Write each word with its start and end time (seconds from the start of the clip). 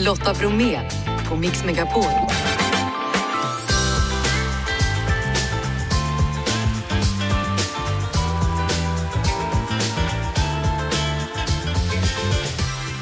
Lotta 0.00 0.34
Bromé 0.34 0.80
på 1.28 1.36
Mix 1.36 1.64
Megapol. 1.64 2.04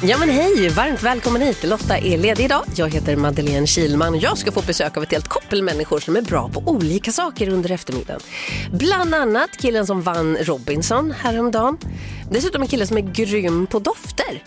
Ja 0.03 0.17
men 0.17 0.29
hej, 0.29 0.69
varmt 0.69 1.03
välkommen 1.03 1.41
hit. 1.41 1.63
Lotta 1.63 1.97
är 1.97 2.17
ledig 2.17 2.45
idag. 2.45 2.63
Jag 2.75 2.89
heter 2.89 3.15
Madeleine 3.15 3.67
Kilman 3.67 4.13
och 4.13 4.19
jag 4.19 4.37
ska 4.37 4.51
få 4.51 4.61
besök 4.61 4.97
av 4.97 5.03
ett 5.03 5.11
helt 5.11 5.27
koppel 5.27 5.63
människor 5.63 5.99
som 5.99 6.15
är 6.15 6.21
bra 6.21 6.49
på 6.49 6.63
olika 6.65 7.11
saker 7.11 7.49
under 7.49 7.71
eftermiddagen. 7.71 8.21
Bland 8.71 9.15
annat 9.15 9.57
killen 9.57 9.85
som 9.85 10.01
vann 10.01 10.37
Robinson 10.37 11.11
häromdagen. 11.11 11.77
Dessutom 12.31 12.61
en 12.61 12.67
kille 12.67 12.87
som 12.87 12.97
är 12.97 13.01
grym 13.01 13.67
på 13.67 13.79
dofter. 13.79 14.43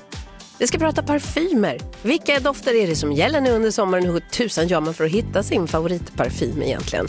Vi 0.62 0.68
ska 0.68 0.78
prata 0.78 1.02
parfymer. 1.02 1.78
Vilka 2.02 2.40
dofter 2.40 2.74
är 2.74 2.86
det 2.86 2.96
som 2.96 3.12
gäller 3.12 3.40
nu 3.40 3.50
under 3.50 3.70
sommaren? 3.70 4.04
Hur 4.04 4.20
tusan 4.20 4.68
gör 4.68 4.80
man 4.80 4.94
för 4.94 5.04
att 5.04 5.10
hitta 5.10 5.42
sin 5.42 5.68
favoritparfym 5.68 6.62
egentligen? 6.62 7.06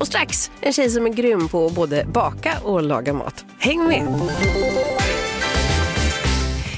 Och 0.00 0.06
strax 0.06 0.50
en 0.60 0.72
tjej 0.72 0.90
som 0.90 1.06
är 1.06 1.10
grym 1.10 1.48
på 1.48 1.66
att 1.66 1.74
både 1.74 2.04
baka 2.04 2.60
och 2.64 2.82
laga 2.82 3.12
mat. 3.12 3.44
Häng 3.58 3.86
med! 3.86 4.30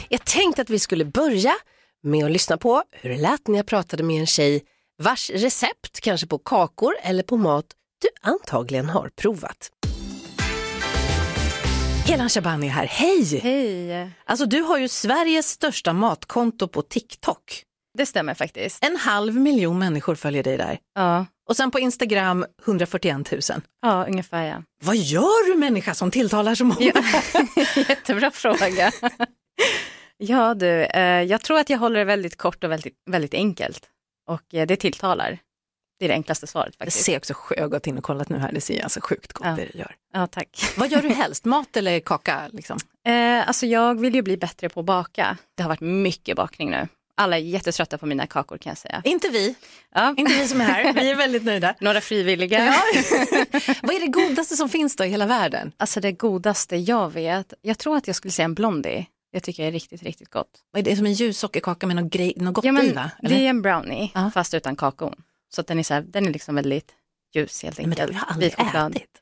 Jag 0.09 0.25
tänkte 0.25 0.63
att 0.63 0.71
vi 0.71 0.79
skulle 0.79 1.05
börja 1.05 1.55
med 2.03 2.25
att 2.25 2.31
lyssna 2.31 2.57
på 2.57 2.83
hur 2.91 3.11
det 3.11 3.19
lät 3.19 3.49
när 3.49 3.57
jag 3.57 3.67
pratade 3.67 4.03
med 4.03 4.21
en 4.21 4.27
tjej 4.27 4.63
vars 5.03 5.31
recept, 5.31 6.01
kanske 6.01 6.27
på 6.27 6.39
kakor 6.39 6.95
eller 7.03 7.23
på 7.23 7.37
mat, 7.37 7.67
du 8.03 8.31
antagligen 8.31 8.89
har 8.89 9.11
provat. 9.17 9.71
Helan 12.07 12.29
Shabani 12.29 12.69
här, 12.69 12.87
hej! 12.87 13.39
Hej! 13.39 14.11
Alltså 14.25 14.47
du 14.47 14.61
har 14.61 14.79
ju 14.79 14.89
Sveriges 14.89 15.49
största 15.49 15.93
matkonto 15.93 16.69
på 16.69 16.83
TikTok. 16.83 17.63
Det 17.99 18.07
stämmer 18.07 18.35
faktiskt. 18.35 18.85
En 18.85 18.97
halv 18.97 19.35
miljon 19.35 19.79
människor 19.79 20.15
följer 20.15 20.43
dig 20.43 20.57
där. 20.57 20.79
Ja, 20.95 21.27
Och 21.49 21.57
sen 21.57 21.71
på 21.71 21.79
Instagram 21.81 22.45
141 22.67 23.31
000. 23.33 23.41
ja 23.83 24.07
ungefär 24.09 24.45
ja. 24.45 24.63
Vad 24.85 24.97
gör 24.97 25.53
du 25.53 25.59
människa 25.59 25.95
som 25.95 26.11
tilltalar 26.11 26.55
så 26.55 26.65
många? 26.65 26.81
Ja. 26.81 27.03
Jättebra 27.89 28.31
fråga. 28.31 28.93
ja 30.17 30.55
du, 30.55 30.85
eh, 30.85 31.23
jag 31.23 31.41
tror 31.41 31.59
att 31.59 31.71
jag 31.71 31.79
håller 31.79 31.99
det 31.99 32.05
väldigt 32.05 32.37
kort 32.37 32.65
och 32.65 32.71
väldigt, 32.71 32.95
väldigt 33.11 33.35
enkelt. 33.35 33.89
Och 34.29 34.55
eh, 34.55 34.67
det 34.67 34.77
tilltalar. 34.77 35.39
Det 36.03 36.07
är 36.07 36.09
det 36.09 36.15
enklaste 36.15 36.47
svaret 36.47 36.73
Det 36.73 36.85
faktiskt. 36.85 37.05
ser 37.05 37.17
också, 37.17 37.35
jag 37.57 37.63
har 37.63 37.69
gått 37.69 37.87
in 37.87 37.99
och 37.99 38.05
kollat 38.05 38.29
nu 38.29 38.39
här, 38.39 38.53
det 38.53 38.61
ser 38.61 38.83
alltså 38.83 39.01
sjukt 39.03 39.33
gott 39.33 39.47
Ja. 39.47 39.55
det 39.57 39.69
du 39.73 39.79
gör. 39.79 39.95
Ja, 40.13 40.27
tack. 40.27 40.65
Vad 40.77 40.91
gör 40.91 41.03
du 41.03 41.09
helst, 41.09 41.45
mat 41.45 41.77
eller 41.77 42.01
kaka? 42.01 42.49
Liksom? 42.53 42.79
Eh, 43.07 43.49
alltså 43.49 43.67
jag 43.67 44.01
vill 44.01 44.15
ju 44.15 44.23
bli 44.23 44.37
bättre 44.37 44.69
på 44.69 44.81
att 44.81 44.87
baka. 44.87 45.37
Det 45.57 45.63
har 45.63 45.69
varit 45.71 45.81
mycket 45.81 46.37
bakning 46.37 46.71
nu. 46.71 46.89
Alla 47.15 47.37
är 47.37 47.41
jättetrötta 47.41 47.99
på 47.99 48.07
mina 48.07 48.27
kakor 48.27 48.59
kan 48.59 48.71
jag 48.71 48.79
säga. 48.79 49.01
Inte 49.05 49.29
vi, 49.29 49.55
Ja. 49.95 50.15
inte 50.17 50.33
vi 50.33 50.49
som 50.49 50.61
är 50.61 50.65
här, 50.65 50.93
vi 51.01 51.11
är 51.11 51.15
väldigt 51.15 51.45
nöjda. 51.45 51.75
Några 51.81 52.01
frivilliga. 52.01 52.65
Ja. 52.65 52.75
Vad 53.83 53.95
är 53.97 54.01
det 54.01 54.07
godaste 54.29 54.57
som 54.57 54.69
finns 54.69 54.97
då 54.97 55.05
i 55.05 55.09
hela 55.09 55.27
världen? 55.27 55.73
Alltså 55.77 56.01
det 56.01 56.13
godaste 56.13 56.77
jag 56.77 57.11
vet, 57.13 57.53
jag 57.63 57.79
tror 57.79 57.97
att 57.97 58.07
jag 58.07 58.17
skulle 58.17 58.33
säga 58.33 58.45
en 58.45 58.55
Blondie. 58.55 59.07
Det 59.33 59.41
tycker 59.41 59.63
jag 59.63 59.69
är 59.69 59.73
riktigt, 59.73 60.03
riktigt 60.03 60.31
gott. 60.31 60.51
Vad 60.73 60.81
är 60.81 60.91
det 60.91 60.97
som 60.97 61.07
en 61.07 61.13
ljus 61.13 61.39
sockerkaka 61.39 61.87
med 61.87 61.97
något, 61.97 62.13
grej, 62.13 62.33
något 62.37 62.65
Ja, 62.65 62.73
men 62.73 62.85
i 62.87 62.93
va? 62.93 63.11
Eller? 63.23 63.37
det 63.37 63.45
är 63.47 63.51
en 63.51 63.63
brownie 63.63 64.11
Ja. 64.15 64.31
fast 64.35 64.55
utan 64.55 64.77
kakon. 64.77 65.15
Så 65.55 65.63
den 65.63 65.79
är, 65.79 65.83
så 65.83 65.95
här, 65.95 66.03
den 66.03 66.27
är 66.27 66.31
liksom 66.33 66.55
väldigt 66.55 66.93
ljus 67.35 67.63
helt 67.63 67.79
Men 67.79 67.91
det 67.91 68.01
har 68.01 68.07
enkelt. 68.09 68.23
jag 68.23 68.33
aldrig 68.33 68.51
Vit 68.51 68.59
choklad. 68.67 68.97
ätit. 68.97 69.19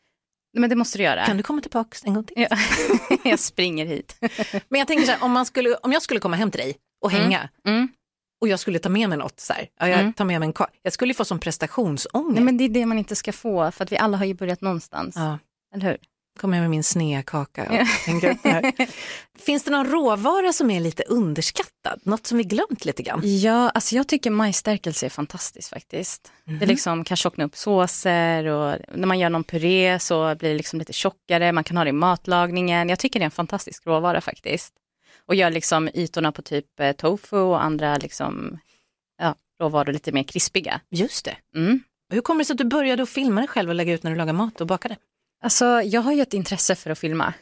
Men 0.59 0.71
det 0.71 0.77
måste 0.77 0.99
du 0.99 1.05
göra. 1.05 1.27
Kan 1.27 1.37
du 1.37 1.43
komma 1.43 1.61
tillbaka 1.61 1.97
en 2.05 2.15
gång 2.15 2.25
till? 2.25 2.47
Ja. 2.51 2.57
jag 3.31 3.39
springer 3.39 3.87
hit. 3.87 4.17
Men 4.69 4.79
jag 4.79 4.89
tänker 4.89 5.05
så 5.07 5.13
här, 5.13 5.25
om, 5.25 5.31
man 5.33 5.47
skulle, 5.47 5.75
om 5.75 5.93
jag 5.93 6.03
skulle 6.03 6.21
komma 6.21 6.37
hem 6.37 6.51
till 6.51 6.61
dig 6.61 6.77
och 7.01 7.11
hänga 7.11 7.49
Mm. 7.67 7.89
och 8.41 8.49
jag 8.49 8.61
skulle 8.61 8.79
ta 8.79 8.89
med 8.89 9.09
mig 9.09 9.19
något 9.19 9.41
så 9.41 9.53
här, 9.53 9.69
ja, 9.81 9.89
jag 9.89 10.01
Mm. 10.01 10.13
tar 10.13 10.25
med 10.25 10.41
mig 10.41 10.53
en 10.57 10.67
jag 10.83 10.93
skulle 10.93 11.15
få 11.15 11.25
som 11.25 11.39
prestationsångest. 11.39 12.35
Nej 12.35 12.45
men 12.45 12.57
det 12.57 12.65
är 12.65 12.69
det 12.69 12.87
man 12.87 12.99
inte 12.99 13.17
ska 13.17 13.33
få 13.33 13.71
för 13.71 13.85
att 13.85 13.93
vi 13.93 13.99
alla 13.99 14.17
har 14.17 14.25
ju 14.25 14.35
börjat 14.35 14.61
någonstans. 14.61 15.17
Ja, 15.17 15.39
Eller 15.75 15.87
hur? 15.87 15.99
Kommer 16.41 16.57
jag 16.57 16.63
med 16.63 16.71
min 16.71 16.85
snea 16.85 17.23
kaka 17.23 17.63
och 17.63 18.05
tänker 18.05 18.31
upp 18.31 18.45
här. 18.45 18.73
Finns 19.39 19.65
det 19.65 19.71
någon 19.71 19.87
råvara 19.87 20.53
som 20.53 20.71
är 20.71 20.81
lite 20.81 21.03
underskattad? 21.03 22.01
Något 22.03 22.27
som 22.27 22.39
vi 22.39 22.45
glömt 22.45 22.85
lite 22.85 23.03
grann? 23.03 23.21
Ja, 23.25 23.71
alltså 23.71 23.95
jag 23.97 24.09
tycker 24.09 24.31
majsstärkelse 24.31 25.07
är 25.07 25.11
fantastiskt 25.11 25.69
faktiskt. 25.69 26.33
Mhm. 26.45 26.59
Det 26.59 26.67
liksom 26.67 27.05
kan 27.05 27.17
tjockna 27.17 27.45
upp 27.45 27.57
såser 27.57 28.47
och 28.47 28.77
när 28.95 29.07
man 29.07 29.19
gör 29.19 29.31
någon 29.31 29.45
puré 29.45 29.99
så 29.99 30.35
blir 30.35 30.51
det 30.51 30.57
liksom 30.57 30.79
lite 30.79 30.93
tjockare. 30.93 31.53
Man 31.53 31.65
kan 31.65 31.77
ha 31.77 31.85
det 31.85 31.91
i 31.91 31.93
matlagningen. 31.93 32.89
Jag 32.89 32.99
tycker 32.99 33.21
det 33.21 33.23
är 33.23 33.25
en 33.25 33.31
fantastisk 33.31 33.87
råvara 33.87 34.21
faktiskt. 34.21 34.75
Och 35.27 35.35
gör 35.35 35.51
liksom 35.51 35.89
ytorna 35.95 36.33
på 36.33 36.43
typ 36.43 36.81
eh, 36.81 36.93
tofu 36.93 37.37
och 37.37 37.63
andra 37.63 37.97
liksom, 37.97 38.59
ja, 39.19 39.35
råvaror 39.61 39.93
lite 39.93 40.13
mer 40.13 40.23
krispiga. 40.23 40.81
Just 40.91 41.25
det. 41.25 41.37
Mm. 41.57 41.81
Hur 42.13 42.21
kommer 42.21 42.39
det 42.39 42.45
sig 42.45 42.55
att 42.55 42.59
du 42.59 42.65
började 42.65 43.03
att 43.03 43.09
filma 43.09 43.41
dig 43.41 43.49
själv 43.49 43.69
och 43.69 43.75
lägga 43.75 43.93
ut 43.93 44.03
när 44.03 44.11
du 44.11 44.17
lagar 44.17 44.33
mat 44.33 44.61
och 44.61 44.67
bakade? 44.67 44.97
Alltså, 45.43 45.83
jag 45.83 46.01
har 46.01 46.13
ju 46.13 46.23
ett 46.23 46.35
intresse 46.35 46.75
för 46.75 46.91
att 46.91 46.99
filma 46.99 47.33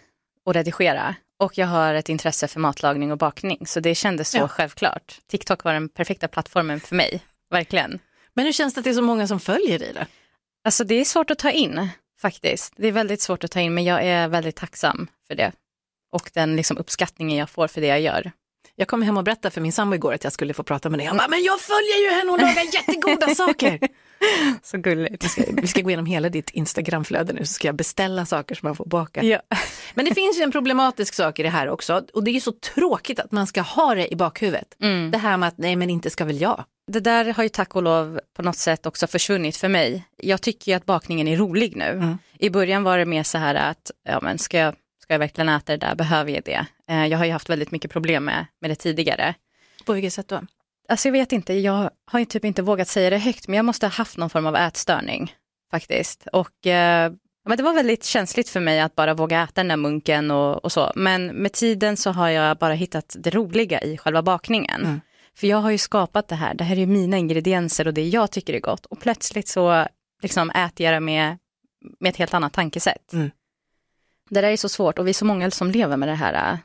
och 0.44 0.54
redigera 0.54 1.14
och 1.38 1.58
jag 1.58 1.66
har 1.66 1.94
ett 1.94 2.08
intresse 2.08 2.48
för 2.48 2.60
matlagning 2.60 3.12
och 3.12 3.18
bakning 3.18 3.66
så 3.66 3.80
det 3.80 3.94
kändes 3.94 4.30
så 4.30 4.38
Ja. 4.38 4.48
självklart. 4.48 5.20
TikTok 5.30 5.64
var 5.64 5.72
den 5.72 5.88
perfekta 5.88 6.28
plattformen 6.28 6.80
för 6.80 6.96
mig, 6.96 7.20
verkligen. 7.50 7.98
Men 8.34 8.44
hur 8.44 8.52
känns 8.52 8.74
det 8.74 8.78
att 8.80 8.84
det 8.84 8.90
är 8.90 8.94
så 8.94 9.02
många 9.02 9.26
som 9.26 9.40
följer 9.40 9.78
dig 9.78 9.92
då? 9.94 10.00
Alltså 10.64 10.84
det 10.84 10.94
är 10.94 11.04
svårt 11.04 11.30
att 11.30 11.38
ta 11.38 11.50
in 11.50 11.88
faktiskt. 12.20 12.72
Det 12.76 12.88
är 12.88 12.92
väldigt 12.92 13.20
svårt 13.20 13.44
att 13.44 13.50
ta 13.50 13.60
in 13.60 13.74
men 13.74 13.84
jag 13.84 14.04
är 14.04 14.28
väldigt 14.28 14.56
tacksam 14.56 15.08
för 15.26 15.34
det. 15.34 15.52
Och 16.12 16.30
den 16.34 16.56
liksom 16.56 16.78
uppskattningen 16.78 17.38
jag 17.38 17.50
får 17.50 17.68
för 17.68 17.80
det 17.80 17.86
jag 17.86 18.00
gör. 18.00 18.32
Jag 18.76 18.88
kom 18.88 19.02
hem 19.02 19.16
och 19.16 19.24
berättade 19.24 19.50
för 19.54 19.60
min 19.60 19.72
sambo 19.72 19.94
igår 19.96 20.14
att 20.14 20.24
jag 20.24 20.32
skulle 20.32 20.54
få 20.54 20.62
prata 20.62 20.90
med 20.90 20.98
dig. 21.00 21.06
Han 21.06 21.16
bara, 21.16 21.28
men 21.28 21.42
jag 21.42 21.60
följer 21.60 21.98
ju 22.04 22.10
henne, 22.10 22.30
hon 22.30 22.40
lagar 22.40 22.74
jättegoda 22.74 23.34
saker. 23.34 23.78
Så 24.62 24.78
gulligt. 24.78 25.24
Vi 25.24 25.28
ska, 25.28 25.42
vi 25.52 25.66
ska 25.66 25.80
gå 25.80 25.90
igenom 25.90 26.06
hela 26.06 26.28
ditt 26.28 26.50
Instagramflöde 26.50 27.32
nu 27.32 27.40
så 27.40 27.52
ska 27.52 27.68
jag 27.68 27.76
beställa 27.76 28.26
saker 28.26 28.54
som 28.54 28.66
man 28.66 28.76
får 28.76 28.86
baka. 28.86 29.22
Ja. 29.22 29.40
Men 29.94 30.04
det 30.04 30.14
finns 30.14 30.38
ju 30.38 30.42
en 30.42 30.52
problematisk 30.52 31.14
sak 31.14 31.38
i 31.38 31.42
det 31.42 31.48
här 31.48 31.68
också 31.68 32.02
och 32.14 32.24
det 32.24 32.30
är 32.30 32.32
ju 32.32 32.40
så 32.40 32.52
tråkigt 32.52 33.20
att 33.20 33.32
man 33.32 33.46
ska 33.46 33.60
ha 33.60 33.94
det 33.94 34.12
i 34.12 34.16
bakhuvudet. 34.16 34.76
Mm. 34.82 35.10
Det 35.10 35.18
här 35.18 35.36
med 35.36 35.48
att 35.48 35.58
nej 35.58 35.76
men 35.76 35.90
inte 35.90 36.10
ska 36.10 36.24
väl 36.24 36.40
jag. 36.40 36.64
Det 36.86 37.00
där 37.00 37.32
har 37.32 37.42
ju 37.42 37.48
tack 37.48 37.76
och 37.76 37.82
lov 37.82 38.20
på 38.36 38.42
något 38.42 38.56
sätt 38.56 38.86
också 38.86 39.06
försvunnit 39.06 39.56
för 39.56 39.68
mig. 39.68 40.04
Jag 40.16 40.42
tycker 40.42 40.72
ju 40.72 40.76
att 40.76 40.86
bakningen 40.86 41.28
är 41.28 41.36
rolig 41.36 41.76
nu. 41.76 41.84
Mm. 41.84 42.18
I 42.38 42.50
början 42.50 42.82
var 42.82 42.98
det 42.98 43.04
mer 43.04 43.22
så 43.22 43.38
här 43.38 43.54
att, 43.54 43.90
ja 44.04 44.18
men 44.22 44.38
ska 44.38 44.58
jag, 44.58 44.74
ska 45.02 45.14
jag 45.14 45.18
verkligen 45.18 45.48
äta 45.48 45.76
det 45.76 45.86
där, 45.86 45.94
behöver 45.94 46.32
jag 46.32 46.44
det? 46.44 46.66
Eh, 46.90 47.06
jag 47.06 47.18
har 47.18 47.24
ju 47.24 47.32
haft 47.32 47.48
väldigt 47.48 47.70
mycket 47.70 47.90
problem 47.90 48.24
med, 48.24 48.46
med 48.60 48.70
det 48.70 48.74
tidigare. 48.74 49.34
På 49.84 49.92
vilket 49.92 50.12
sätt 50.12 50.28
då? 50.28 50.40
Alltså 50.88 51.08
jag 51.08 51.12
vet 51.12 51.32
inte, 51.32 51.54
jag 51.54 51.90
har 52.04 52.18
ju 52.18 52.24
typ 52.24 52.44
inte 52.44 52.62
vågat 52.62 52.88
säga 52.88 53.10
det 53.10 53.18
högt, 53.18 53.48
men 53.48 53.56
jag 53.56 53.64
måste 53.64 53.86
ha 53.86 53.90
haft 53.90 54.16
någon 54.16 54.30
form 54.30 54.46
av 54.46 54.56
ätstörning 54.56 55.34
faktiskt. 55.70 56.26
Och 56.32 56.66
eh, 56.66 57.12
men 57.48 57.56
det 57.56 57.62
var 57.62 57.74
väldigt 57.74 58.04
känsligt 58.04 58.48
för 58.48 58.60
mig 58.60 58.80
att 58.80 58.94
bara 58.94 59.14
våga 59.14 59.42
äta 59.42 59.52
den 59.54 59.68
där 59.68 59.76
munken 59.76 60.30
och, 60.30 60.64
och 60.64 60.72
så. 60.72 60.92
Men 60.94 61.26
med 61.26 61.52
tiden 61.52 61.96
så 61.96 62.10
har 62.10 62.28
jag 62.28 62.58
bara 62.58 62.72
hittat 62.72 63.16
det 63.18 63.30
roliga 63.30 63.80
i 63.80 63.98
själva 63.98 64.22
bakningen. 64.22 64.80
Mm. 64.84 65.00
För 65.34 65.46
jag 65.46 65.56
har 65.56 65.70
ju 65.70 65.78
skapat 65.78 66.28
det 66.28 66.34
här, 66.34 66.54
det 66.54 66.64
här 66.64 66.78
är 66.78 66.86
mina 66.86 67.16
ingredienser 67.18 67.86
och 67.86 67.94
det 67.94 68.08
jag 68.08 68.30
tycker 68.30 68.54
är 68.54 68.60
gott. 68.60 68.86
Och 68.86 69.00
plötsligt 69.00 69.48
så 69.48 69.86
liksom 70.22 70.50
äter 70.50 70.84
jag 70.84 70.94
det 70.94 71.00
med, 71.00 71.38
med 72.00 72.10
ett 72.10 72.16
helt 72.16 72.34
annat 72.34 72.52
tankesätt. 72.52 73.12
Mm. 73.12 73.30
Det 74.30 74.40
där 74.40 74.48
är 74.48 74.56
så 74.56 74.68
svårt 74.68 74.98
och 74.98 75.06
vi 75.06 75.10
är 75.10 75.14
så 75.14 75.24
många 75.24 75.50
som 75.50 75.70
lever 75.70 75.96
med 75.96 76.08
det 76.08 76.14
här 76.14 76.52
äh, 76.52 76.58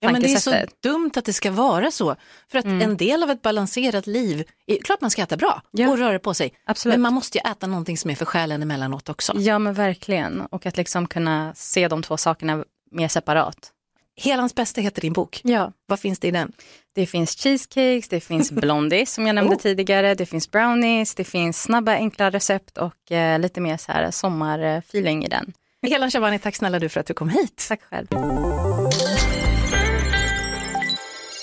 Ja, 0.00 0.12
men 0.12 0.22
det 0.22 0.32
är 0.32 0.36
så 0.38 0.54
dumt 0.82 1.10
att 1.16 1.24
det 1.24 1.32
ska 1.32 1.50
vara 1.50 1.90
så. 1.90 2.16
För 2.50 2.58
att 2.58 2.64
Mm. 2.64 2.82
en 2.82 2.96
del 2.96 3.22
av 3.22 3.30
ett 3.30 3.42
balanserat 3.42 4.06
liv, 4.06 4.44
är, 4.66 4.76
klart 4.78 5.00
man 5.00 5.10
ska 5.10 5.22
äta 5.22 5.36
bra 5.36 5.62
Ja. 5.70 5.88
och 5.90 5.98
röra 5.98 6.18
på 6.18 6.34
sig. 6.34 6.52
Absolut. 6.66 6.92
Men 6.94 7.00
man 7.02 7.12
måste 7.14 7.38
ju 7.38 7.50
äta 7.50 7.66
någonting 7.66 7.98
som 7.98 8.10
är 8.10 8.14
för 8.14 8.24
själen 8.24 8.62
emellanåt 8.62 9.08
också. 9.08 9.32
Ja 9.36 9.58
men 9.58 9.74
verkligen, 9.74 10.40
och 10.40 10.66
att 10.66 10.76
liksom 10.76 11.06
kunna 11.08 11.52
se 11.56 11.88
de 11.88 12.02
två 12.02 12.16
sakerna 12.16 12.64
mer 12.90 13.08
separat. 13.08 13.72
Helans 14.20 14.54
bästa 14.54 14.80
heter 14.80 15.00
din 15.00 15.12
bok. 15.12 15.40
Ja, 15.44 15.72
Vad 15.86 16.00
finns 16.00 16.18
det 16.18 16.28
i 16.28 16.30
den? 16.30 16.52
det 16.94 17.06
finns 17.06 17.30
cheesecakes, 17.36 18.08
det 18.08 18.20
finns 18.20 18.50
blondies 18.52 19.14
som 19.14 19.26
jag 19.26 19.34
nämnde 19.34 19.54
Oh. 19.56 19.60
tidigare, 19.60 20.14
det 20.14 20.26
finns 20.26 20.50
brownies, 20.50 21.14
det 21.14 21.24
finns 21.24 21.62
snabba 21.62 21.92
enkla 21.92 22.30
recept 22.30 22.78
och 22.78 23.12
eh, 23.12 23.38
lite 23.38 23.60
mer 23.60 23.76
så 23.76 23.92
här 23.92 24.10
sommarfeeling 24.10 25.24
i 25.24 25.28
den. 25.28 25.52
Helan 25.82 26.10
Shabani, 26.10 26.38
tack 26.38 26.56
snälla 26.56 26.78
du 26.78 26.88
för 26.88 27.00
att 27.00 27.06
du 27.06 27.14
kom 27.14 27.28
hit. 27.28 27.64
Tack 27.68 27.80
själv. 27.82 28.06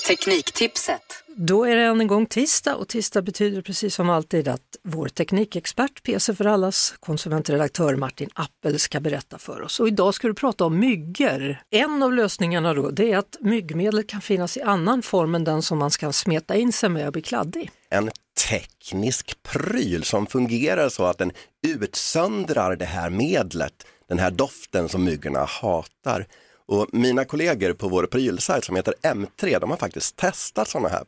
Tekniktipset. 0.07 1.01
Då 1.35 1.63
är 1.63 1.75
det 1.75 1.83
än 1.83 2.01
en 2.01 2.07
gång 2.07 2.25
tisdag 2.25 2.75
och 2.75 2.87
tisdag 2.87 3.21
betyder 3.21 3.61
precis 3.61 3.95
som 3.95 4.09
alltid 4.09 4.47
att 4.47 4.77
vår 4.83 5.07
teknikexpert, 5.07 6.03
PC 6.03 6.35
för 6.35 6.45
allas 6.45 6.95
konsumentredaktör 6.99 7.95
Martin 7.95 8.29
Appel 8.33 8.79
ska 8.79 8.99
berätta 8.99 9.37
för 9.37 9.61
oss. 9.61 9.79
Och 9.79 9.87
idag 9.87 10.13
ska 10.13 10.27
du 10.27 10.33
prata 10.33 10.65
om 10.65 10.79
myggor. 10.79 11.57
En 11.69 12.03
av 12.03 12.13
lösningarna 12.13 12.73
då 12.73 12.89
det 12.89 13.11
är 13.11 13.17
att 13.17 13.37
myggmedel 13.39 14.03
kan 14.03 14.21
finnas 14.21 14.57
i 14.57 14.61
annan 14.61 15.01
form 15.01 15.35
än 15.35 15.43
den 15.43 15.61
som 15.61 15.77
man 15.77 15.91
ska 15.91 16.11
smeta 16.11 16.55
in 16.55 16.71
sig 16.71 16.89
med 16.89 17.07
och 17.07 17.13
bli 17.13 17.21
kladdig. 17.21 17.71
en 17.89 18.11
teknisk 18.49 19.43
pryl 19.43 20.03
som 20.03 20.27
fungerar 20.27 20.89
så 20.89 21.05
att 21.05 21.17
den 21.17 21.31
utsöndrar 21.67 22.75
det 22.75 22.85
här 22.85 23.09
medlet, 23.09 23.73
den 24.09 24.19
här 24.19 24.31
doften 24.31 24.89
som 24.89 25.03
myggorna 25.03 25.45
hatar. 25.45 26.27
Och 26.67 26.87
mina 26.91 27.25
kollegor 27.25 27.73
på 27.73 27.87
vår 27.87 28.05
prylsajt 28.05 28.65
som 28.65 28.75
heter 28.75 28.93
M3, 29.01 29.59
de 29.59 29.69
har 29.69 29.77
faktiskt 29.77 30.15
testat 30.15 30.67
sådana 30.67 30.89
här. 30.89 31.03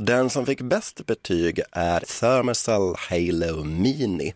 Den 0.00 0.30
som 0.30 0.46
fick 0.46 0.60
bäst 0.60 1.06
betyg 1.06 1.60
är 1.72 2.00
Thermacell 2.00 2.94
Halo 2.98 3.64
Mini. 3.64 4.34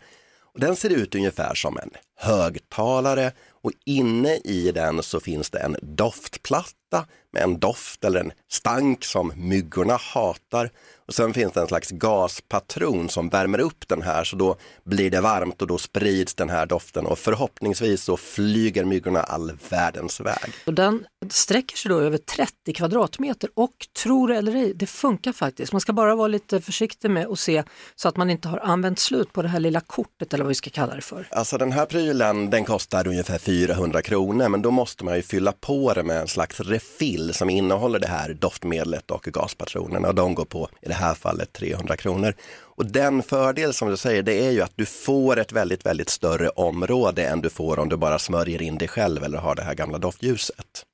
Den 0.54 0.76
ser 0.76 0.90
ut 0.90 1.14
ungefär 1.14 1.54
som 1.54 1.78
en 1.78 1.90
högtalare 2.16 3.32
och 3.62 3.72
inne 3.86 4.36
i 4.36 4.72
den 4.72 5.02
så 5.02 5.20
finns 5.20 5.50
det 5.50 5.58
en 5.58 5.76
doftplatta 5.82 7.06
med 7.30 7.42
en 7.42 7.58
doft 7.58 8.04
eller 8.04 8.20
en 8.20 8.32
stank 8.48 9.04
som 9.04 9.32
myggorna 9.36 9.96
hatar. 9.96 10.70
Och 11.08 11.14
sen 11.14 11.34
finns 11.34 11.52
det 11.52 11.60
en 11.60 11.66
slags 11.68 11.90
gaspatron 11.90 13.08
som 13.08 13.28
värmer 13.28 13.58
upp 13.58 13.88
den 13.88 14.02
här 14.02 14.24
så 14.24 14.36
då 14.36 14.56
blir 14.84 15.10
det 15.10 15.20
varmt 15.20 15.62
och 15.62 15.68
då 15.68 15.78
sprids 15.78 16.34
den 16.34 16.50
här 16.50 16.66
doften 16.66 17.06
och 17.06 17.18
förhoppningsvis 17.18 18.02
så 18.02 18.16
flyger 18.16 18.84
myggorna 18.84 19.20
all 19.20 19.52
världens 19.68 20.20
väg. 20.20 20.52
Och 20.66 20.74
den 20.74 21.06
sträcker 21.30 21.76
sig 21.76 21.88
då 21.88 22.00
över 22.00 22.18
30 22.18 22.72
kvadratmeter 22.72 23.50
och 23.54 23.86
tror 24.02 24.32
eller 24.32 24.54
ej, 24.54 24.72
det 24.74 24.86
funkar 24.86 25.32
faktiskt. 25.32 25.72
Man 25.72 25.80
ska 25.80 25.92
bara 25.92 26.14
vara 26.14 26.28
lite 26.28 26.60
försiktig 26.60 27.10
med 27.10 27.26
att 27.26 27.38
se 27.38 27.62
så 27.94 28.08
att 28.08 28.16
man 28.16 28.30
inte 28.30 28.48
har 28.48 28.58
använt 28.58 28.98
slut 28.98 29.32
på 29.32 29.42
det 29.42 29.48
här 29.48 29.60
lilla 29.60 29.80
kortet 29.80 30.34
eller 30.34 30.44
vad 30.44 30.48
vi 30.48 30.54
ska 30.54 30.70
kalla 30.70 30.94
det 30.94 31.02
för. 31.02 31.28
Alltså 31.30 31.58
den 31.58 31.72
här 31.72 31.86
prylen 31.86 32.50
den 32.50 32.64
kostar 32.64 33.08
ungefär 33.08 33.38
400 33.38 34.02
kronor 34.02 34.48
men 34.48 34.62
då 34.62 34.70
måste 34.70 35.04
man 35.04 35.16
ju 35.16 35.22
fylla 35.22 35.52
på 35.52 35.94
det 35.94 36.02
med 36.02 36.20
en 36.20 36.28
slags 36.28 36.60
refill 36.60 37.34
som 37.34 37.50
innehåller 37.50 37.98
det 37.98 38.08
här 38.08 38.34
doftmedlet 38.34 39.10
och 39.10 39.22
gaspatronerna 39.22 40.08
och 40.08 40.14
de 40.14 40.34
går 40.34 40.44
på 40.44 40.68
i 40.82 40.88
det 40.88 40.97
här 40.98 41.14
fallet 41.14 41.52
300 41.52 41.96
kronor. 41.96 42.34
Och 42.60 42.86
den 42.86 43.22
fördel 43.22 43.74
som 43.74 43.88
du 43.90 43.96
säger 43.96 44.22
det 44.22 44.46
är 44.46 44.50
ju 44.50 44.60
att 44.62 44.72
du 44.76 44.86
får 44.86 45.38
ett 45.38 45.52
väldigt, 45.52 45.86
väldigt 45.86 46.08
större 46.08 46.48
område 46.48 47.24
än 47.26 47.40
du 47.40 47.50
får 47.50 47.78
om 47.78 47.88
du 47.88 47.96
bara 47.96 48.18
smörjer 48.18 48.62
in 48.62 48.78
dig 48.78 48.88
själv 48.88 49.24
eller 49.24 49.38
har 49.38 49.54
det 49.54 49.62
här 49.62 49.74
gamla 49.74 49.98
doftljuset. 49.98 50.84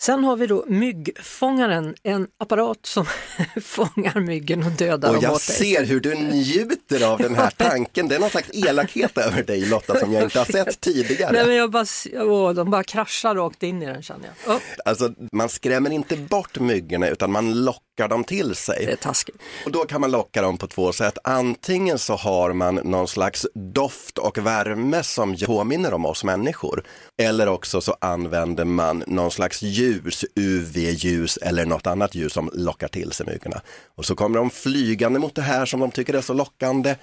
Sen 0.00 0.24
har 0.24 0.36
vi 0.36 0.46
då 0.46 0.64
myggfångaren, 0.68 1.94
en 2.02 2.26
apparat 2.38 2.78
som 2.86 3.06
fångar 3.62 4.20
myggen 4.20 4.62
och 4.62 4.70
dödar 4.72 5.08
Och 5.08 5.14
dem 5.14 5.22
jag 5.24 5.32
åt 5.32 5.46
dig. 5.46 5.56
ser 5.56 5.84
hur 5.84 6.00
du 6.00 6.14
njuter 6.14 7.06
av 7.12 7.18
den 7.18 7.34
här 7.34 7.50
tanken. 7.50 8.08
Det 8.08 8.14
är 8.14 8.18
någon 8.20 8.30
slags 8.30 8.50
elakhet 8.52 9.18
över 9.18 9.42
dig 9.42 9.66
Lotta 9.66 10.00
som 10.00 10.12
jag 10.12 10.22
inte 10.22 10.38
har 10.38 10.44
sett 10.46 10.80
tidigare. 10.80 11.32
Nej, 11.32 11.46
men 11.46 11.56
jag 11.56 11.70
bara, 11.70 11.86
åh, 12.12 12.52
de 12.52 12.70
bara 12.70 12.84
kraschar 12.84 13.34
rakt 13.34 13.62
in 13.62 13.82
i 13.82 13.86
den 13.86 14.02
känner 14.02 14.28
jag. 14.46 14.56
Oh, 14.56 14.60
Alltså, 14.84 15.12
man 15.32 15.48
skrämmer 15.48 15.90
inte 15.90 16.16
bort 16.16 16.58
myggorna 16.58 17.08
utan 17.08 17.32
man 17.32 17.64
lockar 17.64 17.82
dem 18.06 18.24
till 18.24 18.48
det 18.48 18.52
är 18.52 18.54
sig. 18.54 18.96
taskigt. 18.96 19.36
Och 19.64 19.72
då 19.72 19.84
kan 19.84 20.00
man 20.00 20.10
locka 20.10 20.42
dem 20.42 20.58
på 20.58 20.66
två 20.66 20.92
sätt. 20.92 21.18
Antingen 21.24 21.98
så 21.98 22.14
har 22.14 22.52
man 22.52 22.74
någon 22.74 23.08
slags 23.08 23.46
doft 23.54 24.18
och 24.18 24.38
värme 24.38 25.02
som 25.02 25.36
påminner 25.36 25.94
om 25.94 26.06
oss 26.06 26.24
människor. 26.24 26.84
Eller 27.22 27.48
också 27.48 27.80
så 27.80 27.96
använder 28.00 28.64
man 28.64 29.04
någon 29.06 29.30
slags 29.30 29.62
ljus, 29.62 30.24
UV-ljus 30.34 31.36
eller 31.36 31.66
något 31.66 31.86
annat 31.86 32.14
ljus 32.14 32.32
som 32.32 32.50
lockar 32.54 32.88
till 32.88 33.12
sig 33.12 33.26
myggorna. 33.26 33.60
Och 33.96 34.04
så 34.04 34.14
kommer 34.14 34.38
de 34.38 34.50
flygande 34.50 35.18
mot 35.18 35.34
det 35.34 35.42
här 35.42 35.66
som 35.66 35.80
de 35.80 35.90
tycker 35.90 36.14
är 36.14 36.20
så 36.20 36.32
lockande. 36.32 36.96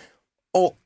Och 0.53 0.80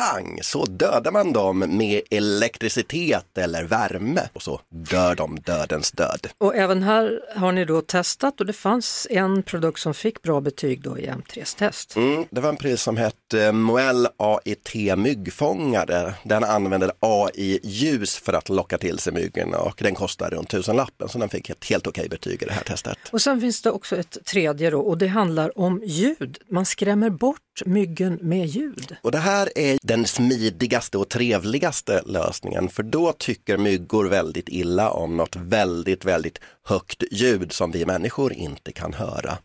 pang 0.00 0.38
så 0.42 0.64
dödar 0.64 1.10
man 1.10 1.32
dem 1.32 1.58
med 1.58 2.02
elektricitet 2.10 3.38
eller 3.38 3.64
värme 3.64 4.28
och 4.32 4.42
så 4.42 4.60
dör 4.68 5.14
de 5.14 5.40
dödens 5.40 5.92
död. 5.92 6.26
Och 6.38 6.56
även 6.56 6.82
här 6.82 7.20
har 7.36 7.52
ni 7.52 7.64
då 7.64 7.80
testat 7.80 8.40
och 8.40 8.46
det 8.46 8.52
fanns 8.52 9.06
en 9.10 9.42
produkt 9.42 9.80
som 9.80 9.94
fick 9.94 10.22
bra 10.22 10.40
betyg 10.40 10.82
då 10.82 10.98
i 10.98 11.06
M3s 11.06 11.58
test. 11.58 11.96
Mm, 11.96 12.24
det 12.30 12.40
var 12.40 12.48
en 12.48 12.56
pris 12.56 12.82
som 12.82 12.96
hette 12.96 13.52
Moel 13.52 14.08
AIT 14.16 14.74
myggfångare. 14.96 16.14
Den 16.22 16.44
använder 16.44 16.92
AI-ljus 17.00 18.16
för 18.16 18.32
att 18.32 18.48
locka 18.48 18.78
till 18.78 18.98
sig 18.98 19.12
myggorna 19.12 19.58
och 19.58 19.80
den 19.82 19.94
kostar 19.94 20.30
runt 20.30 20.48
tusenlappen 20.48 21.08
så 21.08 21.18
den 21.18 21.28
fick 21.28 21.50
ett 21.50 21.64
helt 21.64 21.86
okej 21.86 22.08
betyg 22.08 22.42
i 22.42 22.46
det 22.46 22.52
här 22.52 22.62
testet. 22.62 22.98
Och 23.10 23.22
sen 23.22 23.40
finns 23.40 23.62
det 23.62 23.70
också 23.70 23.96
ett 23.96 24.16
tredje 24.24 24.70
då 24.70 24.80
och 24.80 24.98
det 24.98 25.06
handlar 25.06 25.58
om 25.58 25.82
ljud. 25.84 26.38
Man 26.48 26.66
skrämmer 26.66 27.10
bort 27.10 27.38
myggen 27.66 28.18
med 28.22 28.46
ljud. 28.46 28.96
Och 29.02 29.12
det 29.12 29.18
här 29.18 29.58
är 29.58 29.78
den 29.82 30.06
smidigaste 30.06 30.98
och 30.98 31.08
trevligaste 31.08 32.02
lösningen 32.06 32.68
för 32.68 32.82
då 32.82 33.12
tycker 33.12 33.58
myggor 33.58 34.04
väldigt 34.04 34.48
illa 34.48 34.90
om 34.90 35.16
något 35.16 35.36
väldigt, 35.36 36.04
väldigt 36.04 36.38
högt 36.64 37.02
ljud 37.10 37.52
som 37.52 37.70
vi 37.70 37.86
människor 37.86 38.32
inte 38.32 38.72
kan 38.72 38.94
höra. 38.94 39.38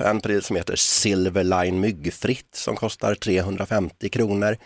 En 0.00 0.20
pryl 0.20 0.42
som 0.42 0.56
heter 0.56 0.76
Silverline 0.76 1.80
myggfritt 1.80 2.54
som 2.54 2.76
kostar 2.76 3.14
350 3.14 4.08
kronor 4.08 4.56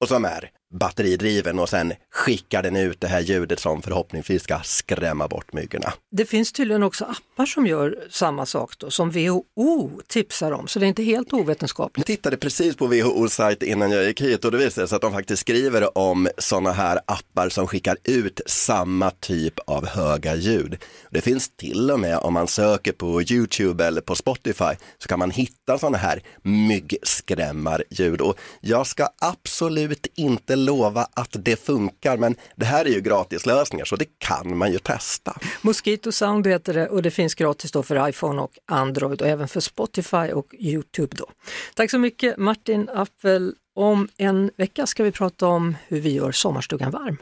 och 0.00 0.08
som 0.08 0.24
är 0.24 0.50
batteridriven 0.70 1.58
och 1.58 1.68
sen 1.68 1.92
skickar 2.10 2.62
den 2.62 2.76
ut 2.76 3.00
det 3.00 3.08
här 3.08 3.20
ljudet 3.20 3.60
som 3.60 3.82
förhoppningsvis 3.82 4.42
ska 4.42 4.60
skrämma 4.64 5.28
bort 5.28 5.52
myggorna. 5.52 5.92
Det 6.10 6.24
finns 6.24 6.52
tydligen 6.52 6.82
också 6.82 7.04
appar 7.04 7.46
som 7.46 7.66
gör 7.66 8.06
samma 8.10 8.46
sak 8.46 8.78
då, 8.78 8.90
som 8.90 9.10
WHO 9.10 9.90
tipsar 10.06 10.52
om, 10.52 10.68
så 10.68 10.78
det 10.78 10.86
är 10.86 10.88
inte 10.88 11.02
helt 11.02 11.32
ovetenskapligt. 11.32 12.08
Jag 12.08 12.16
tittade 12.16 12.36
precis 12.36 12.76
på 12.76 12.86
WHOs 12.86 13.34
sajt 13.34 13.62
innan 13.62 13.90
jag 13.90 14.04
gick 14.04 14.20
hit 14.20 14.44
och 14.44 14.52
det 14.52 14.58
visade 14.58 14.88
sig 14.88 14.96
att 14.96 15.02
de 15.02 15.12
faktiskt 15.12 15.40
skriver 15.40 15.98
om 15.98 16.28
sådana 16.38 16.72
här 16.72 17.00
appar 17.06 17.48
som 17.48 17.66
skickar 17.66 17.96
ut 18.04 18.40
samma 18.46 19.10
typ 19.10 19.58
av 19.58 19.86
höga 19.86 20.34
ljud. 20.34 20.84
Det 21.10 21.20
finns 21.20 21.50
till 21.56 21.90
och 21.90 22.00
med 22.00 22.18
om 22.18 22.34
man 22.34 22.48
söker 22.48 22.92
på 22.92 23.22
YouTube 23.22 23.86
eller 23.86 24.00
på 24.00 24.14
Spotify 24.14 24.74
så 24.98 25.08
kan 25.08 25.18
man 25.18 25.30
hitta 25.30 25.78
sådana 25.78 25.98
här 25.98 26.22
myggskrämmarljud 26.42 28.20
och 28.20 28.38
jag 28.60 28.86
ska 28.86 29.08
absolut 29.20 30.06
inte 30.14 30.56
lova 30.64 31.06
att 31.14 31.36
det 31.44 31.56
funkar 31.56 32.16
men 32.16 32.36
det 32.56 32.64
här 32.64 32.84
är 32.84 32.90
ju 32.90 33.00
gratislösningar 33.00 33.84
så 33.84 33.96
det 33.96 34.18
kan 34.18 34.56
man 34.56 34.72
ju 34.72 34.78
testa. 34.78 35.38
Mosquito 35.62 36.12
Sound 36.12 36.46
heter 36.46 36.74
det 36.74 36.88
och 36.88 37.02
det 37.02 37.10
finns 37.10 37.34
gratis 37.34 37.72
då 37.72 37.82
för 37.82 38.08
iPhone 38.08 38.42
och 38.42 38.58
Android 38.66 39.22
och 39.22 39.28
även 39.28 39.48
för 39.48 39.60
Spotify 39.60 40.32
och 40.32 40.54
Youtube 40.58 41.16
då. 41.16 41.26
Tack 41.74 41.90
så 41.90 41.98
mycket 41.98 42.36
Martin 42.36 42.88
Appel. 42.94 43.54
Om 43.74 44.08
en 44.16 44.50
vecka 44.56 44.86
ska 44.86 45.04
vi 45.04 45.12
prata 45.12 45.46
om 45.46 45.76
hur 45.88 46.00
vi 46.00 46.14
gör 46.14 46.32
sommarstugan 46.32 46.90
varm. 46.90 47.16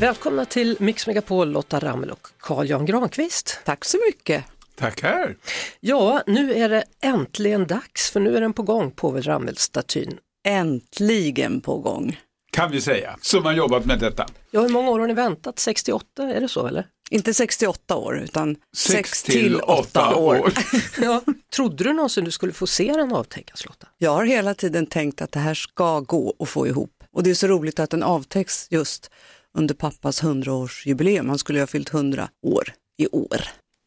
Välkomna 0.00 0.44
till 0.44 0.76
Mix 0.80 1.06
Megapol, 1.06 1.50
Lotta 1.50 1.80
Rammel 1.80 2.10
och 2.10 2.26
Carl-Jan 2.38 2.86
Granqvist. 2.86 3.60
Tack 3.64 3.84
så 3.84 3.98
mycket. 4.08 4.44
Tackar! 4.76 5.36
Ja, 5.80 6.22
nu 6.26 6.54
är 6.54 6.68
det 6.68 6.84
äntligen 7.02 7.66
dags 7.66 8.10
för 8.10 8.20
nu 8.20 8.36
är 8.36 8.40
den 8.40 8.52
på 8.52 8.62
gång, 8.62 8.90
Povel 8.90 9.22
Ramel-statyn. 9.22 10.18
Äntligen 10.48 11.60
på 11.60 11.78
gång. 11.78 12.20
Kan 12.52 12.70
vi 12.70 12.80
säga, 12.80 13.16
som 13.22 13.44
har 13.44 13.52
jobbat 13.52 13.84
med 13.84 13.98
detta. 13.98 14.26
Ja, 14.50 14.60
hur 14.60 14.68
många 14.68 14.90
år 14.90 14.98
har 14.98 15.06
ni 15.06 15.14
väntat? 15.14 15.58
68, 15.58 16.22
är 16.22 16.40
det 16.40 16.48
så 16.48 16.66
eller? 16.66 16.86
Inte 17.10 17.34
68 17.34 17.96
år 17.96 18.18
utan 18.18 18.56
6 18.76 19.22
till 19.22 19.32
till 19.32 19.56
8 19.56 19.72
åtta 19.72 20.16
år. 20.16 20.38
år. 20.38 20.52
Ja, 21.02 21.22
trodde 21.56 21.84
du 21.84 21.92
någonsin 21.92 22.24
du 22.24 22.30
skulle 22.30 22.52
få 22.52 22.66
se 22.66 22.92
den 22.92 23.12
avtäckas 23.12 23.64
Lotta? 23.64 23.86
Jag 23.98 24.10
har 24.10 24.24
hela 24.24 24.54
tiden 24.54 24.86
tänkt 24.86 25.22
att 25.22 25.32
det 25.32 25.40
här 25.40 25.54
ska 25.54 26.00
gå 26.00 26.34
att 26.38 26.48
få 26.48 26.66
ihop. 26.66 27.04
Och 27.12 27.22
det 27.22 27.30
är 27.30 27.34
så 27.34 27.46
roligt 27.46 27.80
att 27.80 27.90
den 27.90 28.02
avtäcks 28.02 28.66
just 28.70 29.10
under 29.58 29.74
pappas 29.74 30.22
100-årsjubileum. 30.22 31.28
Han 31.28 31.38
skulle 31.38 31.58
ju 31.58 31.62
ha 31.62 31.66
fyllt 31.66 31.94
100 31.94 32.28
år 32.42 32.72
i 32.98 33.06
år. 33.06 33.40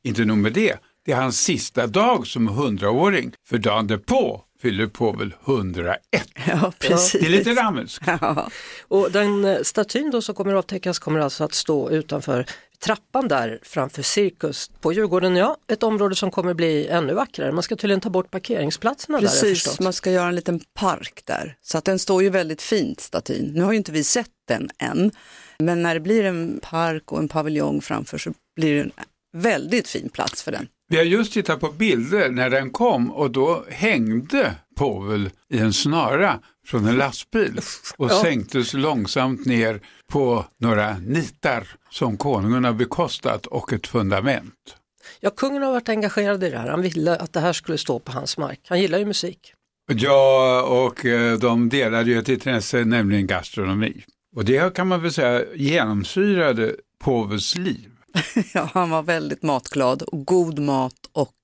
Inte 0.03 0.25
nog 0.25 0.37
med 0.37 0.53
det, 0.53 0.77
det 1.05 1.11
är 1.11 1.15
hans 1.15 1.41
sista 1.41 1.87
dag 1.87 2.27
som 2.27 2.49
100-åring. 2.49 3.33
För 3.45 3.57
dagen 3.57 3.87
därpå 3.87 4.41
fyller 4.61 4.87
på 4.87 5.11
väl 5.11 5.33
101. 5.45 5.99
Ja, 6.47 6.73
precis. 6.79 7.21
Det 7.21 7.27
är 7.27 7.29
lite 7.29 7.53
rammelsk. 7.53 8.01
Ja. 8.05 8.49
Och 8.87 9.11
den 9.11 9.45
eh, 9.45 9.61
statyn 9.63 10.11
då 10.11 10.21
som 10.21 10.35
kommer 10.35 10.53
att 10.53 10.57
avtäckas 10.57 10.99
kommer 10.99 11.19
alltså 11.19 11.43
att 11.43 11.53
stå 11.53 11.89
utanför 11.89 12.45
trappan 12.83 13.27
där 13.27 13.59
framför 13.63 14.01
Cirkus 14.01 14.71
på 14.81 14.93
Djurgården. 14.93 15.35
Ja, 15.35 15.57
ett 15.67 15.83
område 15.83 16.15
som 16.15 16.31
kommer 16.31 16.53
bli 16.53 16.87
ännu 16.87 17.13
vackrare. 17.13 17.51
Man 17.51 17.63
ska 17.63 17.75
tydligen 17.75 18.01
ta 18.01 18.09
bort 18.09 18.31
parkeringsplatserna 18.31 19.19
där 19.19 19.27
har 19.27 19.35
jag 19.35 19.41
Precis, 19.41 19.79
man 19.79 19.93
ska 19.93 20.11
göra 20.11 20.27
en 20.27 20.35
liten 20.35 20.59
park 20.73 21.21
där. 21.25 21.55
Så 21.61 21.77
att 21.77 21.85
den 21.85 21.99
står 21.99 22.23
ju 22.23 22.29
väldigt 22.29 22.61
fint 22.61 22.99
statyn. 22.99 23.51
Nu 23.53 23.61
har 23.61 23.71
ju 23.71 23.77
inte 23.77 23.91
vi 23.91 24.03
sett 24.03 24.31
den 24.47 24.69
än. 24.77 25.11
Men 25.59 25.81
när 25.81 25.93
det 25.93 25.99
blir 25.99 26.23
en 26.23 26.59
park 26.63 27.11
och 27.11 27.19
en 27.19 27.27
paviljong 27.27 27.81
framför 27.81 28.17
så 28.17 28.33
blir 28.55 28.75
det 28.75 28.81
en 28.81 28.91
väldigt 29.33 29.87
fin 29.87 30.09
plats 30.09 30.43
för 30.43 30.51
den. 30.51 30.67
Vi 30.91 30.97
har 30.97 31.03
just 31.03 31.33
tittat 31.33 31.59
på 31.59 31.71
bilder 31.71 32.29
när 32.29 32.49
den 32.49 32.69
kom 32.69 33.11
och 33.11 33.31
då 33.31 33.65
hängde 33.69 34.55
Povel 34.77 35.29
i 35.49 35.57
en 35.59 35.73
snara 35.73 36.39
från 36.67 36.85
en 36.85 36.95
lastbil 36.97 37.59
och 37.97 38.11
Ja. 38.11 38.21
sänktes 38.21 38.73
långsamt 38.73 39.45
ner 39.45 39.79
på 40.11 40.45
några 40.59 40.97
nitar 40.97 41.67
som 41.89 42.17
konungen 42.17 42.63
har 42.63 42.73
bekostat 42.73 43.45
och 43.45 43.73
ett 43.73 43.87
fundament. 43.87 44.75
Ja, 45.19 45.29
kungen 45.29 45.61
har 45.63 45.71
varit 45.71 45.89
engagerad 45.89 46.43
i 46.43 46.49
det 46.49 46.57
här. 46.57 46.69
Han 46.69 46.81
ville 46.81 47.15
att 47.15 47.33
det 47.33 47.39
här 47.39 47.53
skulle 47.53 47.77
stå 47.77 47.99
på 47.99 48.11
hans 48.11 48.37
mark. 48.37 48.59
Han 48.67 48.81
gillar 48.81 48.99
ju 48.99 49.05
musik. 49.05 49.53
Ja, 49.93 50.61
och 50.63 51.05
eh, 51.05 51.37
de 51.39 51.69
delade 51.69 52.09
ju 52.11 52.19
ett 52.19 52.29
intresse, 52.29 52.85
nämligen 52.85 53.27
gastronomi. 53.27 54.03
Och 54.35 54.45
det 54.45 54.73
kan 54.75 54.87
man 54.87 55.01
väl 55.01 55.13
säga 55.13 55.43
genomsyrade 55.55 56.75
Povels 57.03 57.55
liv. 57.55 57.90
Ja, 58.53 58.69
han 58.73 58.89
var 58.89 59.03
väldigt 59.03 59.43
matglad 59.43 60.01
och 60.01 60.25
god 60.25 60.59
mat 60.59 60.93
och 61.11 61.35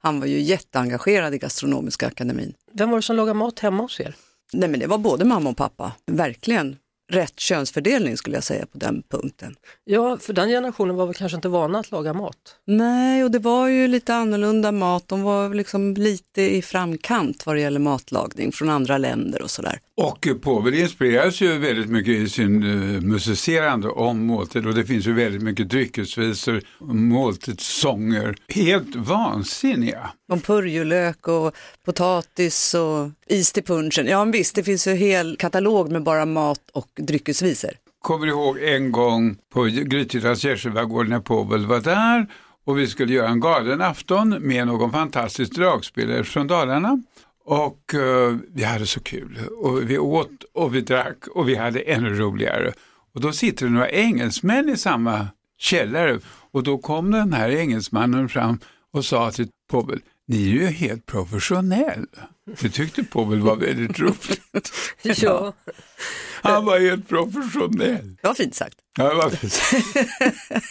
han 0.00 0.20
var 0.20 0.26
ju 0.26 0.40
jätteengagerad 0.40 1.34
i 1.34 1.38
Gastronomiska 1.38 2.06
akademin. 2.06 2.54
Vem 2.72 2.90
var 2.90 2.98
det 2.98 3.02
som 3.02 3.16
lagade 3.16 3.38
mat 3.38 3.58
hemma 3.58 3.82
hos 3.82 4.00
er? 4.00 4.14
Nej 4.52 4.68
men 4.68 4.80
det 4.80 4.86
var 4.86 4.98
både 4.98 5.24
mamma 5.24 5.50
och 5.50 5.56
pappa, 5.56 5.92
verkligen. 6.06 6.76
Rätt 7.08 7.40
könsfördelning 7.40 8.16
skulle 8.16 8.36
jag 8.36 8.44
säga 8.44 8.66
på 8.66 8.78
den 8.78 9.02
punkten. 9.10 9.54
Ja, 9.84 10.18
för 10.18 10.32
den 10.32 10.48
generationen 10.48 10.96
var 10.96 11.06
väl 11.06 11.14
kanske 11.14 11.36
inte 11.36 11.48
vana 11.48 11.78
att 11.78 11.90
laga 11.90 12.12
mat. 12.12 12.56
Nej, 12.64 13.24
och 13.24 13.30
det 13.30 13.38
var 13.38 13.68
ju 13.68 13.88
lite 13.88 14.14
annorlunda 14.14 14.72
mat. 14.72 15.08
De 15.08 15.22
var 15.22 15.54
liksom 15.54 15.94
lite 15.94 16.42
i 16.56 16.62
framkant 16.62 17.46
vad 17.46 17.56
det 17.56 17.60
gäller 17.60 17.80
matlagning 17.80 18.52
från 18.52 18.70
andra 18.70 18.98
länder 18.98 19.42
och 19.42 19.50
sådär. 19.50 19.78
Och 19.96 20.28
Povel 20.42 20.74
inspireras 20.74 21.40
ju 21.40 21.58
väldigt 21.58 21.90
mycket 21.90 22.14
i 22.14 22.28
sin 22.28 22.62
uh, 22.62 23.00
musicerande 23.00 23.88
om 23.88 24.26
måltid 24.26 24.66
och 24.66 24.74
det 24.74 24.84
finns 24.84 25.06
ju 25.06 25.12
väldigt 25.12 25.42
mycket 25.42 25.68
dryckesvisor, 25.68 26.62
måltidssånger, 26.80 28.36
helt 28.48 28.96
vansinniga. 28.96 30.10
Om 30.28 30.40
purjolök 30.40 31.28
och 31.28 31.54
potatis 31.84 32.74
och 32.74 33.10
is 33.26 33.52
till 33.52 33.62
punchen. 33.62 34.06
Ja 34.06 34.24
visst, 34.24 34.54
det 34.54 34.62
finns 34.62 34.86
ju 34.86 34.90
en 34.92 34.98
hel 34.98 35.36
katalog 35.36 35.92
med 35.92 36.02
bara 36.02 36.24
mat 36.24 36.60
och 36.72 36.95
dryckesvisor. 36.96 37.70
Kommer 38.02 38.26
ihåg 38.26 38.58
en 38.58 38.92
gång 38.92 39.36
på 39.52 39.64
Grythyttans 39.64 40.44
gärsebagård 40.44 41.08
när 41.08 41.20
Povel 41.20 41.66
var 41.66 41.80
där 41.80 42.26
och 42.64 42.78
vi 42.78 42.86
skulle 42.86 43.12
göra 43.12 43.28
en 43.28 43.40
galen 43.40 43.82
afton 43.82 44.36
med 44.40 44.66
någon 44.66 44.92
fantastisk 44.92 45.52
dragspelare 45.52 46.24
från 46.24 46.46
Dalarna. 46.46 47.02
Och 47.44 47.94
uh, 47.94 48.36
vi 48.54 48.64
hade 48.64 48.86
så 48.86 49.00
kul 49.00 49.38
och 49.58 49.90
vi 49.90 49.98
åt 49.98 50.44
och 50.54 50.74
vi 50.74 50.80
drack 50.80 51.26
och 51.28 51.48
vi 51.48 51.54
hade 51.54 51.80
ännu 51.80 52.14
roligare. 52.14 52.72
Och 53.14 53.20
då 53.20 53.32
sitter 53.32 53.66
det 53.66 53.72
några 53.72 53.90
engelsmän 53.90 54.68
i 54.68 54.76
samma 54.76 55.28
källare 55.58 56.20
och 56.50 56.62
då 56.62 56.78
kom 56.78 57.10
den 57.10 57.32
här 57.32 57.50
engelsmannen 57.50 58.28
fram 58.28 58.58
och 58.92 59.04
sa 59.04 59.30
till 59.30 59.48
Povel, 59.70 60.00
ni 60.26 60.48
är 60.48 60.52
ju 60.52 60.66
helt 60.66 61.06
professionell. 61.06 62.06
Det 62.60 62.70
tyckte 62.70 63.04
Povel 63.04 63.40
var 63.40 63.56
väldigt 63.56 63.98
roligt. 63.98 64.72
ja. 65.02 65.52
Han 66.42 66.64
var 66.64 66.80
helt 66.80 67.08
professionell. 67.08 68.16
Det 68.22 68.28
var 68.28 68.34
fint 68.34 68.54
sagt. 68.54 68.76
Ja, 68.98 69.08
det 69.08 69.14
var 69.14 69.30
fint. 69.30 69.60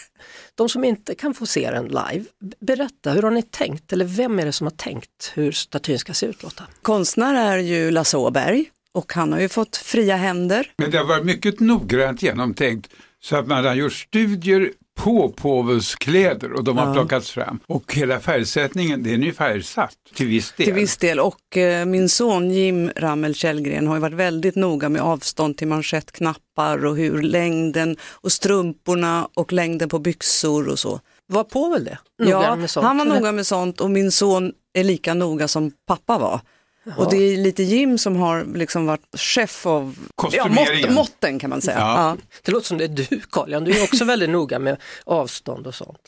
De 0.54 0.68
som 0.68 0.84
inte 0.84 1.14
kan 1.14 1.34
få 1.34 1.46
se 1.46 1.70
den 1.70 1.84
live, 1.84 2.24
berätta, 2.60 3.12
hur 3.12 3.22
har 3.22 3.30
ni 3.30 3.42
tänkt? 3.42 3.92
Eller 3.92 4.04
vem 4.04 4.38
är 4.38 4.46
det 4.46 4.52
som 4.52 4.66
har 4.66 4.72
tänkt 4.72 5.32
hur 5.34 5.52
statyn 5.52 5.98
ska 5.98 6.14
se 6.14 6.26
ut 6.26 6.42
Lotta? 6.42 6.64
Konstnär 6.82 7.34
är 7.34 7.58
ju 7.58 7.90
Lasse 7.90 8.16
Åberg 8.16 8.70
och 8.92 9.12
han 9.12 9.32
har 9.32 9.40
ju 9.40 9.48
fått 9.48 9.76
fria 9.76 10.16
händer. 10.16 10.70
Men 10.78 10.90
det 10.90 10.98
har 10.98 11.04
varit 11.04 11.24
mycket 11.24 11.60
noggrant 11.60 12.22
genomtänkt 12.22 12.90
så 13.20 13.36
att 13.36 13.46
man 13.46 13.64
har 13.64 13.74
gjort 13.74 13.92
studier 13.92 14.72
på 14.96 15.28
påvens 15.28 15.94
kläder 15.94 16.52
och 16.52 16.64
de 16.64 16.78
har 16.78 16.86
Ja. 16.86 16.92
plockats 16.92 17.30
fram. 17.30 17.60
Och 17.66 17.94
hela 17.94 18.20
färgsättningen, 18.20 19.02
den 19.02 19.22
är 19.22 19.26
ju 19.26 19.32
färgsatt 19.32 19.94
till 20.14 20.26
viss 20.26 20.52
del. 20.52 20.64
Till 20.64 20.74
viss 20.74 20.96
del 20.96 21.20
och 21.20 21.56
eh, 21.56 21.86
min 21.86 22.08
son 22.08 22.50
Jim 22.50 22.90
Ramel 22.96 23.34
Källgren 23.34 23.86
har 23.86 23.94
ju 23.94 24.00
varit 24.00 24.14
väldigt 24.14 24.54
noga 24.56 24.88
med 24.88 25.02
avstånd 25.02 25.56
till 25.56 25.68
manschettknappar 25.68 26.84
och 26.86 26.96
hur 26.96 27.22
längden 27.22 27.96
och 28.10 28.32
strumporna 28.32 29.28
och 29.34 29.52
längden 29.52 29.88
på 29.88 29.98
byxor 29.98 30.68
och 30.68 30.78
så. 30.78 31.00
Var 31.32 31.44
på 31.44 31.68
väl 31.68 31.84
det? 31.84 31.98
Noga 32.18 32.30
ja, 32.30 32.56
med 32.56 32.70
sånt, 32.70 32.86
han 32.86 32.98
var 32.98 33.04
noga 33.04 33.32
med 33.32 33.46
sånt 33.46 33.80
och 33.80 33.90
min 33.90 34.12
son 34.12 34.52
är 34.78 34.84
lika 34.84 35.14
noga 35.14 35.48
som 35.48 35.72
pappa 35.86 36.18
var. 36.18 36.40
Och 36.96 37.10
det 37.10 37.16
är 37.16 37.36
lite 37.36 37.62
Jim 37.62 37.98
som 37.98 38.16
har 38.16 38.44
liksom 38.54 38.86
varit 38.86 39.06
chef 39.16 39.66
av 39.66 39.96
ja, 40.32 40.48
mått, 40.48 40.90
måtten 40.90 41.38
kan 41.38 41.50
man 41.50 41.60
säga. 41.60 41.78
Ja. 41.78 41.94
Ja. 41.98 42.16
Det 42.42 42.52
låter 42.52 42.66
som 42.66 42.78
det 42.78 42.84
är 42.84 42.88
du 42.88 43.20
Carl-Jan, 43.30 43.64
du 43.64 43.78
är 43.78 43.82
också 43.82 44.04
väldigt 44.04 44.30
noga 44.30 44.58
med 44.58 44.76
avstånd 45.04 45.66
och 45.66 45.74
sånt. 45.74 46.00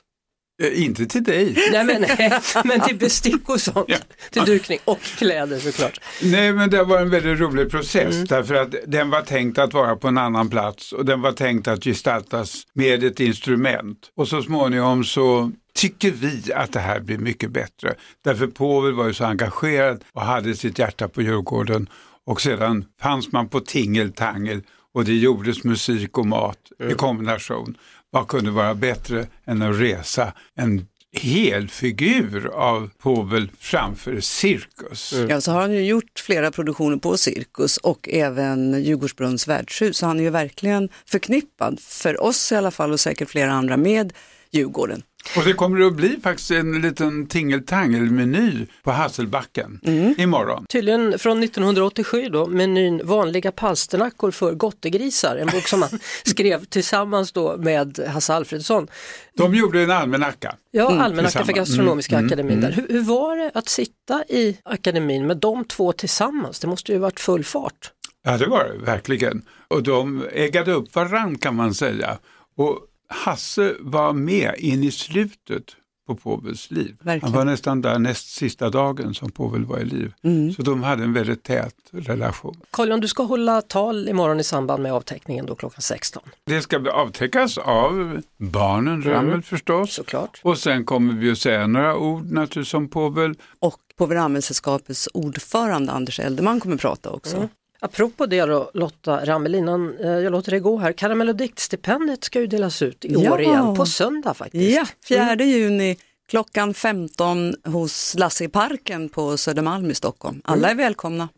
Eh, 0.62 0.84
Inte 0.84 1.06
till 1.06 1.24
dig. 1.24 1.56
Nej 1.72 1.84
men, 1.84 2.06
men 2.64 2.80
till 2.80 2.96
bestick 2.98 3.48
och 3.48 3.60
sånt, 3.60 3.84
Ja. 3.88 3.96
till 4.30 4.42
dukning 4.44 4.78
och 4.84 5.00
kläder 5.00 5.58
såklart. 5.58 6.00
Nej, 6.22 6.52
men 6.52 6.70
det 6.70 6.84
var 6.84 7.00
en 7.00 7.10
väldigt 7.10 7.38
rolig 7.40 7.70
process 7.70 8.14
Mm. 8.14 8.26
därför 8.26 8.54
att 8.54 8.74
den 8.86 9.10
var 9.10 9.22
tänkt 9.22 9.58
att 9.58 9.72
vara 9.74 9.96
på 9.96 10.08
en 10.08 10.18
annan 10.18 10.48
plats 10.50 10.92
och 10.92 11.04
den 11.04 11.20
var 11.20 11.32
tänkt 11.32 11.68
att 11.68 11.84
gestaltas 11.84 12.62
med 12.72 13.04
ett 13.04 13.20
instrument. 13.20 13.98
Och 14.16 14.28
så 14.28 14.42
småningom 14.42 15.04
så 15.04 15.52
tycker 15.74 16.10
vi 16.10 16.52
att 16.54 16.72
det 16.72 16.80
här 16.80 17.00
blir 17.00 17.18
mycket 17.18 17.50
bättre. 17.50 17.94
Därför 18.24 18.46
Povel 18.46 18.92
var 18.92 19.06
ju 19.06 19.14
så 19.14 19.24
engagerad 19.24 20.04
och 20.12 20.22
hade 20.22 20.54
sitt 20.54 20.78
hjärta 20.78 21.08
på 21.08 21.22
Djurgården 21.22 21.88
och 22.26 22.40
sedan 22.40 22.84
fanns 23.00 23.32
man 23.32 23.48
på 23.48 23.60
tingeltangel 23.60 24.60
och 24.94 25.04
det 25.04 25.14
gjordes 25.14 25.64
musik 25.64 26.18
och 26.18 26.26
mat 26.26 26.58
i 26.90 26.94
kombination. 26.94 27.74
Vad 28.10 28.28
kunde 28.28 28.50
vara 28.50 28.74
bättre 28.74 29.26
än 29.44 29.62
att 29.62 29.80
resa 29.80 30.32
en 30.54 30.86
hel 31.12 31.68
figur 31.68 32.46
av 32.46 32.90
Povel 32.98 33.50
framför 33.58 34.20
cirkus? 34.20 35.14
Ja, 35.28 35.40
så 35.40 35.52
har 35.52 35.60
han 35.60 35.72
ju 35.72 35.84
gjort 35.84 36.20
flera 36.26 36.50
produktioner 36.50 36.96
på 36.96 37.16
Cirkus 37.16 37.76
och 37.76 38.08
även 38.12 38.82
Djurgårdsbrunns 38.82 39.48
värdshus. 39.48 39.98
Så 39.98 40.06
han 40.06 40.18
är 40.18 40.22
ju 40.22 40.30
verkligen 40.30 40.88
förknippad, 41.06 41.80
för 41.80 42.22
oss 42.22 42.52
i 42.52 42.54
alla 42.54 42.70
fall 42.70 42.92
och 42.92 43.00
säkert 43.00 43.30
flera 43.30 43.52
andra, 43.52 43.76
med 43.76 44.12
Djurgården. 44.50 45.02
Och 45.36 45.44
det 45.44 45.52
kommer 45.52 45.86
att 45.86 45.94
bli 45.94 46.18
faktiskt 46.22 46.50
en 46.50 46.80
liten 46.80 47.26
tingeltangelmeny 47.26 48.66
på 48.82 48.90
Hasselbacken 48.90 49.80
imorgon. 50.18 50.66
Tydligen 50.68 51.18
från 51.18 51.42
1987 51.42 52.28
då, 52.28 52.46
menyn 52.46 53.00
vanliga 53.04 53.52
palsternackor 53.52 54.30
för 54.30 54.54
gottegrisar, 54.54 55.36
en 55.36 55.46
bok 55.46 55.68
som 55.68 55.82
han 55.82 55.90
skrev 56.24 56.64
tillsammans 56.64 57.32
då 57.32 57.56
med 57.56 57.98
Hasse 58.08 58.34
Alfredsson. 58.34 58.88
De 59.36 59.54
gjorde 59.54 59.82
en 59.82 59.90
almanacka. 59.90 60.54
Ja, 60.70 61.02
Almanacka 61.02 61.44
för 61.44 61.52
gastronomiska 61.52 62.16
Mm, 62.18 62.26
akademin. 62.26 62.60
Där. 62.60 62.72
Hur, 62.72 62.86
hur 62.88 63.02
var 63.02 63.36
det 63.36 63.50
att 63.54 63.68
sitta 63.68 64.24
i 64.28 64.58
akademin 64.62 65.26
med 65.26 65.36
de 65.36 65.64
två 65.64 65.92
tillsammans? 65.92 66.60
Det 66.60 66.66
måste 66.66 66.92
ju 66.92 66.98
varit 66.98 67.20
full 67.20 67.44
fart. 67.44 67.92
Ja, 68.24 68.36
det 68.36 68.46
var 68.46 68.64
det 68.64 68.84
verkligen. 68.84 69.42
Och 69.68 69.82
de 69.82 70.24
äggade 70.32 70.72
upp 70.72 70.94
varann 70.94 71.38
kan 71.38 71.54
man 71.56 71.74
säga. 71.74 72.18
Och 72.56 72.78
Hasse 73.08 73.74
var 73.80 74.12
med 74.12 74.54
in 74.58 74.84
i 74.84 74.90
slutet 74.90 75.76
på 76.06 76.14
Povels 76.14 76.70
liv. 76.70 76.96
Verkligen. 77.00 77.22
Han 77.22 77.32
var 77.32 77.44
nästan 77.44 77.82
där 77.82 77.98
näst 77.98 78.34
sista 78.34 78.70
dagen 78.70 79.14
som 79.14 79.30
Povel 79.30 79.64
var 79.64 79.78
i 79.78 79.84
liv. 79.84 80.12
Så 80.56 80.62
de 80.62 80.82
hade 80.82 81.04
en 81.04 81.12
väldigt 81.12 81.42
tät 81.42 81.74
relation. 81.92 82.56
Carl, 82.70 83.00
du 83.00 83.08
ska 83.08 83.22
hålla 83.22 83.62
tal 83.62 84.08
imorgon 84.08 84.40
i 84.40 84.44
samband 84.44 84.82
med 84.82 84.92
avteckningen 84.92 85.46
då 85.46 85.54
klockan 85.54 85.80
16. 85.82 86.22
Det 86.44 86.62
ska 86.62 86.90
avtäckas 86.90 87.58
av 87.58 88.20
barnen, 88.36 89.02
Ramel 89.02 89.42
förstås. 89.42 89.94
Såklart. 89.94 90.40
Och 90.44 90.58
sen 90.58 90.84
kommer 90.84 91.14
vi 91.14 91.30
att 91.30 91.38
säga 91.38 91.66
några 91.66 91.96
ord 91.96 92.30
naturligtvis 92.30 92.74
om 92.74 92.88
Povel. 92.88 93.34
Och 93.58 93.80
på 93.96 94.06
Rammelsällskapets 94.06 95.08
ordförande 95.14 95.92
Anders 95.92 96.20
Eldeman 96.20 96.60
kommer 96.60 96.76
prata 96.76 97.10
också. 97.10 97.36
Mm. 97.36 97.48
Apropå 97.80 98.26
det 98.26 98.44
då 98.44 98.70
Lotta 98.74 99.24
Ramel, 99.26 99.54
innan 99.54 99.96
eh, 99.98 100.08
jag 100.10 100.30
låter 100.32 100.50
det 100.52 100.60
gå 100.60 100.78
här, 100.78 100.92
Karamell 100.92 101.28
och 101.28 101.36
diktstipendiet 101.36 102.24
ska 102.24 102.40
ju 102.40 102.46
delas 102.46 102.82
ut 102.82 103.04
i 103.04 103.12
Ja. 103.12 103.32
år 103.32 103.40
igen, 103.40 103.74
på 103.74 103.86
söndag 103.86 104.34
faktiskt. 104.34 104.76
Ja, 104.76 104.86
4 105.08 105.44
juni 105.44 105.96
klockan 106.28 106.74
15 106.74 107.54
hos 107.64 108.14
Lasse 108.18 108.44
i 108.44 108.48
parken 108.48 109.08
på 109.08 109.36
Södermalm 109.36 109.90
i 109.90 109.94
Stockholm. 109.94 110.40
Alla 110.44 110.70
är 110.70 110.74
välkomna. 110.74 111.28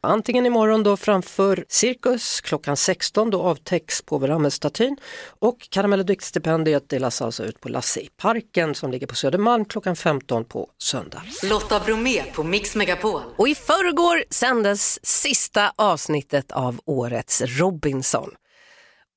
Antingen 0.00 0.46
imorgon 0.46 0.82
då 0.82 0.96
framför 0.96 1.64
Cirkus 1.68 2.40
klockan 2.40 2.76
16 2.76 3.30
då 3.30 3.42
avtäcks 3.42 4.02
på 4.02 4.18
Ramel-statyn 4.18 4.96
och 5.38 5.68
Karamell 5.70 6.00
och 6.00 6.06
diktstipendiet 6.06 6.88
delas 6.88 7.22
alltså 7.22 7.44
ut 7.44 7.60
på 7.60 7.68
Lasse 7.68 8.00
i 8.00 8.08
parken 8.16 8.74
som 8.74 8.90
ligger 8.90 9.06
på 9.06 9.14
Södermalm 9.14 9.64
klockan 9.64 9.96
15 9.96 10.44
på 10.44 10.70
söndag. 10.78 11.22
Lotta 11.42 11.80
Bromé 11.80 12.22
på 12.22 12.42
Mix 12.42 12.74
Megapol. 12.74 13.20
Och 13.36 13.48
i 13.48 13.54
förrgår 13.54 14.24
sändes 14.30 15.06
sista 15.06 15.72
avsnittet 15.76 16.52
av 16.52 16.80
årets 16.84 17.42
Robinson. 17.42 18.30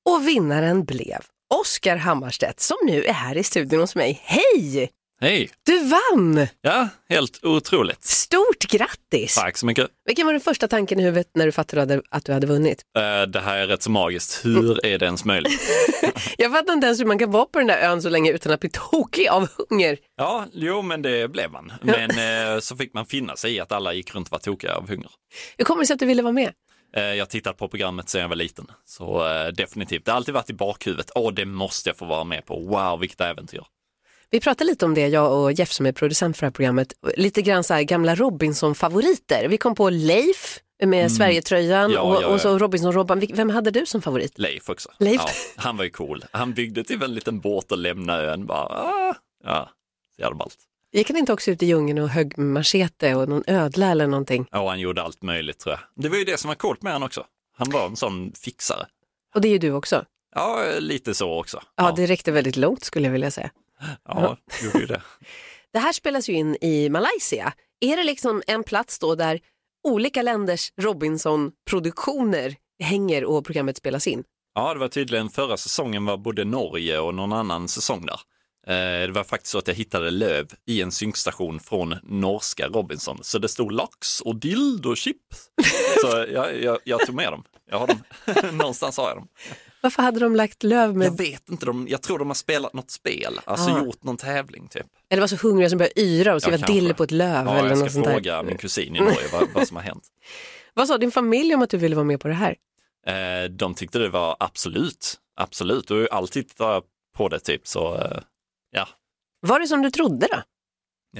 Och 0.08 0.28
vinnaren 0.28 0.84
blev 0.84 1.20
Oskar 1.54 1.96
Hammarstedt 1.96 2.60
som 2.60 2.76
nu 2.86 3.04
är 3.04 3.12
här 3.12 3.36
i 3.36 3.44
studion 3.44 3.80
hos 3.80 3.94
mig. 3.94 4.20
Hej! 4.24 4.90
Hej! 5.20 5.50
Du 5.66 5.78
vann! 5.88 6.46
Ja, 6.60 6.88
helt 7.08 7.44
otroligt. 7.44 8.04
Stort 8.04 8.58
grattis! 8.70 9.34
Tack 9.34 9.56
så 9.56 9.66
mycket. 9.66 9.88
Vilken 10.06 10.26
var 10.26 10.32
den 10.32 10.40
första 10.40 10.68
tanken 10.68 11.00
i 11.00 11.02
huvudet 11.02 11.30
när 11.34 11.46
du 11.46 11.52
fattade 11.52 12.02
att 12.10 12.24
du 12.24 12.32
hade 12.32 12.46
vunnit? 12.46 12.82
Eh, 12.98 13.22
Det 13.30 13.40
här 13.40 13.58
är 13.58 13.66
rätt 13.66 13.82
så 13.82 13.90
magiskt. 13.90 14.44
Hur 14.44 14.86
är 14.86 14.98
det 14.98 15.04
ens 15.06 15.24
möjligt? 15.24 15.60
Jag 16.38 16.52
fattar 16.52 16.72
inte 16.72 16.86
ens 16.86 17.00
hur 17.00 17.04
man 17.04 17.18
kan 17.18 17.30
vara 17.30 17.44
på 17.44 17.58
den 17.58 17.66
där 17.68 17.78
ön 17.90 18.02
så 18.02 18.08
länge 18.08 18.32
utan 18.32 18.52
att 18.52 18.60
bli 18.60 18.70
tokig 18.70 19.28
av 19.28 19.48
hunger. 19.70 19.98
Ja, 20.16 20.46
jo, 20.52 20.82
men 20.82 21.02
det 21.02 21.28
blev 21.32 21.50
man. 21.50 21.72
Men 21.82 22.10
eh, 22.54 22.60
så 22.60 22.76
fick 22.76 22.94
man 22.94 23.06
finna 23.06 23.36
sig 23.36 23.52
i 23.54 23.60
att 23.60 23.72
alla 23.72 23.92
gick 23.92 24.14
runt 24.14 24.28
och 24.28 24.32
var 24.32 24.38
tokiga 24.38 24.74
av 24.74 24.88
hunger. 24.88 25.10
Hur 25.56 25.64
kommer 25.64 25.82
det 25.82 25.86
sig 25.86 25.94
att 25.94 26.00
du 26.00 26.06
ville 26.06 26.22
vara 26.22 26.32
med? 26.32 26.52
Eh, 26.96 27.02
Jag 27.02 27.24
har 27.24 27.26
tittat 27.30 27.56
på 27.56 27.68
programmet 27.68 28.08
sedan 28.08 28.20
jag 28.20 28.28
var 28.28 28.36
liten, 28.36 28.66
så 28.86 29.28
eh, 29.28 29.46
definitivt. 29.48 30.04
Det 30.04 30.10
har 30.10 30.16
alltid 30.16 30.34
varit 30.34 30.50
i 30.50 30.54
bakhuvudet. 30.54 31.10
Åh, 31.14 31.32
det 31.32 31.44
måste 31.44 31.88
jag 31.88 31.96
få 31.96 32.04
vara 32.04 32.24
med 32.24 32.46
på. 32.46 32.60
Wow, 32.60 33.00
vilket 33.00 33.20
äventyr. 33.20 33.62
Vi 34.30 34.40
pratade 34.40 34.70
lite 34.70 34.84
om 34.84 34.94
det, 34.94 35.08
jag 35.08 35.32
och 35.42 35.52
Jeff 35.52 35.72
som 35.72 35.86
är 35.86 35.92
producent 35.92 36.36
för 36.36 36.42
det 36.42 36.46
här 36.46 36.52
programmet. 36.52 36.92
Lite 37.16 37.42
grann 37.42 37.64
så 37.64 37.74
här 37.74 37.82
gamla 37.82 38.14
Robinson-favoriter. 38.14 39.48
Vi 39.48 39.58
kom 39.58 39.74
på 39.74 39.90
Leif 39.90 40.60
med 40.84 41.12
Sverigetröjan 41.12 41.84
Mm. 41.84 41.92
Ja, 41.94 42.00
och, 42.00 42.14
ja, 42.14 42.20
ja. 42.22 42.28
och 42.28 42.40
så 42.40 42.58
Robinson-Robban. 42.58 43.26
Vem 43.34 43.50
hade 43.50 43.70
du 43.70 43.86
som 43.86 44.02
favorit? 44.02 44.38
Leif 44.38 44.68
också. 44.70 44.88
Leif. 44.98 45.20
Ja, 45.26 45.30
han 45.56 45.76
var 45.76 45.84
ju 45.84 45.90
cool. 45.90 46.24
Han 46.32 46.52
byggde 46.52 46.84
till 46.84 47.02
en 47.02 47.14
liten 47.14 47.40
båt 47.40 47.72
och 47.72 47.78
lämnade 47.78 48.32
ön. 48.32 48.46
Bara, 48.46 48.64
ah, 48.66 49.14
ja, 49.44 49.68
så 50.16 50.22
jävla 50.22 50.36
ballt. 50.36 50.56
Gick 50.92 51.08
han 51.10 51.16
inte 51.16 51.32
också 51.32 51.50
ut 51.50 51.62
i 51.62 51.66
djungeln 51.66 51.98
och 51.98 52.08
högg 52.08 52.38
machete 52.38 53.14
och 53.14 53.28
någon 53.28 53.44
ödla 53.46 53.86
eller 53.90 54.06
någonting? 54.06 54.46
Ja, 54.50 54.68
han 54.68 54.80
gjorde 54.80 55.02
allt 55.02 55.22
möjligt 55.22 55.58
tror 55.58 55.72
jag. 55.72 56.02
Det 56.02 56.08
var 56.08 56.16
ju 56.16 56.24
det 56.24 56.36
som 56.36 56.48
var 56.48 56.54
coolt 56.54 56.82
med 56.82 56.92
han 56.92 57.02
också. 57.02 57.24
Han 57.58 57.70
var 57.70 57.86
en 57.86 57.96
sån 57.96 58.32
fixare. 58.32 58.86
Och 59.34 59.40
det 59.40 59.48
är 59.48 59.52
ju 59.52 59.58
du 59.58 59.72
också. 59.72 60.04
Ja, 60.34 60.64
lite 60.78 61.14
så 61.14 61.40
också. 61.40 61.62
Ja, 61.76 61.92
det 61.96 62.06
räckte 62.06 62.32
väldigt 62.32 62.56
långt 62.56 62.84
skulle 62.84 63.06
jag 63.06 63.12
vilja 63.12 63.30
säga. 63.30 63.50
Ja, 64.04 64.36
gjorde 64.62 64.78
ju 64.78 64.86
det. 64.86 65.02
Det 65.72 65.78
här 65.78 65.92
spelas 65.92 66.28
ju 66.28 66.32
in 66.32 66.56
i 66.60 66.88
Malaysia. 66.88 67.52
Är 67.80 67.96
det 67.96 68.04
liksom 68.04 68.42
en 68.46 68.64
plats 68.64 68.98
då 68.98 69.14
där 69.14 69.40
olika 69.88 70.22
länders 70.22 70.72
Robinson-produktioner 70.80 72.56
hänger 72.82 73.24
och 73.24 73.44
programmet 73.46 73.76
spelas 73.76 74.06
in? 74.06 74.24
Ja, 74.54 74.74
det 74.74 74.80
var 74.80 74.88
tydligen 74.88 75.28
förra 75.30 75.56
säsongen 75.56 76.04
var 76.04 76.16
både 76.16 76.44
Norge 76.44 76.98
och 76.98 77.14
någon 77.14 77.32
annan 77.32 77.68
säsong 77.68 78.06
där. 78.06 78.20
Eh, 78.66 79.06
Det 79.06 79.12
var 79.12 79.24
faktiskt 79.24 79.52
så 79.52 79.58
att 79.58 79.68
jag 79.68 79.74
hittade 79.74 80.10
löv 80.10 80.46
i 80.66 80.82
en 80.82 80.92
synkstation 80.92 81.60
från 81.60 81.94
norska 82.02 82.66
Robinson. 82.68 83.18
Så 83.22 83.38
det 83.38 83.48
stod 83.48 83.72
lax 83.72 84.20
och 84.20 84.34
dildo-chips. 84.34 85.48
Så 86.00 86.26
jag, 86.32 86.62
jag, 86.62 86.78
jag 86.84 87.00
tog 87.06 87.14
med 87.14 87.32
dem. 87.32 87.44
Jag 87.70 87.78
har 87.78 87.86
dem. 87.86 88.02
Någonstans 88.56 88.96
har 88.96 89.08
jag 89.08 89.16
dem. 89.16 89.28
Varför 89.80 90.02
hade 90.02 90.20
de 90.20 90.36
lagt 90.36 90.62
löv 90.62 90.96
med... 90.96 91.06
Jag 91.06 91.16
vet 91.18 91.48
inte, 91.48 91.66
de, 91.66 91.88
jag 91.88 92.02
tror 92.02 92.18
de 92.18 92.28
har 92.28 92.34
spelat 92.34 92.72
något 92.72 92.90
spel, 92.90 93.40
alltså 93.44 93.70
Ah. 93.70 93.78
gjort 93.84 94.02
någon 94.04 94.16
tävling 94.16 94.68
typ. 94.68 94.86
Eller 95.10 95.20
var 95.20 95.26
så 95.28 95.36
hungriga 95.36 95.68
som 95.70 95.78
började 95.78 96.00
yra 96.00 96.34
och 96.34 96.42
skriva 96.42 96.58
kanske. 96.58 96.72
dill 96.72 96.94
på 96.94 97.02
ett 97.04 97.10
löv 97.10 97.46
Ja, 97.46 97.56
eller 97.58 97.68
jag 97.68 97.78
något 97.78 97.90
ska 97.90 97.90
sånt 97.90 98.06
fråga 98.06 98.36
där. 98.36 98.42
min 98.42 98.56
kusin 98.58 98.96
i 98.96 99.00
Norge 99.00 99.28
vad, 99.32 99.48
vad 99.54 99.68
som 99.68 99.76
har 99.76 99.84
hänt. 99.84 100.04
Vad 100.74 100.88
sa 100.88 100.98
din 100.98 101.10
familj 101.10 101.54
om 101.54 101.62
att 101.62 101.70
du 101.70 101.76
ville 101.76 101.94
vara 101.96 102.04
med 102.04 102.20
på 102.20 102.28
det 102.28 102.34
här? 102.34 102.56
Eh, 103.06 103.50
de 103.50 103.74
tyckte 103.74 103.98
det 103.98 104.08
var 104.08 104.36
absolut, 104.40 105.14
absolut. 105.36 105.90
Och 105.90 106.08
alltid 106.12 106.48
tittar 106.48 106.82
på 107.16 107.28
det 107.28 107.40
typ 107.40 107.66
så, 107.66 107.94
eh, 107.96 108.18
ja. 108.70 108.88
Var 109.40 109.60
det 109.60 109.66
som 109.66 109.82
du 109.82 109.90
trodde 109.90 110.28
då? 110.32 110.36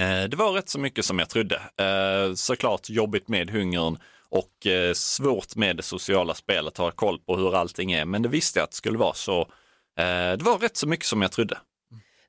Eh, 0.03 0.25
det 0.29 0.37
var 0.37 0.53
rätt 0.53 0.69
så 0.69 0.79
mycket 0.79 1.05
som 1.05 1.19
jag 1.19 1.29
trodde. 1.29 1.57
Eh, 1.57 2.35
såklart 2.35 2.91
jobbigt 2.91 3.29
med 3.29 3.51
hungern 3.51 3.99
och 4.31 4.67
eh, 4.67 4.93
svårt 4.95 5.57
med 5.57 5.77
det 5.77 5.83
sociala 5.83 6.35
spelet, 6.35 6.79
ha 6.79 6.91
koll 6.91 7.19
på 7.19 7.37
hur 7.37 7.55
allting 7.55 7.93
är. 7.93 8.05
Men 8.05 8.23
det 8.23 8.29
visste 8.29 8.59
jag 8.59 8.65
att 8.65 8.71
det 8.71 8.77
skulle 8.77 8.99
vara 8.99 9.15
så 9.15 9.41
eh, 9.41 10.37
det 10.37 10.43
var 10.43 10.59
rätt 10.59 10.77
så 10.77 10.89
mycket 10.89 11.07
som 11.07 11.23
jag 11.23 11.33
trodde. 11.33 11.59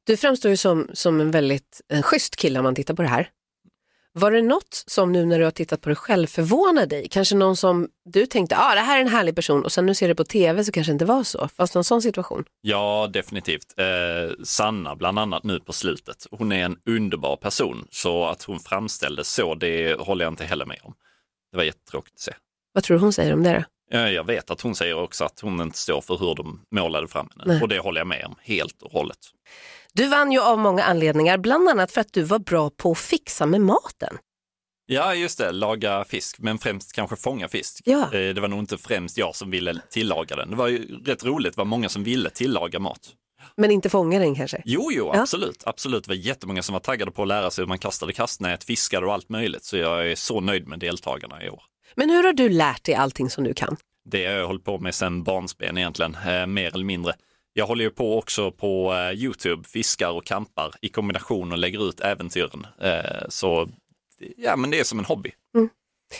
Du 0.03 0.17
framstår 0.17 0.51
ju 0.51 0.57
som, 0.57 0.89
som 0.93 1.21
en 1.21 1.31
väldigt 1.31 1.81
en 1.87 2.03
schysst 2.03 2.35
kille 2.35 2.59
om 2.59 2.63
man 2.63 2.75
tittar 2.75 2.93
på 2.93 3.01
det 3.01 3.07
här. 3.07 3.29
Var 4.13 4.31
det 4.31 4.41
något 4.41 4.83
som 4.87 5.11
nu 5.11 5.25
när 5.25 5.39
du 5.39 5.43
har 5.45 5.51
tittat 5.51 5.81
på 5.81 5.89
det 5.89 5.95
själv 5.95 6.27
förvånar 6.27 6.85
dig? 6.85 7.07
Kanske 7.09 7.35
någon 7.35 7.55
som 7.55 7.89
du 8.05 8.25
tänkte, 8.25 8.57
ah, 8.57 8.75
det 8.75 8.81
här 8.81 8.97
är 8.97 9.01
en 9.01 9.07
härlig 9.07 9.35
person 9.35 9.63
och 9.63 9.71
sen 9.71 9.85
nu 9.85 9.95
ser 9.95 10.07
du 10.07 10.15
på 10.15 10.23
tv 10.23 10.63
så 10.63 10.71
kanske 10.71 10.91
det 10.91 10.93
inte 10.93 11.05
var 11.05 11.23
så. 11.23 11.47
Fanns 11.57 11.71
det 11.71 11.77
någon 11.77 11.83
sån 11.83 12.01
situation? 12.01 12.45
Ja, 12.61 13.09
definitivt. 13.13 13.73
Eh, 13.77 14.43
Sanna 14.43 14.95
bland 14.95 15.19
annat 15.19 15.43
nu 15.43 15.59
på 15.59 15.73
slutet. 15.73 16.25
Hon 16.31 16.51
är 16.51 16.65
en 16.65 16.77
underbar 16.85 17.35
person, 17.35 17.87
så 17.91 18.25
att 18.25 18.43
hon 18.43 18.59
framställdes 18.59 19.33
så, 19.33 19.55
det 19.55 19.99
håller 19.99 20.25
jag 20.25 20.31
inte 20.31 20.45
heller 20.45 20.65
med 20.65 20.79
om. 20.83 20.93
Det 21.51 21.57
var 21.57 21.63
jättetråkigt 21.63 22.13
att 22.15 22.19
se. 22.21 22.31
Vad 22.73 22.83
tror 22.83 22.97
du 22.97 23.03
hon 23.03 23.13
säger 23.13 23.33
om 23.33 23.43
det 23.43 23.65
då? 23.89 23.97
Jag 23.97 24.23
vet 24.23 24.51
att 24.51 24.61
hon 24.61 24.75
säger 24.75 24.95
också 24.99 25.23
att 25.23 25.39
hon 25.39 25.61
inte 25.61 25.77
står 25.77 26.01
för 26.01 26.17
hur 26.17 26.35
de 26.35 26.61
målade 26.75 27.07
fram 27.07 27.27
henne 27.31 27.43
Nej. 27.53 27.61
och 27.61 27.67
det 27.67 27.79
håller 27.79 27.99
jag 28.01 28.07
med 28.07 28.25
om 28.25 28.35
helt 28.41 28.81
och 28.81 28.91
hållet. 28.91 29.17
Du 29.93 30.07
vann 30.07 30.31
ju 30.31 30.39
av 30.41 30.59
många 30.59 30.83
anledningar, 30.83 31.37
bland 31.37 31.69
annat 31.69 31.91
för 31.91 32.01
att 32.01 32.13
du 32.13 32.23
var 32.23 32.39
bra 32.39 32.69
på 32.69 32.91
att 32.91 32.97
fixa 32.97 33.45
med 33.45 33.61
maten. 33.61 34.17
Ja, 34.85 35.15
just 35.15 35.37
det, 35.37 35.51
laga 35.51 36.03
fisk, 36.03 36.39
men 36.39 36.57
främst 36.59 36.93
kanske 36.93 37.15
fånga 37.15 37.47
fisk. 37.47 37.81
Ja. 37.85 38.03
Eh, 38.13 38.33
Det 38.33 38.41
var 38.41 38.47
nog 38.47 38.59
inte 38.59 38.77
främst 38.77 39.17
jag 39.17 39.35
som 39.35 39.51
ville 39.51 39.81
tillaga 39.89 40.35
den. 40.35 40.49
Det 40.49 40.55
var 40.55 40.67
ju 40.67 40.97
rätt 41.05 41.23
roligt, 41.25 41.53
det 41.53 41.57
var 41.57 41.65
många 41.65 41.89
som 41.89 42.03
ville 42.03 42.29
tillaga 42.29 42.79
mat. 42.79 43.09
Men 43.57 43.71
inte 43.71 43.89
fånga 43.89 44.19
den 44.19 44.35
kanske? 44.35 44.61
Jo, 44.65 44.89
jo, 44.91 45.11
Ja. 45.13 45.21
absolut, 45.21 45.63
absolut. 45.65 46.03
Det 46.03 46.07
var 46.09 46.15
jättemånga 46.15 46.63
som 46.63 46.73
var 46.73 46.79
taggade 46.79 47.11
på 47.11 47.21
att 47.21 47.27
lära 47.27 47.51
sig 47.51 47.61
hur 47.61 47.67
man 47.67 47.79
kastade 47.79 48.13
kastnät, 48.13 48.63
fiskade 48.63 49.05
och 49.05 49.13
allt 49.13 49.29
möjligt. 49.29 49.63
Så 49.63 49.77
jag 49.77 50.11
är 50.11 50.15
så 50.15 50.39
nöjd 50.41 50.67
med 50.67 50.79
deltagarna 50.79 51.43
i 51.43 51.49
år. 51.49 51.63
Men 51.95 52.09
hur 52.09 52.23
har 52.23 52.33
du 52.33 52.49
lärt 52.49 52.83
dig 52.83 52.95
allting 52.95 53.29
som 53.29 53.43
du 53.43 53.53
kan? 53.53 53.77
Det 54.05 54.25
har 54.25 54.33
jag 54.33 54.47
hållit 54.47 54.63
på 54.63 54.79
med 54.79 54.95
sedan 54.95 55.23
barnsben 55.23 55.77
egentligen, 55.77 56.15
eh, 56.27 56.45
mer 56.47 56.73
eller 56.73 56.85
mindre. 56.85 57.13
Jag 57.53 57.67
håller 57.67 57.83
ju 57.83 57.89
på 57.89 58.17
också 58.17 58.51
på 58.51 58.93
eh, 58.93 59.11
Youtube, 59.23 59.63
fiskar 59.67 60.09
och 60.11 60.25
kampar 60.25 60.73
i 60.81 60.89
kombination 60.89 61.51
och 61.51 61.57
lägger 61.57 61.89
ut 61.89 61.99
äventyren. 61.99 62.67
Eh, 62.81 63.25
så 63.29 63.69
ja, 64.37 64.55
men 64.55 64.71
det 64.71 64.79
är 64.79 64.83
som 64.83 64.99
en 64.99 65.05
hobby. 65.05 65.31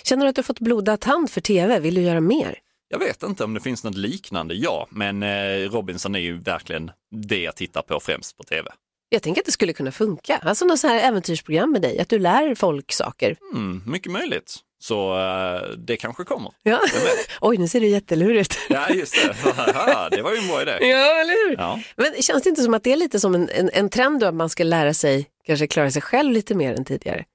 Känner 0.04 0.26
du 0.26 0.30
att 0.30 0.36
du 0.36 0.44
fått 0.44 0.60
blodad 0.60 1.00
tand 1.00 1.30
för 1.30 1.42
tv? 1.42 1.80
Vill 1.80 1.96
du 1.96 2.02
göra 2.02 2.22
mer? 2.22 2.58
Jag 2.92 3.00
vet 3.00 3.24
inte 3.24 3.44
om 3.44 3.54
det 3.54 3.60
finns 3.60 3.84
något 3.84 3.96
liknande, 3.96 4.54
ja, 4.54 4.88
men 4.90 5.24
eh, 5.24 5.70
Robinson 5.70 6.16
är 6.16 6.20
ju 6.20 6.38
verkligen 6.38 6.92
det 7.12 7.42
jag 7.42 7.56
tittar 7.56 7.82
på 7.82 8.00
främst 8.00 8.38
på 8.38 8.44
tv. 8.44 8.72
Jag 9.10 9.22
tänker 9.24 9.42
att 9.42 9.46
det 9.46 9.52
skulle 9.52 9.74
kunna 9.74 9.92
funka. 9.92 10.38
Alltså 10.38 10.66
något 10.66 10.80
så 10.80 10.88
här 10.88 11.08
äventyrsprogram 11.08 11.72
med 11.72 11.82
dig, 11.82 12.00
att 12.00 12.10
du 12.10 12.20
lär 12.20 12.56
folk 12.56 12.92
saker. 12.92 13.36
Mm, 13.54 13.82
mycket 13.86 14.12
möjligt. 14.12 14.56
Så 14.82 15.20
eh, 15.20 15.70
det 15.78 15.98
kanske 15.98 16.24
kommer. 16.24 16.52
Ja. 16.64 16.80
Oj, 17.42 17.58
nu 17.58 17.68
ser 17.68 17.80
du 17.80 17.88
jättelurigt. 17.88 18.60
Ja, 18.70 18.90
just 18.90 19.16
det. 19.16 19.36
Det 20.12 20.22
var 20.22 20.32
ju 20.32 20.38
en 20.38 20.48
bra 20.48 20.62
idé. 20.62 20.72
Ja, 20.82 21.22
eller 21.22 21.50
hur? 21.50 21.58
Ja. 21.58 21.80
Men 21.96 22.22
känns 22.22 22.44
det 22.44 22.50
inte 22.50 22.62
som 22.62 22.74
att 22.74 22.84
det 22.84 22.92
är 22.92 22.98
lite 22.98 23.20
som 23.20 23.36
en, 23.36 23.50
en, 23.50 23.70
en 23.74 23.90
trend 23.90 24.20
då, 24.20 24.26
att 24.28 24.36
man 24.36 24.50
ska 24.50 24.64
lära 24.64 24.94
sig, 24.94 25.28
kanske 25.46 25.68
klara 25.68 25.92
sig 25.92 26.02
själv 26.02 26.32
lite 26.32 26.56
mer 26.56 26.74
än 26.74 26.86
tidigare? 26.86 27.26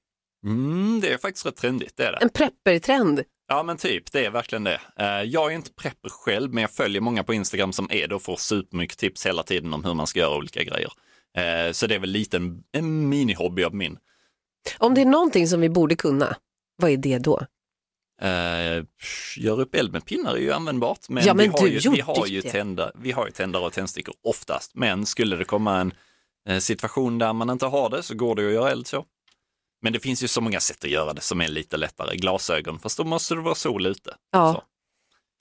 Mm, 0.45 0.99
det 1.01 1.13
är 1.13 1.17
faktiskt 1.17 1.45
rätt 1.45 1.55
trendigt, 1.55 1.97
det 1.97 2.05
är 2.05 2.11
det. 2.11 2.17
En 2.21 2.29
prepper-trend. 2.29 3.23
Ja 3.47 3.63
men 3.63 3.77
typ, 3.77 4.11
det 4.11 4.25
är 4.25 4.29
verkligen 4.31 4.63
det. 4.63 4.81
Eh, 4.99 5.05
Jag 5.23 5.51
är 5.51 5.55
inte 5.55 5.71
prepper 5.73 6.09
själv, 6.09 6.53
men 6.53 6.61
jag 6.61 6.71
följer 6.71 7.01
många 7.01 7.23
på 7.23 7.33
Instagram 7.33 7.73
som 7.73 7.87
är 7.91 8.07
det 8.07 8.15
och 8.15 8.21
får 8.23 8.35
supermycket 8.35 8.97
tips 8.97 9.25
hela 9.25 9.43
tiden 9.43 9.73
om 9.73 9.83
hur 9.85 9.93
man 9.93 10.07
ska 10.07 10.19
göra 10.19 10.35
olika 10.37 10.63
grejer. 10.63 10.91
Eh, 11.37 11.71
Så 11.71 11.87
det 11.87 11.95
är 11.95 11.99
väl 11.99 12.09
lite 12.09 12.37
en, 12.37 12.63
en 12.71 13.13
mini-hobby 13.13 13.63
av 13.65 13.75
min. 13.75 13.97
Om 14.77 14.93
det 14.93 15.01
är 15.01 15.05
någonting 15.05 15.47
som 15.47 15.61
vi 15.61 15.69
borde 15.69 15.95
kunna, 15.95 16.35
vad 16.81 16.91
är 16.91 16.97
det 16.97 17.17
då? 17.17 17.39
Eh, 18.21 18.83
Gör 19.37 19.59
upp 19.61 19.75
eld 19.75 19.91
med 19.93 20.05
pinnar 20.05 20.33
är 20.35 20.39
ju 20.39 20.51
användbart, 20.51 21.09
men, 21.09 21.25
Ja, 21.25 21.33
men 21.33 21.45
vi, 21.51 21.57
har 21.59 21.67
ju, 21.67 21.89
vi, 21.91 21.99
har 22.01 22.27
ju 22.27 22.41
det. 22.41 22.49
tändare, 22.49 22.91
vi 22.95 23.11
har 23.11 23.25
ju 23.25 23.31
tändare 23.31 23.65
och 23.65 23.73
tändstickor 23.73 24.15
oftast. 24.23 24.71
Men 24.75 25.05
skulle 25.05 25.35
det 25.35 25.43
komma 25.45 25.91
en 26.49 26.61
situation 26.61 27.17
där 27.17 27.33
man 27.33 27.49
inte 27.49 27.65
har 27.65 27.89
det 27.89 28.03
så 28.03 28.15
går 28.15 28.35
det 28.35 28.47
att 28.47 28.53
göra 28.53 28.71
eld 28.71 28.87
så. 28.87 29.05
Men 29.85 29.93
det 29.93 29.99
finns 29.99 30.23
ju 30.23 30.27
så 30.27 30.41
många 30.41 30.59
sätt 30.59 30.83
att 30.83 30.89
göra 30.89 31.13
det 31.13 31.21
som 31.21 31.41
är 31.41 31.47
lite 31.47 31.77
lättare. 31.77 32.15
Glasögon, 32.17 32.79
fast 32.79 32.97
då 32.97 33.03
måste 33.03 33.35
det 33.35 33.41
vara 33.41 33.55
sol 33.55 33.85
ute. 33.85 34.15
Ja. 34.31 34.53
Så. 34.53 34.63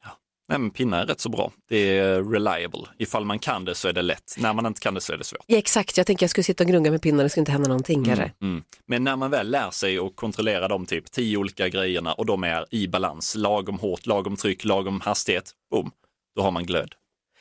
Ja. 0.04 0.10
Nej, 0.48 0.58
men 0.58 0.70
pinnar 0.70 1.02
är 1.02 1.06
rätt 1.06 1.20
så 1.20 1.28
bra. 1.28 1.52
Det 1.68 1.98
är 1.98 2.22
reliable. 2.22 2.82
Ifall 2.98 3.24
man 3.24 3.38
kan 3.38 3.64
det 3.64 3.74
så 3.74 3.88
är 3.88 3.92
det 3.92 4.02
lätt. 4.02 4.34
När 4.38 4.52
man 4.52 4.66
inte 4.66 4.80
kan 4.80 4.94
det 4.94 5.00
så 5.00 5.12
är 5.12 5.16
det 5.16 5.24
svårt. 5.24 5.44
Ja, 5.46 5.58
exakt, 5.58 5.96
jag 5.96 6.06
tänker 6.06 6.24
jag 6.24 6.30
skulle 6.30 6.44
sitta 6.44 6.64
och 6.64 6.70
gnugga 6.70 6.90
med 6.90 7.02
pinnar, 7.02 7.22
det 7.24 7.30
skulle 7.30 7.40
inte 7.40 7.52
hända 7.52 7.68
någonting 7.68 8.04
kanske. 8.04 8.32
Mm. 8.42 8.62
Men 8.86 9.04
när 9.04 9.16
man 9.16 9.30
väl 9.30 9.50
lär 9.50 9.70
sig 9.70 9.98
att 9.98 10.16
kontrollera 10.16 10.68
de 10.68 10.86
typ 10.86 11.10
tio 11.10 11.36
olika 11.36 11.68
grejerna 11.68 12.12
och 12.12 12.26
de 12.26 12.44
är 12.44 12.66
i 12.70 12.88
balans, 12.88 13.34
lagom 13.34 13.78
hårt, 13.78 14.06
lagom 14.06 14.36
tryck, 14.36 14.64
lagom 14.64 15.00
hastighet, 15.00 15.52
boom, 15.70 15.90
då 16.36 16.42
har 16.42 16.50
man 16.50 16.64
glöd. 16.64 16.94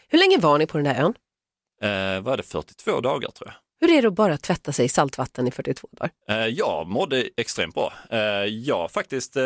Hur 0.08 0.20
länge 0.20 0.38
var 0.38 0.58
ni 0.58 0.68
på 0.68 0.78
den 0.78 0.86
där 0.86 1.04
ön? 1.04 1.14
Eh, 1.82 2.22
vad 2.22 2.34
är 2.34 2.38
det, 2.38 2.44
42 2.44 3.02
dagar 3.02 3.32
tror 3.32 3.50
jag. 3.50 3.63
Hur 3.84 3.92
är 3.92 4.02
det 4.02 4.08
att 4.08 4.14
bara 4.14 4.38
tvätta 4.38 4.72
sig 4.72 4.86
i 4.86 4.90
saltvatten 4.90 5.48
i 5.48 5.52
42 5.52 5.88
dagar? 5.92 6.12
Eh, 6.30 6.48
jag 6.48 6.88
mådde 6.88 7.30
extremt 7.38 7.76
bra. 7.76 7.94
Eh, 8.10 8.20
jag 8.46 8.92
faktiskt 8.92 9.36
eh, 9.36 9.44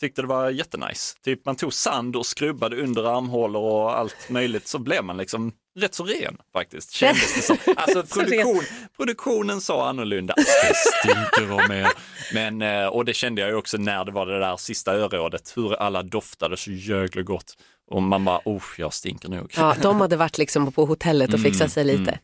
tyckte 0.00 0.22
det 0.22 0.28
var 0.28 0.50
jättenice. 0.50 1.16
Typ 1.24 1.44
man 1.44 1.56
tog 1.56 1.72
sand 1.72 2.16
och 2.16 2.26
skrubbade 2.26 2.82
under 2.82 3.16
armhålor 3.16 3.62
och 3.62 3.98
allt 3.98 4.28
möjligt 4.28 4.68
så 4.68 4.78
blev 4.78 5.04
man 5.04 5.16
liksom 5.16 5.52
rätt 5.78 5.94
så 5.94 6.04
ren 6.04 6.36
faktiskt. 6.52 6.90
Kändes 6.90 7.34
det 7.34 7.42
som. 7.42 7.56
Alltså 7.76 8.02
produktion, 8.02 8.62
produktionen 8.96 9.60
sa 9.60 9.88
annorlunda. 9.88 10.34
Det 10.36 10.74
stinker. 10.74 11.88
Men, 12.34 12.62
eh, 12.62 12.86
och 12.86 13.04
det 13.04 13.14
kände 13.14 13.40
jag 13.40 13.50
ju 13.50 13.56
också 13.56 13.76
när 13.76 14.04
det 14.04 14.12
var 14.12 14.26
det 14.26 14.38
där 14.38 14.56
sista 14.56 14.94
örådet, 14.94 15.52
hur 15.56 15.74
alla 15.74 16.02
doftade 16.02 16.56
så 16.56 16.70
jäkla 16.70 17.22
gott. 17.22 17.56
Och 17.90 18.02
man 18.02 18.24
bara, 18.24 18.40
oh, 18.44 18.62
jag 18.78 18.94
stinker 18.94 19.28
nog. 19.28 19.52
Ja, 19.56 19.76
de 19.82 20.00
hade 20.00 20.16
varit 20.16 20.38
liksom 20.38 20.72
på 20.72 20.84
hotellet 20.84 21.34
och 21.34 21.40
fixat 21.40 21.72
sig 21.72 21.84
lite. 21.84 22.18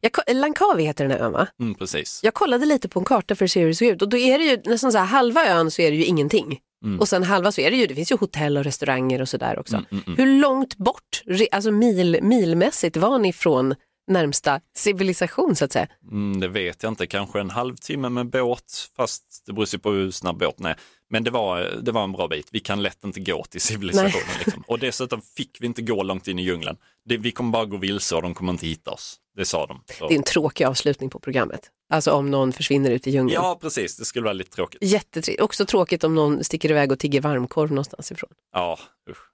Jag, 0.00 0.12
Langkawi 0.36 0.82
heter 0.84 1.04
den 1.04 1.18
här 1.18 1.26
ön 1.26 1.32
va? 1.32 1.46
Mm, 1.60 1.74
precis. 1.74 2.20
Jag 2.22 2.34
kollade 2.34 2.66
lite 2.66 2.88
på 2.88 2.98
en 2.98 3.04
karta 3.04 3.34
för 3.34 3.44
att 3.44 3.50
se 3.50 3.60
hur 3.60 3.68
det 3.68 3.74
ser 3.74 3.92
ut 3.92 4.02
och 4.02 4.08
då 4.08 4.16
är 4.16 4.38
det 4.38 4.44
ju 4.44 4.60
nästan 4.64 4.92
så 4.92 4.98
här, 4.98 5.06
halva 5.06 5.46
ön 5.46 5.70
så 5.70 5.82
är 5.82 5.90
det 5.90 5.96
ju 5.96 6.04
ingenting. 6.04 6.58
Och 7.00 7.08
sen 7.08 7.22
halva 7.22 7.52
så 7.52 7.60
är 7.60 7.70
det 7.70 7.76
ju, 7.76 7.86
det 7.86 7.94
finns 7.94 8.12
ju 8.12 8.16
hotell 8.16 8.56
och 8.58 8.64
restauranger 8.64 9.20
och 9.20 9.28
sådär 9.28 9.58
också. 9.58 9.84
Hur 10.16 10.26
långt 10.40 10.76
bort, 10.76 11.22
alltså 11.50 11.70
mil, 11.70 12.18
milmässigt 12.22 12.96
var 12.96 13.18
ni 13.18 13.32
från 13.32 13.74
närmsta 14.10 14.60
civilisation 14.76 15.56
så 15.56 15.64
att 15.64 15.72
säga? 15.72 15.88
Mm, 16.10 16.40
det 16.40 16.48
vet 16.48 16.82
jag 16.82 16.92
inte, 16.92 17.06
kanske 17.06 17.40
en 17.40 17.50
halvtimme 17.50 18.08
med 18.08 18.26
båt, 18.26 18.90
fast 18.96 19.42
det 19.46 19.52
beror 19.52 19.68
ju 19.72 19.78
på 19.78 19.90
hur 19.90 20.10
snabb 20.10 20.38
båten 20.38 20.66
är. 20.66 20.76
Men 21.10 21.24
det 21.24 21.30
var, 21.30 21.80
det 21.82 21.92
var 21.92 22.04
en 22.04 22.12
bra 22.12 22.28
bit. 22.28 22.48
Vi 22.52 22.60
kan 22.60 22.82
lätt 22.82 23.04
inte 23.04 23.20
gå 23.20 23.44
till 23.44 23.60
civilisationen. 23.60 24.36
Liksom. 24.44 24.64
Och 24.66 24.78
dessutom 24.78 25.20
fick 25.20 25.58
vi 25.60 25.66
inte 25.66 25.82
gå 25.82 26.02
långt 26.02 26.28
in 26.28 26.38
i 26.38 26.42
djungeln. 26.42 26.76
Det, 27.04 27.16
vi 27.16 27.30
kommer 27.30 27.50
bara 27.50 27.64
gå 27.64 27.76
vilse 27.76 28.16
och 28.16 28.22
de 28.22 28.34
kommer 28.34 28.52
inte 28.52 28.66
hitta 28.66 28.90
oss. 28.90 29.16
Det 29.36 29.44
sa 29.44 29.66
de. 29.66 29.80
Så. 29.98 30.08
Det 30.08 30.14
är 30.14 30.18
en 30.18 30.22
tråkig 30.22 30.64
avslutning 30.64 31.10
på 31.10 31.18
programmet. 31.18 31.70
Alltså 31.92 32.10
om 32.10 32.30
någon 32.30 32.52
försvinner 32.52 32.90
ut 32.90 33.06
i 33.06 33.10
djungeln. 33.10 33.42
Ja, 33.42 33.58
precis. 33.62 33.96
Det 33.96 34.04
skulle 34.04 34.24
vara 34.24 34.32
lite 34.32 34.50
tråkigt. 34.50 34.82
Jättetrevligt. 34.82 35.42
Också 35.42 35.66
tråkigt 35.66 36.04
om 36.04 36.14
någon 36.14 36.44
sticker 36.44 36.70
iväg 36.70 36.92
och 36.92 36.98
tigger 36.98 37.20
varmkorv 37.20 37.70
någonstans 37.70 38.12
ifrån. 38.12 38.30
Ja, 38.52 38.78
usch. 39.10 39.29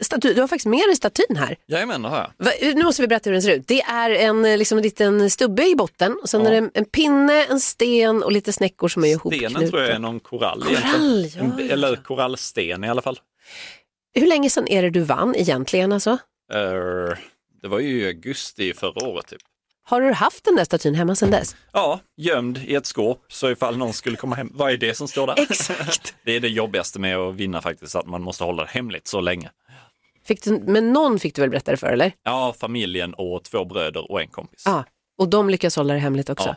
Staty, 0.00 0.34
du 0.34 0.40
har 0.40 0.48
faktiskt 0.48 0.66
med 0.66 0.80
dig 0.88 0.96
statyn 0.96 1.36
här. 1.36 1.56
Jajamän, 1.66 2.02
det 2.02 2.08
har 2.08 2.16
jag. 2.16 2.46
Va, 2.46 2.50
nu 2.74 2.82
måste 2.82 3.02
vi 3.02 3.08
berätta 3.08 3.30
hur 3.30 3.32
den 3.32 3.42
ser 3.42 3.50
ut. 3.56 3.68
Det 3.68 3.80
är 3.80 4.10
en 4.10 4.44
eh, 4.44 4.58
liksom, 4.58 4.78
en 4.78 4.82
liten 4.82 5.30
stubbe 5.30 5.68
i 5.68 5.74
botten 5.74 6.16
och 6.22 6.28
sen 6.30 6.40
Ja. 6.40 6.46
är 6.46 6.50
det 6.50 6.56
en, 6.58 6.70
en 6.74 6.84
pinne, 6.84 7.44
en 7.44 7.60
sten 7.60 8.22
och 8.22 8.32
lite 8.32 8.52
snäckor 8.52 8.88
som 8.88 9.04
är 9.04 9.08
ihopknutna. 9.08 9.48
Stenen 9.50 9.70
tror 9.70 9.82
jag 9.82 9.90
är 9.90 9.98
någon 9.98 10.20
korall. 10.20 10.62
Korall, 10.62 11.26
ja, 11.36 11.44
ja, 11.58 11.64
Eller 11.74 11.96
korallsten 11.96 12.84
i 12.84 12.88
alla 12.88 13.02
fall. 13.02 13.18
Hur 14.14 14.26
länge 14.26 14.50
sedan 14.50 14.68
är 14.68 14.82
det 14.82 14.90
du 14.90 15.00
vann 15.00 15.34
egentligen 15.36 15.92
alltså? 15.92 16.10
Eh, 16.52 17.16
det 17.62 17.68
var 17.68 17.78
ju 17.80 18.00
i 18.02 18.06
augusti 18.06 18.72
förra 18.74 19.06
året 19.08 19.26
typ. 19.26 19.40
Har 19.90 20.00
du 20.00 20.12
haft 20.12 20.44
den 20.44 20.56
där 20.56 20.64
statyn 20.64 20.94
hemma 20.94 21.14
sedan 21.14 21.30
dess? 21.30 21.56
Ja, 21.72 22.00
gömd 22.16 22.58
i 22.58 22.74
ett 22.74 22.86
skåp 22.86 23.24
så 23.28 23.50
ifall 23.50 23.76
någon 23.76 23.92
skulle 23.92 24.16
komma 24.16 24.36
hem. 24.36 24.50
Vad 24.54 24.72
är 24.72 24.76
det 24.76 24.94
som 24.94 25.08
står 25.08 25.26
där? 25.26 25.34
Exakt. 25.42 26.14
Det 26.24 26.32
är 26.36 26.40
det 26.40 26.48
jobbigaste 26.48 26.98
med 26.98 27.16
att 27.16 27.34
vinna 27.34 27.62
faktiskt, 27.62 27.94
att 27.96 28.06
man 28.06 28.22
måste 28.22 28.44
hålla 28.44 28.62
det 28.62 28.68
hemligt 28.70 29.06
så 29.08 29.20
länge. 29.20 29.50
Fick 30.26 30.44
du, 30.44 30.58
men 30.66 30.92
någon 30.92 31.18
fick 31.18 31.34
du 31.34 31.40
väl 31.40 31.50
berätta 31.50 31.70
det 31.70 31.76
för 31.76 31.86
eller? 31.86 32.12
Ja, 32.22 32.54
familjen 32.60 33.14
och 33.14 33.44
två 33.44 33.64
bröder 33.64 34.10
och 34.10 34.20
en 34.20 34.28
kompis. 34.28 34.62
Ja. 34.66 34.84
Och 35.18 35.28
de 35.28 35.50
lyckas 35.50 35.76
hålla 35.76 35.94
det 35.94 36.00
hemligt 36.00 36.30
också? 36.30 36.48
Ja, 36.48 36.56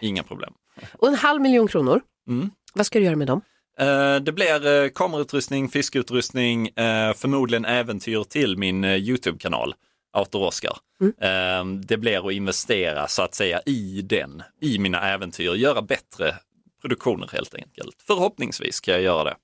inga 0.00 0.22
problem. 0.22 0.52
Och 0.92 1.08
en 1.08 1.14
halv 1.14 1.40
miljon 1.42 1.68
kronor, 1.68 2.00
Mm. 2.28 2.50
vad 2.74 2.86
ska 2.86 2.98
du 2.98 3.04
göra 3.04 3.16
med 3.16 3.26
dem? 3.26 3.40
Eh, 3.78 4.16
Det 4.16 4.32
blir 4.32 4.66
eh, 4.84 4.88
kamerautrustning, 4.88 5.68
fiskeutrustning, 5.68 6.68
eh, 6.68 7.12
förmodligen 7.14 7.64
äventyr 7.64 8.24
till 8.24 8.56
min 8.58 8.84
YouTube-kanal, 8.84 9.74
Autor 10.12 10.46
Oscar. 10.46 10.76
Eh, 11.00 11.64
Det 11.64 11.96
blir 11.96 12.26
att 12.28 12.32
investera 12.32 13.08
så 13.08 13.22
att 13.22 13.34
säga 13.34 13.60
i 13.66 14.02
den, 14.02 14.42
i 14.60 14.78
mina 14.78 15.00
äventyr, 15.12 15.54
göra 15.54 15.82
bättre 15.82 16.34
produktioner 16.80 17.28
helt 17.32 17.54
enkelt. 17.54 17.96
Förhoppningsvis 18.06 18.74
ska 18.74 18.90
jag 18.90 19.02
göra 19.02 19.24
det. 19.24 19.36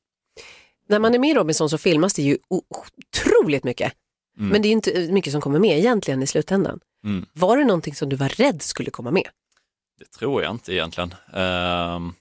När 0.89 0.99
man 0.99 1.15
är 1.15 1.19
med 1.19 1.31
i 1.31 1.35
Robinson 1.35 1.71
så 1.71 1.79
filmas 1.79 2.15
det 2.15 2.23
ju 2.23 2.39
otroligt 2.49 3.65
mycket. 3.65 3.93
Mm. 4.39 4.49
Men 4.49 4.63
det 4.63 4.69
är 4.69 4.73
inte 4.73 5.09
mycket 5.13 5.33
som 5.33 5.41
kommer 5.41 5.59
med 5.59 5.79
egentligen 5.79 6.23
i 6.23 6.27
slutändan. 6.27 6.81
Mm. 7.05 7.27
Var 7.33 7.57
det 7.57 7.65
någonting 7.65 7.95
som 7.95 8.09
du 8.09 8.17
var 8.17 8.29
rädd 8.29 8.63
skulle 8.63 8.91
komma 8.91 9.11
med? 9.11 9.29
Det 9.99 10.05
tror 10.19 10.43
jag 10.43 10.51
inte 10.51 10.73
egentligen. 10.73 11.15
Ehm, 11.33 12.13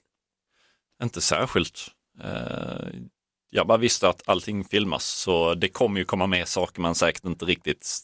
inte 1.03 1.21
särskilt. 1.21 1.87
Eh, 2.23 2.87
jag 3.49 3.67
bara 3.67 3.77
visste 3.77 4.09
att 4.09 4.21
allting 4.29 4.65
filmas 4.65 5.05
så 5.05 5.53
det 5.55 5.67
kommer 5.67 5.99
ju 5.99 6.05
komma 6.05 6.27
med 6.27 6.47
saker 6.47 6.81
man 6.81 6.95
säkert 6.95 7.25
inte 7.25 7.45
riktigt 7.45 7.99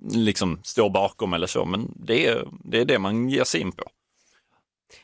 liksom 0.00 0.60
står 0.62 0.90
bakom 0.90 1.32
eller 1.32 1.46
så, 1.46 1.64
men 1.64 1.92
det 1.96 2.26
är 2.26 2.44
det, 2.64 2.80
är 2.80 2.84
det 2.84 2.98
man 2.98 3.28
ger 3.28 3.44
sig 3.44 3.60
in 3.60 3.72
på. 3.72 3.84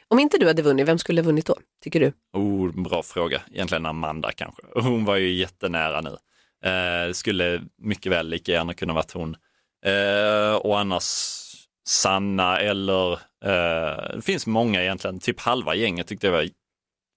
Om 0.09 0.19
inte 0.19 0.39
du 0.39 0.47
hade 0.47 0.63
vunnit, 0.63 0.89
vem 0.89 0.99
skulle 0.99 1.21
ha 1.21 1.27
vunnit 1.27 1.47
då, 1.47 1.57
tycker 1.83 2.01
du? 2.01 2.13
Oh, 2.33 2.83
bra 2.83 3.03
fråga. 3.03 3.43
Egentligen 3.53 3.87
Amanda 3.87 4.33
kanske. 4.33 4.63
Hon 4.75 5.05
var 5.05 5.17
ju 5.17 5.33
jättenära 5.33 6.01
nu. 6.01 6.17
Eh, 6.71 7.13
skulle 7.13 7.63
mycket 7.79 8.13
väl 8.13 8.29
lika 8.29 8.53
gärna 8.53 8.75
kunna 8.75 8.93
varit 8.93 9.13
hon. 9.13 9.37
Eh, 9.87 10.55
och 10.55 10.79
annars 10.79 11.05
Sanna 11.89 12.61
eller 12.61 13.13
eh, 13.45 14.15
det 14.15 14.23
finns 14.23 14.47
många 14.47 14.83
egentligen. 14.83 15.21
Typ 15.21 15.41
halva 15.41 15.75
gänget 15.75 16.07
tyckte 16.07 16.27
jag 16.27 16.33
var 16.33 16.49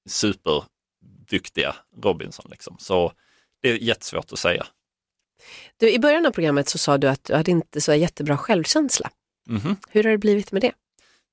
superduktiga 0.09 1.75
Robinson. 2.03 2.45
Liksom. 2.51 2.75
Så 2.79 3.11
det 3.61 3.69
är 3.69 3.75
jättesvårt 3.75 4.33
att 4.33 4.39
säga. 4.39 4.65
Du? 5.77 5.91
I 5.91 5.99
början 5.99 6.25
av 6.25 6.31
programmet 6.31 6.69
så 6.69 6.77
sa 6.77 6.97
du 6.97 7.07
att 7.09 7.23
du 7.23 7.35
hade 7.35 7.51
inte 7.51 7.81
så 7.81 7.93
jättebra 7.93 8.37
självkänsla. 8.37 9.09
Mhm. 9.49 9.75
Hur 9.89 10.03
har 10.03 10.11
det 10.11 10.17
blivit 10.17 10.51
med 10.51 10.61
det? 10.61 10.71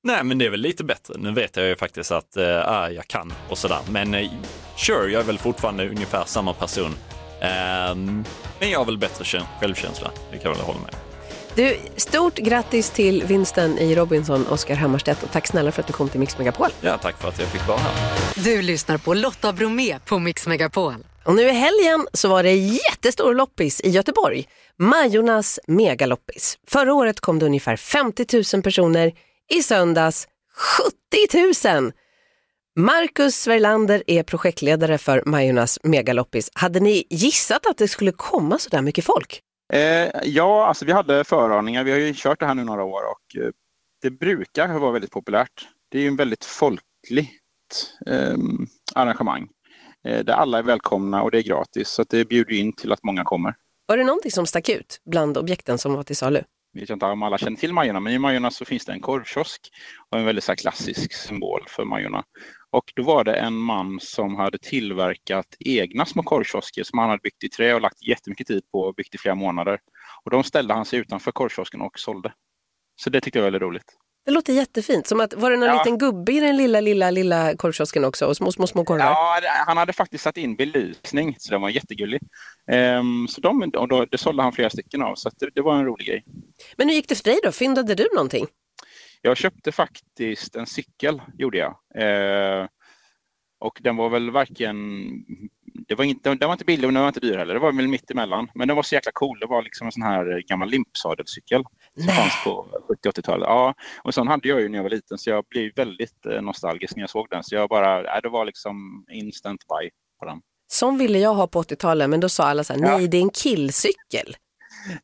Nej, 0.05 0.25
men 0.25 0.39
det 0.39 0.47
är 0.47 0.51
väl 0.51 0.61
lite 0.61 0.85
bättre. 0.85 1.15
Nu 1.19 1.33
vet 1.33 1.57
jag 1.57 1.67
ju 1.67 1.77
faktiskt 1.77 2.11
att 2.13 2.37
ah, 2.65 2.89
jag 2.91 3.09
kan 3.09 3.33
och 3.49 3.59
sådär. 3.59 3.79
Men 3.91 4.15
eh, 4.15 4.31
sure, 4.77 5.13
jag 5.13 5.21
är 5.23 5.27
väl 5.27 5.39
fortfarande 5.39 5.89
ungefär 5.89 6.25
samma 6.27 6.53
person. 6.53 6.95
Ehm, 7.41 8.25
men 8.61 8.71
jag 8.71 8.79
har 8.79 8.85
väl 8.85 8.99
bättre 8.99 9.25
kä- 9.25 9.47
självkänsla, 9.61 10.11
det 10.31 10.39
kan 10.39 10.51
jag 10.51 10.57
väl 10.57 10.67
hålla 10.67 10.79
med. 10.81 10.95
Du, 11.55 11.77
stort 11.97 12.35
grattis 12.37 12.91
till 12.91 13.25
vinsten 13.27 13.79
i 13.79 13.95
Robinson, 13.95 14.47
Oskar 14.47 14.75
Hammarstedt 14.75 15.23
och 15.23 15.31
tack 15.33 15.47
snälla 15.47 15.73
för 15.73 15.81
att 15.83 15.87
du 15.87 15.93
kom 15.93 16.09
till 16.09 16.21
Mix 16.21 16.39
Megapol. 16.39 16.69
Ja, 16.81 16.99
tack 16.99 17.19
för 17.21 17.29
att 17.29 17.39
jag 17.39 17.49
fick 17.49 17.69
vara 17.69 17.79
här. 17.79 18.19
Du 18.45 18.63
lyssnar 18.63 18.99
på 18.99 19.15
Lotta 19.15 19.53
Bromé 19.53 19.99
på 20.05 20.19
Mix 20.19 20.47
Megapol. 20.47 20.95
Och 21.27 21.35
nu 21.35 21.43
i 21.43 21.53
helgen 21.53 22.07
så 22.13 22.29
var 22.29 22.43
det 22.43 22.55
jättestor 22.55 23.35
loppis 23.35 23.81
i 23.81 23.91
Göteborg. 23.91 24.49
Majornas 24.79 25.61
megaloppis. 25.67 26.59
Förra 26.67 26.95
året 26.95 27.21
kom 27.21 27.39
det 27.39 27.47
ungefär 27.47 27.77
50 27.77 28.57
000 28.57 28.63
personer. 28.63 29.13
I 29.51 29.63
söndags 29.63 30.29
70 31.21 31.73
000. 31.83 31.93
Marcus 32.77 33.35
Sverlander 33.35 34.03
är 34.07 34.23
projektledare 34.23 34.99
för 34.99 35.23
Majornas 35.27 35.79
megaloppis. 35.83 36.51
Hade 36.55 36.81
ni 36.81 37.05
gissat 37.11 37.67
att 37.67 37.79
det 37.79 37.89
skulle 37.89 38.13
komma 38.13 38.59
så 38.59 38.71
där 38.71 38.83
mycket 38.83 39.05
folk? 39.05 39.41
Eh, 39.73 40.09
ja, 40.25 40.67
alltså 40.67 40.85
vi 40.85 40.93
hade 40.93 41.25
föraningar. 41.25 41.85
Vi 41.85 41.91
har 41.91 41.99
ju 41.99 42.13
kört 42.17 42.41
det 42.41 42.47
här 42.47 42.55
nu 42.55 42.65
några 42.65 42.85
år 42.85 43.03
och 43.11 43.43
eh, 43.43 43.51
det 44.03 44.11
brukar 44.11 44.79
vara 44.79 44.93
väldigt 44.93 45.11
populärt. 45.11 45.69
Det 45.91 45.99
är 45.99 46.03
ju 46.03 46.09
en 46.09 46.17
väldigt 46.17 46.45
folkligt 46.45 47.31
eh, 48.07 48.37
arrangemang 48.95 49.49
där 50.07 50.33
alla 50.33 50.59
är 50.59 50.63
välkomna 50.63 51.23
och 51.23 51.31
det 51.31 51.39
är 51.39 51.43
gratis 51.43 51.89
så 51.89 52.05
det 52.09 52.29
bjuder 52.29 52.55
in 52.55 52.73
till 52.73 52.93
att 52.93 53.03
många 53.03 53.25
kommer. 53.25 53.55
Var 53.87 53.97
det 53.97 54.05
någonting 54.05 54.31
som 54.31 54.47
stack 54.47 54.69
ut 54.69 55.01
bland 55.05 55.39
objekten 55.39 55.79
som 55.79 55.95
var 55.95 56.03
till 56.03 56.17
salu? 56.17 56.43
Jag 56.73 56.81
vet 56.81 56.91
inte 56.91 57.07
om 57.07 57.23
alla 57.23 57.39
känner 57.39 57.57
till 57.57 57.73
Majorna, 57.73 58.01
men 58.01 58.13
i 58.13 58.19
Majorna 58.19 58.51
så 58.51 58.65
finns 58.65 58.85
det 58.85 58.93
en 58.93 59.01
korvkiosk 59.01 59.61
och 60.11 60.19
en 60.19 60.25
väldigt 60.25 60.45
så 60.45 60.57
klassisk 60.57 61.13
symbol 61.13 61.65
för 61.69 61.85
Majorna. 61.85 62.25
Och 62.71 62.93
då 62.97 63.03
var 63.03 63.25
det 63.25 63.35
en 63.35 63.55
man 63.55 64.01
som 64.01 64.37
hade 64.37 64.59
tillverkat 64.59 65.57
egna 65.59 66.07
små 66.07 66.23
korvkiosker 66.23 66.83
som 66.83 66.99
han 66.99 67.09
hade 67.09 67.21
byggt 67.23 67.45
i 67.45 67.49
trä 67.49 67.75
och 67.75 67.81
lagt 67.81 68.03
jättemycket 68.03 68.47
tid 68.47 68.63
på 68.73 68.81
och 68.81 68.95
byggt 68.95 69.15
i 69.15 69.19
flera 69.19 69.35
månader. 69.35 69.79
Och 70.25 70.31
de 70.31 70.45
ställde 70.45 70.75
han 70.75 70.85
sig 70.85 70.99
utanför 70.99 71.33
korvkiosken 71.33 71.81
och 71.81 71.99
sålde. 71.99 72.33
Så 72.97 73.11
det 73.11 73.21
tyckte 73.21 73.39
jag 73.39 73.43
var 73.43 73.47
väldigt 73.47 73.63
roligt. 73.63 73.97
Det 74.27 74.33
låter 74.33 74.53
jättefint. 74.53 75.07
Som 75.07 75.21
att, 75.21 75.35
var 75.35 75.51
det 75.51 75.57
någon 75.57 75.69
Ja. 75.69 75.79
liten 75.85 75.99
gubbe 75.99 76.33
i 76.33 76.41
den 76.41 76.57
lilla, 76.57 76.81
lilla, 76.81 77.11
lilla 77.11 77.57
korvkiosken 77.57 78.05
också? 78.05 78.27
Och 78.27 78.37
små, 78.37 78.53
små, 78.53 78.67
små 78.67 78.85
korvar? 78.85 79.05
Ja, 79.05 79.41
han 79.67 79.77
hade 79.77 79.93
faktiskt 79.93 80.25
satt 80.25 80.37
in 80.37 80.57
belysning, 80.57 81.37
så 81.39 81.53
den 81.53 81.61
var 81.61 81.69
jättegullig. 81.71 82.21
Ehm, 82.71 83.29
så 83.29 83.41
de, 83.41 83.71
och 83.77 83.89
då, 83.89 84.05
det 84.05 84.19
sålde 84.19 84.43
han 84.43 84.53
flera 84.53 84.71
stycken 84.71 85.03
av, 85.03 85.15
så 85.15 85.31
det, 85.39 85.51
det 85.55 85.63
var 85.63 85.75
en 85.77 85.85
rolig 85.85 86.07
grej. 86.07 86.25
Men 86.77 86.89
hur 86.89 86.95
gick 86.95 87.09
det 87.09 87.15
för 87.15 87.25
dig 87.25 87.39
då? 87.43 87.53
Fyndade 87.53 87.95
du 87.95 88.09
någonting? 88.15 88.47
Jag 89.23 89.37
köpte 89.37 89.73
faktiskt 89.73 90.57
en 90.57 90.67
cykel, 90.67 91.23
gjorde 91.39 91.59
jag. 91.59 91.77
Eh, 91.99 92.67
och 93.61 93.79
den 93.83 93.97
var 93.97 94.09
väl 94.09 94.31
varken... 94.31 94.77
Det 95.89 95.95
var 95.95 96.05
inte, 96.05 96.35
den 96.35 96.49
var 96.49 96.53
inte 96.55 96.65
billig 96.65 96.87
och 96.87 96.93
den 96.93 97.03
var 97.03 97.09
inte 97.09 97.21
dyr 97.21 97.37
heller. 97.39 97.55
Det 97.55 97.61
var 97.61 97.73
väl 97.73 97.89
mitt 97.89 98.11
emellan. 98.11 98.51
Men 98.55 98.69
den 98.69 98.77
var 98.77 98.83
så 98.83 98.95
jäkla 98.95 99.13
cool. 99.15 99.39
Det 99.41 99.47
var 99.47 99.63
liksom 99.63 99.87
en 99.87 99.93
sån 99.93 100.03
här 100.03 100.43
gammal 100.49 100.69
limpsadelcykel 100.71 101.65
fanns 102.05 102.45
på 102.45 102.67
70-80-talet. 103.05 103.47
Ja, 103.49 103.75
och 104.05 104.15
sån 104.15 104.29
hade 104.29 104.49
jag 104.49 104.61
ju 104.61 104.69
när 104.69 104.79
jag 104.79 104.83
var 104.83 104.91
liten 104.91 105.19
så 105.19 105.31
jag 105.31 105.45
blev 105.51 105.73
väldigt 105.77 106.27
eh, 106.27 106.41
nostalgisk 106.43 106.97
när 106.97 107.03
jag 107.03 107.11
såg 107.11 107.27
den. 107.31 107.45
Så 107.45 107.55
jag 107.55 107.69
bara, 107.69 108.17
äh, 108.17 108.23
det 108.23 108.29
var 108.29 108.45
liksom 108.45 109.05
instant 109.13 109.61
buy 109.69 109.91
på 110.21 110.27
den. 110.27 110.39
Som 110.69 110.99
ville 110.99 111.19
jag 111.19 111.35
ha 111.35 111.47
på 111.47 111.63
80-talet 111.63 112.11
men 112.11 112.21
då 112.21 112.29
sa 112.29 112.45
alla 112.45 112.65
så 112.65 112.73
här, 112.73 112.81
Ja. 112.81 112.97
nej 112.99 113.09
det 113.09 113.17
är 113.17 113.23
en 113.23 113.31
killcykel. 113.31 114.37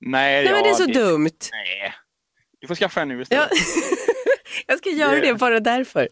Nej, 0.01 0.45
Nej 0.45 0.53
men 0.53 0.63
det 0.63 0.69
är 0.71 0.75
så 0.75 0.85
det- 0.87 0.93
dumt. 0.93 1.31
Nej. 1.53 1.95
Du 2.61 2.67
får 2.67 2.75
skaffa 2.75 3.03
en 3.03 3.09
nu 3.09 3.25
Ja. 3.29 3.47
jag 4.67 4.79
ska 4.79 4.91
göra 4.91 5.21
det 5.21 5.35
bara 5.35 5.61
därför. 5.61 6.09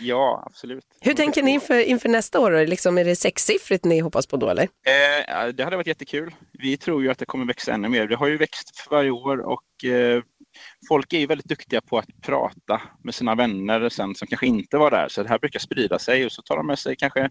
Ja, 0.00 0.42
absolut. 0.46 0.84
Hur 1.00 1.14
tänker 1.14 1.42
ni 1.42 1.50
inför, 1.50 1.78
inför 1.80 2.08
nästa 2.08 2.40
år? 2.40 2.66
Liksom, 2.66 2.98
är 2.98 3.04
det 3.04 3.16
sexsiffrigt 3.16 3.84
ni 3.84 4.00
hoppas 4.00 4.26
på 4.26 4.36
då 4.36 4.48
eller? 4.48 4.62
Eh, 4.62 5.48
det 5.54 5.64
hade 5.64 5.76
varit 5.76 5.86
jättekul. 5.86 6.34
Vi 6.52 6.76
tror 6.76 7.02
ju 7.02 7.10
att 7.10 7.18
det 7.18 7.26
kommer 7.26 7.44
växa 7.44 7.72
ännu 7.72 7.88
mer. 7.88 8.06
Det 8.06 8.16
har 8.16 8.26
ju 8.26 8.36
växt 8.36 8.80
för 8.80 8.90
varje 8.90 9.10
år 9.10 9.38
och 9.38 9.84
eh, 9.84 10.22
folk 10.88 11.12
är 11.12 11.18
ju 11.18 11.26
väldigt 11.26 11.48
duktiga 11.48 11.80
på 11.80 11.98
att 11.98 12.08
prata 12.22 12.82
med 13.04 13.14
sina 13.14 13.34
vänner 13.34 13.88
sen 13.88 14.14
som 14.14 14.28
kanske 14.28 14.46
inte 14.46 14.76
var 14.76 14.90
där. 14.90 15.08
Så 15.08 15.22
det 15.22 15.28
här 15.28 15.38
brukar 15.38 15.60
sprida 15.60 15.98
sig 15.98 16.26
och 16.26 16.32
så 16.32 16.42
tar 16.42 16.56
de 16.56 16.66
med 16.66 16.78
sig 16.78 16.96
kanske 16.96 17.30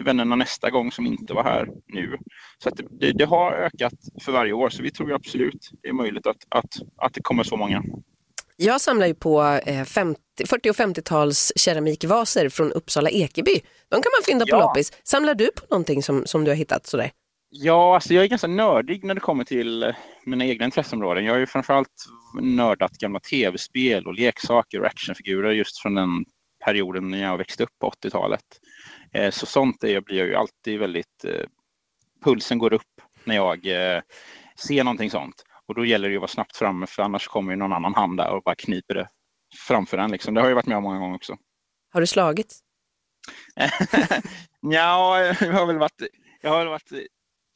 vännerna 0.00 0.36
nästa 0.36 0.70
gång 0.70 0.92
som 0.92 1.06
inte 1.06 1.34
var 1.34 1.44
här 1.44 1.68
nu. 1.86 2.18
Så 2.58 2.70
det, 2.70 3.12
det, 3.12 3.24
har 3.24 3.52
ökat 3.52 3.94
för 4.20 4.32
varje 4.32 4.52
år 4.52 4.70
så 4.70 4.82
vi 4.82 4.90
tror 4.90 5.12
absolut 5.12 5.70
det 5.82 5.88
är 5.88 5.92
möjligt 5.92 6.26
att, 6.26 6.46
att, 6.48 6.74
att 6.96 7.14
det 7.14 7.22
kommer 7.22 7.42
så 7.42 7.56
många. 7.56 7.82
Jag 8.64 8.80
samlar 8.80 9.06
ju 9.06 9.14
på 9.14 9.42
eh, 9.66 9.84
50, 9.84 10.20
40 10.46 10.70
och 10.70 10.76
50-tals 10.76 11.52
keramikvaser 11.56 12.48
från 12.48 12.72
Uppsala 12.72 13.10
Ekeby. 13.10 13.60
De 13.88 13.94
kan 14.02 14.10
man 14.18 14.24
fynda 14.26 14.44
på 14.46 14.50
Ja. 14.50 14.60
loppis. 14.60 14.92
Samlar 15.04 15.34
du 15.34 15.46
på 15.52 15.62
någonting 15.70 16.02
som, 16.02 16.26
som 16.26 16.44
du 16.44 16.50
har 16.50 16.56
hittat 16.56 16.86
sådär? 16.86 17.10
Ja, 17.50 17.94
alltså 17.94 18.14
jag 18.14 18.24
är 18.24 18.28
ganska 18.28 18.46
nördig 18.46 19.04
när 19.04 19.14
det 19.14 19.20
kommer 19.20 19.44
till 19.44 19.82
eh, 19.82 19.94
mina 20.24 20.44
egna 20.44 20.64
intresseområden. 20.64 21.24
Jag 21.24 21.32
har 21.32 21.38
ju 21.38 21.46
framförallt 21.46 21.88
nördat 22.40 22.92
gamla 22.92 23.20
tv-spel 23.20 24.06
och 24.06 24.14
leksaker 24.14 24.80
och 24.80 24.86
actionfigurer 24.86 25.50
just 25.52 25.78
från 25.78 25.94
den 25.94 26.24
perioden 26.64 27.10
när 27.10 27.22
jag 27.22 27.36
växte 27.38 27.62
upp 27.62 27.78
på 27.80 27.90
80-talet. 27.90 28.44
Eh, 29.12 29.30
Så 29.30 29.46
sånt 29.46 29.84
är 29.84 29.88
jag, 29.88 30.04
blir 30.04 30.18
jag 30.18 30.26
ju 30.26 30.34
alltid 30.34 30.78
väldigt... 30.78 31.24
eh, 31.24 31.46
Pulsen 32.24 32.58
går 32.58 32.72
upp 32.72 33.00
när 33.24 33.34
jag 33.34 33.66
eh, 33.66 34.00
ser 34.56 34.84
någonting 34.84 35.10
sånt. 35.10 35.34
Och 35.68 35.74
då 35.74 35.84
gäller 35.84 36.08
det 36.08 36.14
att 36.14 36.20
vara 36.20 36.28
snabbt 36.28 36.56
framme 36.56 36.86
för 36.86 37.02
annars 37.02 37.26
kommer 37.26 37.52
ju 37.52 37.56
någon 37.56 37.72
annan 37.72 37.94
hand 37.94 38.16
där 38.16 38.30
och 38.30 38.42
bara 38.42 38.54
kniper 38.54 38.94
det 38.94 39.08
framför 39.68 39.98
en. 39.98 40.10
Liksom. 40.10 40.34
Det 40.34 40.40
har 40.40 40.48
jag 40.48 40.54
varit 40.54 40.66
med 40.66 40.76
om 40.76 40.82
många 40.82 40.98
gånger 40.98 41.16
också. 41.16 41.36
Har 41.92 42.00
du 42.00 42.06
slagit? 42.06 42.58
ja, 44.60 45.24
jag 45.24 45.52
har 45.52 45.66
väl 45.66 45.78
varit, 45.78 46.02
jag 46.40 46.50
har 46.50 46.58
väl 46.58 46.68
varit 46.68 46.92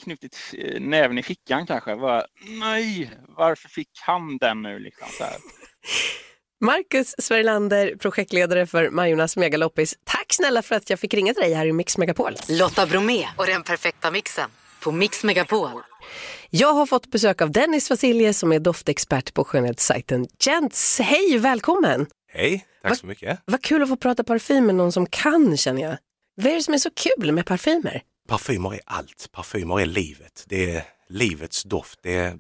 knutit 0.05 0.55
näven 0.81 1.19
i 1.19 1.23
fickan 1.23 1.67
kanske. 1.67 1.97
Bara, 1.97 2.25
nej, 2.61 3.11
varför 3.29 3.69
fick 3.69 3.91
han 4.01 4.39
den 4.39 4.63
nu? 4.63 4.79
Liksom, 4.79 5.09
så 5.11 5.25
här. 5.25 5.37
Marcus 6.61 7.15
Sverlander, 7.19 7.97
projektledare 7.97 8.67
för 8.67 8.91
Majornas 8.91 9.37
megaloppis. 9.37 9.95
Tack 10.05 10.33
snälla 10.33 10.63
för 10.63 10.75
att 10.75 10.91
jag 10.91 11.01
fick 11.01 11.15
ringa 11.15 11.35
till 11.35 11.43
dig 11.43 11.55
här 11.55 11.67
i 11.67 11.73
Mix 11.73 11.99
Megapol. 11.99 12.33
Lotta 12.49 12.87
Bromé 12.87 13.29
och 13.37 13.47
den 13.47 13.63
perfekta 13.63 14.11
mixen 14.11 14.51
på 14.87 14.93
Mix 14.93 15.25
Megapol. 15.25 15.71
Jag 16.51 16.73
har 16.73 16.87
fått 16.87 17.11
besök 17.11 17.41
av 17.43 17.51
Dennis 17.51 17.91
Vasilje 17.91 18.35
som 18.35 18.53
är 18.53 18.59
doftexpert 18.61 19.35
på 19.35 19.45
skönhetssajten 19.45 20.27
Gents. 20.45 20.99
Hej, 21.01 21.39
välkommen! 21.39 22.07
Hej, 22.33 22.67
tack 22.83 22.91
Va- 22.91 22.97
så 22.97 23.07
mycket. 23.07 23.41
Vad 23.45 23.63
kul 23.63 23.83
att 23.83 23.89
få 23.89 23.97
prata 23.97 24.25
parfym 24.25 24.67
med 24.67 24.75
någon 24.75 24.93
som 24.93 25.07
kan 25.07 25.57
känner 25.57 25.83
jag. 25.83 25.97
Vad 26.37 26.47
är 26.47 26.55
det 26.55 26.63
som 26.63 26.75
är 26.75 26.79
så 26.79 26.91
kul 26.91 27.33
med 27.33 27.47
parfymer? 27.47 28.03
Parfymer 28.29 28.75
är 28.75 28.81
allt, 28.85 29.29
parfymer 29.33 29.81
är 29.81 29.87
livet. 29.87 30.45
Det 30.49 30.71
är 30.77 30.83
livets 31.09 31.63
doft. 31.63 31.99
Det 32.03 32.15
är 32.17 32.37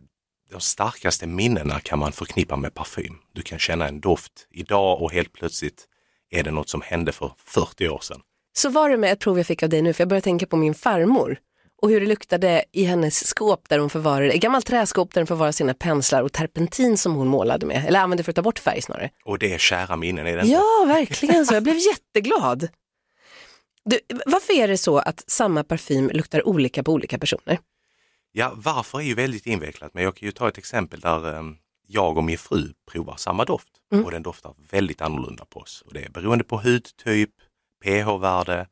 de 0.50 0.60
starkaste 0.60 1.26
minnena 1.26 1.80
kan 1.80 1.98
man 1.98 2.12
förknippa 2.12 2.56
med 2.56 2.74
parfym. 2.74 3.14
Du 3.34 3.42
kan 3.42 3.58
känna 3.58 3.88
en 3.88 4.00
doft 4.00 4.32
idag 4.50 5.02
och 5.02 5.12
helt 5.12 5.32
plötsligt 5.32 5.84
är 6.30 6.42
det 6.42 6.50
något 6.50 6.68
som 6.68 6.82
hände 6.82 7.12
för 7.12 7.32
40 7.44 7.88
år 7.88 8.00
sedan. 8.00 8.20
Så 8.56 8.68
var 8.70 8.90
det 8.90 8.96
med 8.96 9.12
ett 9.12 9.20
prov 9.20 9.36
jag 9.38 9.46
fick 9.46 9.62
av 9.62 9.68
dig 9.68 9.82
nu, 9.82 9.92
för 9.92 10.00
jag 10.02 10.08
började 10.08 10.24
tänka 10.24 10.46
på 10.46 10.56
min 10.56 10.74
farmor 10.74 11.38
och 11.82 11.90
hur 11.90 12.00
det 12.00 12.06
luktade 12.06 12.64
i 12.72 12.84
hennes 12.84 13.26
skåp 13.26 13.68
där 13.68 13.78
hon 13.78 13.90
förvarade, 13.90 14.32
ett 14.32 14.40
gammalt 14.40 14.66
träskåp 14.66 15.14
där 15.14 15.20
hon 15.20 15.26
förvarade 15.26 15.52
sina 15.52 15.74
penslar 15.74 16.22
och 16.22 16.32
terpentin 16.32 16.98
som 16.98 17.14
hon 17.14 17.28
målade 17.28 17.66
med, 17.66 17.86
eller 17.86 18.00
använde 18.00 18.24
för 18.24 18.32
att 18.32 18.36
ta 18.36 18.42
bort 18.42 18.58
färg 18.58 18.82
snarare. 18.82 19.10
Och 19.24 19.38
det 19.38 19.52
är 19.52 19.58
kära 19.58 19.96
minnen, 19.96 20.26
är 20.26 20.36
det 20.36 20.42
inte? 20.42 20.52
Ja, 20.52 20.84
verkligen 20.86 21.46
så. 21.46 21.54
Jag 21.54 21.62
blev 21.62 21.76
jätteglad. 21.76 22.68
Du, 23.84 24.00
varför 24.26 24.52
är 24.52 24.68
det 24.68 24.78
så 24.78 24.98
att 24.98 25.24
samma 25.26 25.64
parfym 25.64 26.10
luktar 26.12 26.48
olika 26.48 26.82
på 26.82 26.92
olika 26.92 27.18
personer? 27.18 27.58
Ja, 28.32 28.52
varför 28.56 28.98
är 28.98 29.02
ju 29.02 29.14
väldigt 29.14 29.46
invecklat, 29.46 29.94
men 29.94 30.04
jag 30.04 30.16
kan 30.16 30.26
ju 30.26 30.32
ta 30.32 30.48
ett 30.48 30.58
exempel 30.58 31.00
där 31.00 31.34
eh, 31.34 31.42
jag 31.86 32.16
och 32.16 32.24
min 32.24 32.38
fru 32.38 32.72
provar 32.90 33.16
samma 33.16 33.44
doft 33.44 33.68
och 34.04 34.10
den 34.10 34.22
doftar 34.22 34.54
väldigt 34.70 35.00
annorlunda 35.00 35.44
på 35.44 35.60
oss. 35.60 35.82
Och 35.86 35.94
det 35.94 36.04
är 36.04 36.10
beroende 36.10 36.44
på 36.44 36.56
hudtyp, 36.56 37.30
pH-värde, 37.84 38.66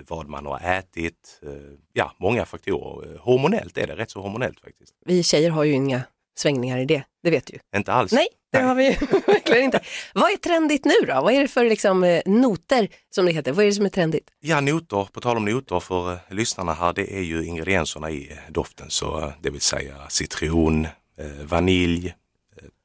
vad 0.00 0.28
man 0.28 0.46
har 0.46 0.60
ätit, 0.60 1.40
eh, 1.42 1.50
ja 1.92 2.12
många 2.18 2.46
faktorer. 2.46 3.14
Eh, 3.14 3.20
Hormonellt 3.20 3.78
är 3.78 3.86
det 3.86 3.96
rätt 3.96 4.10
så 4.10 4.20
hormonellt 4.20 4.60
faktiskt. 4.60 4.94
Vi 5.06 5.22
tjejer 5.22 5.50
har 5.50 5.64
ju 5.64 5.72
inga 5.72 6.02
svängningar 6.38 6.78
i 6.78 6.84
det, 6.84 7.04
det 7.22 7.30
vet 7.30 7.46
du 7.46 7.52
ju. 7.52 7.58
Inte 7.78 7.92
alls. 7.92 8.12
Nej, 8.12 8.26
det 8.52 8.58
har 8.58 8.74
vi 8.74 8.84
ju 8.84 8.90
verkligen 9.26 9.64
inte. 9.64 9.80
Vad 10.14 10.32
är 10.32 10.36
trendigt 10.36 10.84
nu 10.84 11.06
då? 11.06 11.14
Vad 11.14 11.32
är 11.32 11.40
det 11.40 11.48
för 11.48 11.64
liksom, 11.64 12.04
eh, 12.04 12.22
noter 12.26 12.88
som 13.10 13.26
det 13.26 13.32
heter? 13.32 13.52
Vad 13.52 13.64
är 13.64 13.66
det 13.66 13.74
som 13.74 13.84
är 13.84 13.90
trendigt? 13.90 14.30
Ja, 14.40 14.60
noter, 14.60 15.08
på 15.12 15.20
tal 15.20 15.36
om 15.36 15.44
noter 15.44 15.80
för 15.80 16.18
lyssnarna 16.30 16.72
här, 16.72 16.92
det 16.92 17.16
är 17.16 17.22
ju 17.22 17.44
ingredienserna 17.44 18.10
i 18.10 18.38
doften. 18.48 18.90
Så 18.90 19.32
det 19.40 19.50
vill 19.50 19.60
säga 19.60 20.08
citron, 20.08 20.86
vanilj, 21.44 22.14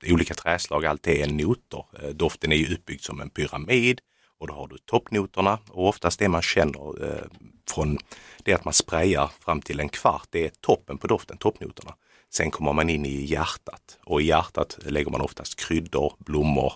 olika 0.06 0.34
träslag, 0.34 0.86
allt 0.86 1.04
det 1.04 1.22
är 1.22 1.28
noter. 1.28 1.86
Doften 2.14 2.52
är 2.52 2.56
ju 2.56 2.74
uppbyggd 2.74 3.02
som 3.02 3.22
en 3.22 3.30
pyramid 3.30 4.02
och 4.40 4.48
då 4.48 4.54
har 4.54 4.68
du 4.68 4.78
toppnoterna 4.78 5.60
och 5.70 5.88
oftast 5.88 6.20
det 6.20 6.30
man 6.30 6.42
känner 6.42 7.06
eh, 7.06 7.24
från 7.70 7.98
det 8.44 8.54
att 8.54 8.66
man 8.66 8.74
sprayar 8.74 9.32
fram 9.40 9.62
till 9.62 9.80
en 9.80 9.90
kvart, 9.90 10.28
det 10.30 10.46
är 10.46 10.52
toppen 10.62 10.98
på 10.98 11.08
doften, 11.08 11.38
toppnoterna. 11.38 11.94
Sen 12.34 12.52
kommer 12.52 12.74
man 12.74 12.90
in 12.90 13.06
i 13.06 13.26
hjärtat 13.26 13.98
och 14.06 14.22
i 14.22 14.26
hjärtat 14.26 14.78
lägger 14.86 15.12
man 15.12 15.22
oftast 15.22 15.56
kryddor, 15.60 16.14
blommor, 16.20 16.74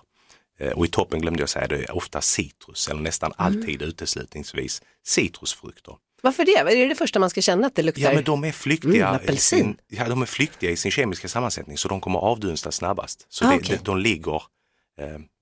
Eh, 0.59 0.71
Och 0.71 0.85
i 0.85 0.89
toppen 0.89 1.21
glömde 1.21 1.41
jag 1.41 1.49
säga, 1.49 1.67
det 1.67 1.83
är 1.83 1.95
ofta 1.95 2.21
citrus 2.21 2.87
eller 2.87 3.01
nästan 3.01 3.33
alltid 3.37 3.81
uteslutningsvis 3.81 4.81
citrusfrukter. 5.05 5.95
Varför 6.21 6.45
det? 6.45 6.51
Är 6.83 6.89
det 6.89 6.95
första 6.95 7.19
man 7.19 7.29
ska 7.29 7.41
känna 7.41 7.67
att 7.67 7.75
det 7.75 7.81
luktar? 7.83 8.01
Ja 8.01 8.13
men 8.13 8.23
de 8.23 8.43
är 8.43 8.51
flyktiga, 8.51 9.07
Mm, 9.09 9.33
i 9.33 9.37
sin, 9.37 9.77
ja, 9.87 10.09
de 10.09 10.21
är 10.21 10.25
flyktiga 10.25 10.71
i 10.71 10.77
sin 10.77 10.91
kemiska 10.91 11.27
sammansättning 11.27 11.77
så 11.77 11.87
de 11.87 12.01
kommer 12.01 12.19
avdunsta 12.19 12.71
snabbast. 12.71 13.25
Så 13.29 13.45
Ah, 13.45 13.49
det, 13.49 13.55
okej. 13.55 13.77
de, 13.77 13.83
de, 13.83 13.97
ligger, 13.97 14.43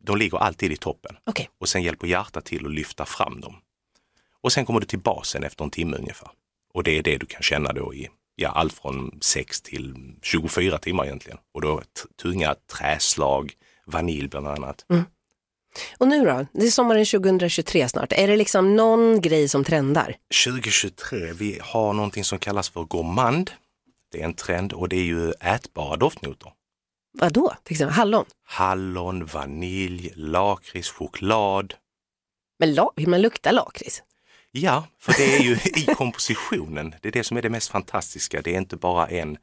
de 0.04 0.18
ligger 0.18 0.38
alltid 0.38 0.72
i 0.72 0.78
toppen 0.78 1.18
Okej. 1.24 1.50
och 1.60 1.70
sen 1.70 1.84
hjälper 1.84 2.08
hjärtat 2.08 2.46
till 2.46 2.66
att 2.66 2.72
lyfta 2.72 3.06
fram 3.06 3.42
dem. 3.42 3.56
Och 4.42 4.52
sen 4.52 4.66
kommer 4.66 4.80
du 4.80 4.86
till 4.86 5.00
basen 5.00 5.44
efter 5.44 5.64
en 5.64 5.70
timme 5.70 5.98
ungefär. 5.98 6.30
Och 6.74 6.84
det 6.84 6.98
är 6.98 7.04
det 7.04 7.18
du 7.18 7.26
kan 7.26 7.42
känna 7.42 7.74
då 7.74 7.94
i 7.94 8.10
ja, 8.36 8.50
allt 8.50 8.74
från 8.74 9.18
6 9.22 9.62
till 9.62 9.96
24 10.22 10.78
timmar 10.78 11.06
egentligen. 11.06 11.38
Och 11.54 11.62
då 11.62 11.82
tunga 12.22 12.56
träslag, 12.78 13.54
vanilj 13.86 14.28
bland 14.28 14.48
annat. 14.48 14.86
Och 15.98 16.08
nu 16.08 16.26
då? 16.26 16.46
Det 16.54 16.66
är 16.66 16.72
sommaren 16.72 17.06
2023 17.06 17.90
snart. 17.90 18.14
Är 18.14 18.28
det 18.28 18.36
liksom 18.36 18.76
någon 18.76 19.22
grej 19.22 19.48
som 19.48 19.64
trendar? 19.64 20.16
2023, 20.46 21.34
vi 21.34 21.60
har 21.62 21.94
någonting 21.94 22.24
som 22.24 22.40
kallas 22.40 22.70
för 22.70 22.84
gourmand. 22.84 23.52
Det 24.12 24.22
är 24.22 24.26
en 24.26 24.34
trend 24.34 24.74
och 24.74 24.90
det 24.90 24.96
är 24.96 25.04
ju 25.04 25.32
ätbara 25.32 25.96
doftnoter. 25.96 26.52
Vad 27.14 27.34
då? 27.34 27.56
Till 27.64 27.74
exempel 27.74 27.94
hallon? 27.96 28.26
Hallon, 28.44 29.26
vanilj, 29.26 30.14
lakrits, 30.16 30.90
choklad. 30.92 31.74
Men 32.60 32.74
la- 32.74 32.94
vill 32.96 33.10
man 33.10 33.22
lukta 33.22 33.52
lakrits? 33.52 34.04
Ja, 34.52 34.88
för 35.00 35.14
det 35.18 35.36
är 35.36 35.40
ju 35.42 35.54
i 35.76 35.86
kompositionen, 35.96 36.96
det 37.02 37.08
är 37.08 37.12
det 37.12 37.24
som 37.24 37.38
är 37.38 37.42
det 37.42 37.50
mest 37.50 37.70
fantastiska. 37.70 38.42
Det 38.42 38.54
är 38.54 38.58
inte 38.58 38.76
bara 38.78 39.08
en 39.08 39.38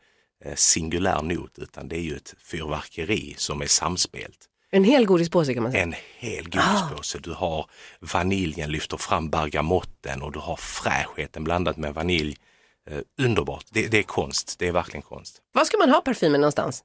eh, 0.44 0.54
singulär 0.54 1.22
not 1.22 1.58
utan 1.58 1.88
det 1.88 1.96
är 1.96 2.00
ju 2.00 2.16
ett 2.16 2.34
fyrverkeri 2.38 3.34
som 3.38 3.62
är 3.62 3.66
samspelt. 3.66 4.44
En 4.70 4.84
hel 4.84 5.06
godispåse 5.06 5.54
kan 5.54 5.62
man 5.62 5.72
säga. 5.72 5.82
En 5.82 5.94
hel 6.18 6.44
godispåse. 6.50 7.18
Du 7.18 7.32
har 7.32 7.70
vaniljen 8.00 8.70
lyfter 8.72 8.96
fram 8.96 9.30
bergamotten 9.30 10.22
och 10.22 10.32
du 10.32 10.38
har 10.38 10.56
fräschheten 10.56 11.44
blandat 11.44 11.76
med 11.76 11.94
vanilj. 11.94 12.36
Eh, 12.90 12.98
underbart, 13.20 13.64
det, 13.70 13.88
det 13.88 13.98
är 13.98 14.02
konst, 14.02 14.58
det 14.58 14.68
är 14.68 14.72
verkligen 14.72 15.02
konst. 15.02 15.38
Var 15.52 15.64
ska 15.64 15.78
man 15.78 15.90
ha 15.90 16.00
parfymen 16.00 16.40
någonstans? 16.40 16.84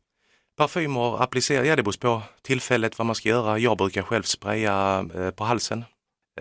Parfymer 0.58 1.24
applicerar, 1.24 1.64
ja 1.64 1.76
det 1.76 1.84
beror 1.84 1.94
på 2.00 2.22
tillfället 2.42 2.98
vad 2.98 3.06
man 3.06 3.16
ska 3.16 3.30
göra. 3.30 3.60
Jag 3.60 3.78
brukar 3.78 4.02
själv 4.02 4.24
spraya 4.24 5.06
eh, 5.16 5.30
på 5.32 5.44
halsen 5.44 5.86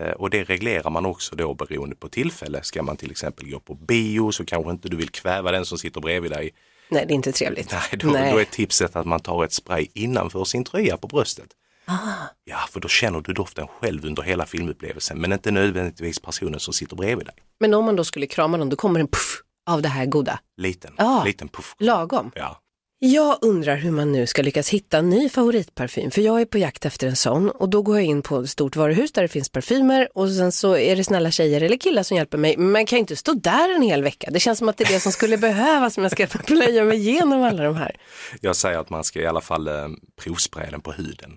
eh, 0.01 0.11
och 0.11 0.31
det 0.31 0.45
reglerar 0.45 0.91
man 0.91 1.07
också 1.07 1.37
då 1.37 1.55
beroende 1.55 1.97
på 1.97 2.09
tillfälle. 2.09 2.63
Ska 2.63 2.83
man 2.83 2.97
till 2.97 3.11
exempel 3.11 3.51
gå 3.51 3.61
på 3.61 3.75
bio 3.75 4.33
så 4.33 4.45
kanske 4.45 4.71
inte 4.71 4.89
du 4.89 4.97
vill 4.97 5.09
kväva 5.11 5.53
den 5.53 5.67
som 5.67 5.79
sitter 5.79 6.01
bredvid 6.01 6.31
dig. 6.31 6.51
Nej, 6.89 7.05
det 7.07 7.13
är 7.13 7.15
inte 7.15 7.33
trevligt. 7.33 7.71
Nej, 7.73 7.99
då, 7.99 8.09
då 8.09 8.39
är 8.41 8.45
tipset 8.45 8.97
att 8.97 9.07
man 9.07 9.21
tar 9.21 9.45
ett 9.45 9.53
spray 9.53 9.87
innanför 9.95 10.45
sin 10.45 10.65
tröja 10.65 10.97
på 10.97 11.07
bröstet. 11.07 11.49
Ja, 12.45 12.57
för 12.71 12.81
då 12.81 12.89
känner 12.89 13.21
du 13.21 13.33
doften 13.33 13.67
själv 13.81 14.05
under 14.07 14.23
hela 14.23 14.47
filmupplevelsen 14.47 15.19
men 15.21 15.33
inte 15.33 15.51
nödvändigtvis 15.51 16.19
personen 16.19 16.61
som 16.61 16.75
sitter 16.75 16.97
bredvid 16.97 17.27
dig. 17.27 17.35
Men 17.61 17.75
om 17.75 17.85
man 17.85 17.97
då 17.97 18.05
skulle 18.05 18.27
krama 18.27 18.57
någon, 18.57 18.69
då 18.69 18.77
kommer 18.77 19.01
en 19.01 19.09
puff 19.09 19.43
av 19.67 19.83
det 19.83 19.89
här 19.89 20.07
goda. 20.07 20.39
Liten, 20.57 20.95
Ja. 20.99 21.23
liten 21.27 21.49
puff. 21.49 21.75
Lagom. 21.79 22.31
Ja. 22.35 22.59
Jag 23.05 23.39
undrar 23.41 23.77
hur 23.77 23.91
man 23.91 24.13
nu 24.13 24.27
ska 24.27 24.43
lyckas 24.43 24.69
hitta 24.69 24.99
en 24.99 25.11
ny 25.11 25.29
favoritparfym, 25.29 26.11
för 26.11 26.23
jag 26.23 26.41
är 26.41 26.45
på 26.45 26.59
jakt 26.59 26.87
efter 26.87 27.07
en 27.07 27.17
sån 27.17 27.51
och 27.51 27.69
då 27.69 27.83
går 27.83 27.97
jag 27.97 28.05
in 28.05 28.23
på 28.23 28.41
ett 28.41 28.51
stort 28.51 28.77
varuhus 28.77 29.13
där 29.13 29.23
det 29.23 29.29
finns 29.29 29.49
parfymer 29.49 30.09
och 30.15 30.31
sen 30.31 30.53
så 30.53 30.77
är 30.77 30.97
det 30.97 31.05
snälla 31.05 31.31
tjejer 31.31 31.61
eller 31.61 31.77
killar 31.77 32.03
som 32.03 32.17
hjälper 32.17 32.39
mig. 32.39 32.57
Men 32.57 32.71
man 32.71 32.87
kan 32.87 32.97
ju 32.97 33.01
inte 33.01 33.17
stå 33.17 33.33
där 33.33 33.75
en 33.75 33.83
hel 33.83 34.03
vecka. 34.03 34.31
Det 34.31 34.41
känns 34.41 34.59
som 34.59 34.69
att 34.69 34.77
det 34.77 34.85
är 34.85 34.93
det 34.93 35.01
som 35.01 35.13
skulle 35.13 35.39
behövas 35.39 35.97
om 35.99 36.03
jag 36.03 36.13
ska 36.13 36.27
plöja 36.27 36.85
mig 36.85 36.99
igenom 36.99 37.43
alla 37.43 37.65
de 37.65 37.77
här. 37.77 37.97
Jag 38.41 38.57
säger 38.57 38.79
att 38.79 38.91
man 38.91 39.05
ska 39.05 39.21
i 39.21 39.27
alla 39.27 39.41
fall 39.41 39.69
eh, 39.69 39.89
provspraya 40.25 40.71
den 40.71 40.81
på 40.81 40.93
huden. 40.93 41.31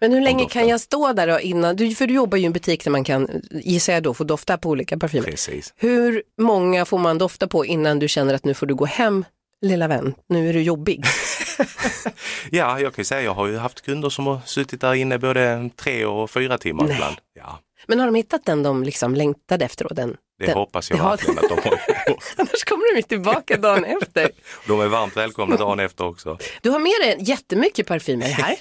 Men 0.00 0.12
hur 0.12 0.20
länge 0.20 0.44
kan 0.44 0.68
jag 0.68 0.80
stå 0.80 1.12
där 1.12 1.26
då 1.26 1.40
innan, 1.40 1.76
du, 1.76 1.94
för 1.94 2.06
du 2.06 2.14
jobbar 2.14 2.38
ju 2.38 2.42
i 2.42 2.46
en 2.46 2.52
butik 2.52 2.84
där 2.84 2.90
man 2.90 3.04
kan, 3.04 3.28
gissar 3.50 3.92
jag 3.92 4.02
då, 4.02 4.14
få 4.14 4.24
dofta 4.24 4.58
på 4.58 4.68
olika 4.68 4.98
parfymer. 4.98 5.26
Precis. 5.26 5.74
Hur 5.76 6.22
många 6.38 6.84
får 6.84 6.98
man 6.98 7.18
dofta 7.18 7.46
på 7.48 7.66
innan 7.66 7.98
du 7.98 8.08
känner 8.08 8.34
att 8.34 8.44
nu 8.44 8.54
får 8.54 8.66
du 8.66 8.74
gå 8.74 8.84
hem, 8.84 9.24
lilla 9.62 9.88
vän, 9.88 10.14
nu 10.28 10.48
är 10.48 10.52
du 10.52 10.62
jobbig? 10.62 11.04
Ja, 12.50 12.80
jag 12.80 12.94
kan 12.94 13.00
ju 13.02 13.04
säga 13.04 13.22
jag 13.22 13.34
har 13.34 13.46
ju 13.46 13.56
haft 13.56 13.80
kunder 13.82 14.08
som 14.10 14.26
har 14.26 14.40
suttit 14.46 14.80
där 14.80 14.94
inne 14.94 15.18
både 15.18 15.70
tre 15.76 16.04
och 16.06 16.30
fyra 16.30 16.58
timmar 16.58 16.84
Nej. 16.84 16.94
ibland. 16.94 17.16
Ja, 17.34 17.58
Men 17.86 17.98
har 17.98 18.06
de 18.06 18.14
hittat 18.14 18.44
den 18.44 18.62
de 18.62 18.82
liksom 18.82 19.14
längtade 19.14 19.64
efter 19.64 19.84
då? 19.88 19.94
Den, 19.94 20.16
det 20.38 20.46
den. 20.46 20.54
hoppas 20.54 20.90
jag 20.90 20.98
Ja, 20.98 21.08
verkligen 21.08 21.38
att 21.38 21.48
de 21.48 21.54
har 21.68 21.76
gjort. 22.08 22.24
Annars 22.36 22.64
kommer 22.64 22.94
de 22.96 23.02
tillbaka 23.02 23.56
dagen 23.56 23.84
efter. 23.84 24.30
De 24.66 24.80
är 24.80 24.86
varmt 24.86 25.16
välkomna 25.16 25.56
dagen 25.56 25.80
efter 25.80 26.04
också. 26.04 26.38
Du 26.62 26.70
har 26.70 26.78
med 26.78 26.92
dig 27.18 27.28
jättemycket 27.30 27.86
parfymer 27.86 28.26
här. 28.26 28.56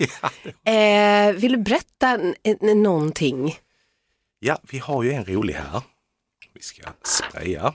eh, 1.30 1.34
vill 1.34 1.52
du 1.52 1.58
berätta 1.58 2.20
någonting? 2.62 3.58
Ja, 4.40 4.58
vi 4.64 4.78
har 4.78 5.04
ju 5.04 5.12
en 5.12 5.26
rolig 5.26 5.54
här. 5.54 5.82
Vi 6.54 6.62
ska 6.62 6.84
spraya. 7.04 7.74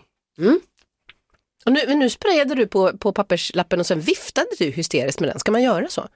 Och 1.66 1.72
nu, 1.72 1.94
nu 1.94 2.10
sprayade 2.10 2.54
du 2.54 2.66
på, 2.66 2.96
på 2.98 3.12
papperslappen 3.12 3.80
och 3.80 3.86
sen 3.86 4.00
viftade 4.00 4.46
du 4.58 4.70
hysteriskt 4.70 5.20
med 5.20 5.28
den. 5.28 5.38
Ska 5.38 5.52
man 5.52 5.62
göra 5.62 5.88
så? 5.88 6.08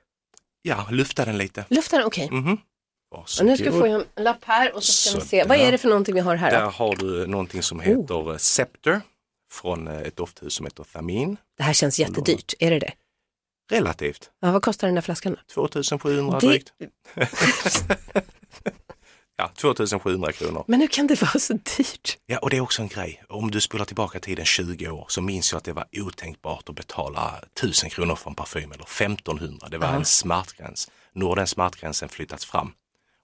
Ja, 0.63 0.87
lufta 0.91 1.25
den 1.25 1.39
lite. 1.39 1.65
Lufta 1.69 1.97
den, 1.97 2.07
okej. 2.07 2.29
Mhm. 2.31 2.59
Och 3.11 3.29
nu 3.45 3.57
ska 3.57 3.65
jag 3.65 3.75
få 3.75 3.87
en 3.87 4.05
lapp 4.25 4.45
här 4.45 4.75
och 4.75 4.85
så 4.85 4.93
ska 5.11 5.21
vi 5.21 5.27
se. 5.27 5.45
Vad 5.45 5.59
är 5.59 5.73
det 5.73 5.79
för 5.79 5.89
någonting 5.89 6.15
vi 6.15 6.21
har 6.21 6.37
här? 6.37 6.51
Där 6.51 6.61
Då? 6.65 6.71
har 6.71 6.97
du 6.97 7.27
någonting 7.27 7.63
som 7.63 7.81
heter 7.81 8.39
Scepter 8.39 9.01
från 9.53 9.89
eh, 9.89 9.99
ett 10.01 10.17
dofthus 10.17 10.55
som 10.55 10.67
heter 10.67 10.85
Thamin. 10.85 11.37
Det 11.57 11.63
här 11.63 11.73
känns 11.73 11.99
jättedyrt, 12.01 12.55
är 12.59 12.71
det 12.71 12.79
det? 12.79 12.93
Relativt, 13.71 14.31
Ja, 14.41 14.53
vad 14.53 14.63
kostar 14.63 14.89
den 14.89 14.95
där 14.95 15.03
flaskan? 15.03 15.33
då? 15.33 15.39
2700 15.55 16.41
Det- 16.41 16.47
drygt. 16.47 16.73
Ja, 19.41 19.51
2700 19.57 20.33
kronor. 20.33 20.65
Men 20.69 20.81
hur 20.81 20.89
kan 20.89 21.07
det 21.07 21.23
vara 21.23 21.39
så 21.39 21.53
dyrt? 21.53 22.19
Ja, 22.27 22.39
och 22.39 22.51
det 22.51 22.57
är 22.57 22.61
också 22.61 22.83
en 22.83 22.89
grej. 22.89 23.23
Om 23.29 23.51
du 23.51 23.61
spolar 23.61 23.85
tillbaka 23.85 24.21
tiden 24.21 24.45
20 24.45 24.89
år 24.89 25.05
så 25.09 25.23
minns 25.23 25.53
jag 25.53 25.59
att 25.59 25.65
det 25.65 25.73
var 25.73 25.87
otänkbart 25.93 26.69
att 26.69 26.75
betala 26.75 27.41
1000 27.59 27.91
kronor 27.91 28.17
för 28.17 28.31
en 28.31 28.37
parfym 28.37 28.73
eller 28.73 28.85
1500. 28.85 29.69
Det 29.71 29.79
var 29.79 29.89
en 29.89 30.05
smärtgräns. 30.05 30.91
Nu 31.13 31.25
har 31.25 31.37
den 31.37 31.47
smärtgränsen 31.47 32.09
flyttats 32.09 32.45
fram 32.45 32.73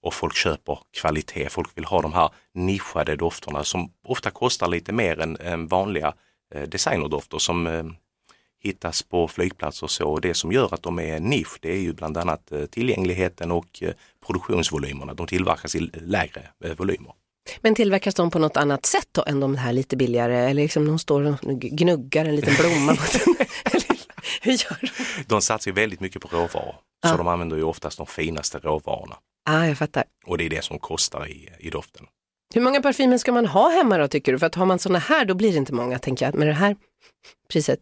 och 0.02 0.14
folk 0.14 0.36
köper 0.36 0.78
kvalitet. 1.00 1.48
Folk 1.48 1.78
vill 1.78 1.84
ha 1.84 2.02
de 2.02 2.12
här 2.12 2.30
nischade 2.54 3.16
dofterna 3.16 3.64
som 3.64 3.92
ofta 4.04 4.30
kostar 4.30 4.68
lite 4.68 4.92
mer 4.92 5.20
än, 5.20 5.36
än 5.40 5.66
vanliga 5.66 6.14
eh, 6.54 6.62
designerdofter 6.62 7.38
som 7.38 7.66
eh, 7.66 7.84
hittas 8.66 9.02
på 9.02 9.28
flygplatser 9.28 9.84
och 9.84 9.90
så. 9.90 10.08
Och 10.08 10.20
det 10.20 10.34
som 10.34 10.52
gör 10.52 10.74
att 10.74 10.82
de 10.82 10.98
är 10.98 11.20
nisch 11.20 11.58
det 11.60 11.70
är 11.72 11.78
ju 11.80 11.92
bland 11.92 12.16
annat 12.16 12.52
eh, 12.52 12.64
tillgängligheten 12.66 13.52
och 13.52 13.82
eh, 13.82 13.92
produktionsvolymerna. 14.26 15.14
De 15.14 15.26
tillverkas 15.26 15.74
i 15.74 15.78
lägre 15.92 16.42
eh, 16.64 16.72
volymer. 16.76 17.12
Men 17.60 17.74
tillverkas 17.74 18.14
de 18.14 18.30
på 18.30 18.38
något 18.38 18.56
annat 18.56 18.86
sätt 18.86 19.08
då 19.12 19.24
än 19.26 19.40
de 19.40 19.56
här 19.56 19.72
lite 19.72 19.96
billigare? 19.96 20.36
Eller 20.36 20.62
liksom 20.62 20.86
de 20.86 20.98
står 20.98 21.24
och 21.24 21.40
gnuggar 21.60 22.24
en 22.24 22.36
liten 22.36 22.54
blomma 22.54 22.92
mot? 22.92 23.14
Eller 23.64 23.86
Hur 24.42 24.52
gör 24.52 24.78
de? 24.80 24.88
De 25.26 25.42
satsar 25.42 25.70
ju 25.70 25.74
väldigt 25.74 26.00
mycket 26.00 26.22
på 26.22 26.28
råvaror. 26.28 26.74
Så 27.06 27.12
Ja. 27.12 27.16
de 27.16 27.28
använder 27.28 27.56
ju 27.56 27.62
oftast 27.62 27.96
de 27.98 28.06
finaste 28.06 28.58
råvarorna. 28.58 29.16
Ah, 29.48 29.64
jag 29.66 29.78
fattar. 29.78 30.04
Och 30.26 30.38
det 30.38 30.44
är 30.46 30.50
det 30.50 30.64
som 30.64 30.78
kostar 30.78 31.28
i, 31.28 31.48
i 31.58 31.70
doften. 31.70 32.06
Hur 32.54 32.60
många 32.60 32.82
parfymer 32.82 33.18
ska 33.18 33.32
man 33.32 33.46
ha 33.46 33.70
hemma 33.70 33.98
då 33.98 34.08
tycker 34.08 34.32
du? 34.32 34.38
För 34.38 34.46
att 34.46 34.54
har 34.54 34.66
man 34.66 34.78
såna 34.78 34.98
här 34.98 35.24
då 35.24 35.34
blir 35.34 35.52
det 35.52 35.58
inte 35.58 35.72
många 35.74 35.98
tänker 35.98 36.26
jag. 36.26 36.34
Med 36.34 36.48
det 36.48 36.52
här 36.52 36.76
priset. 37.52 37.78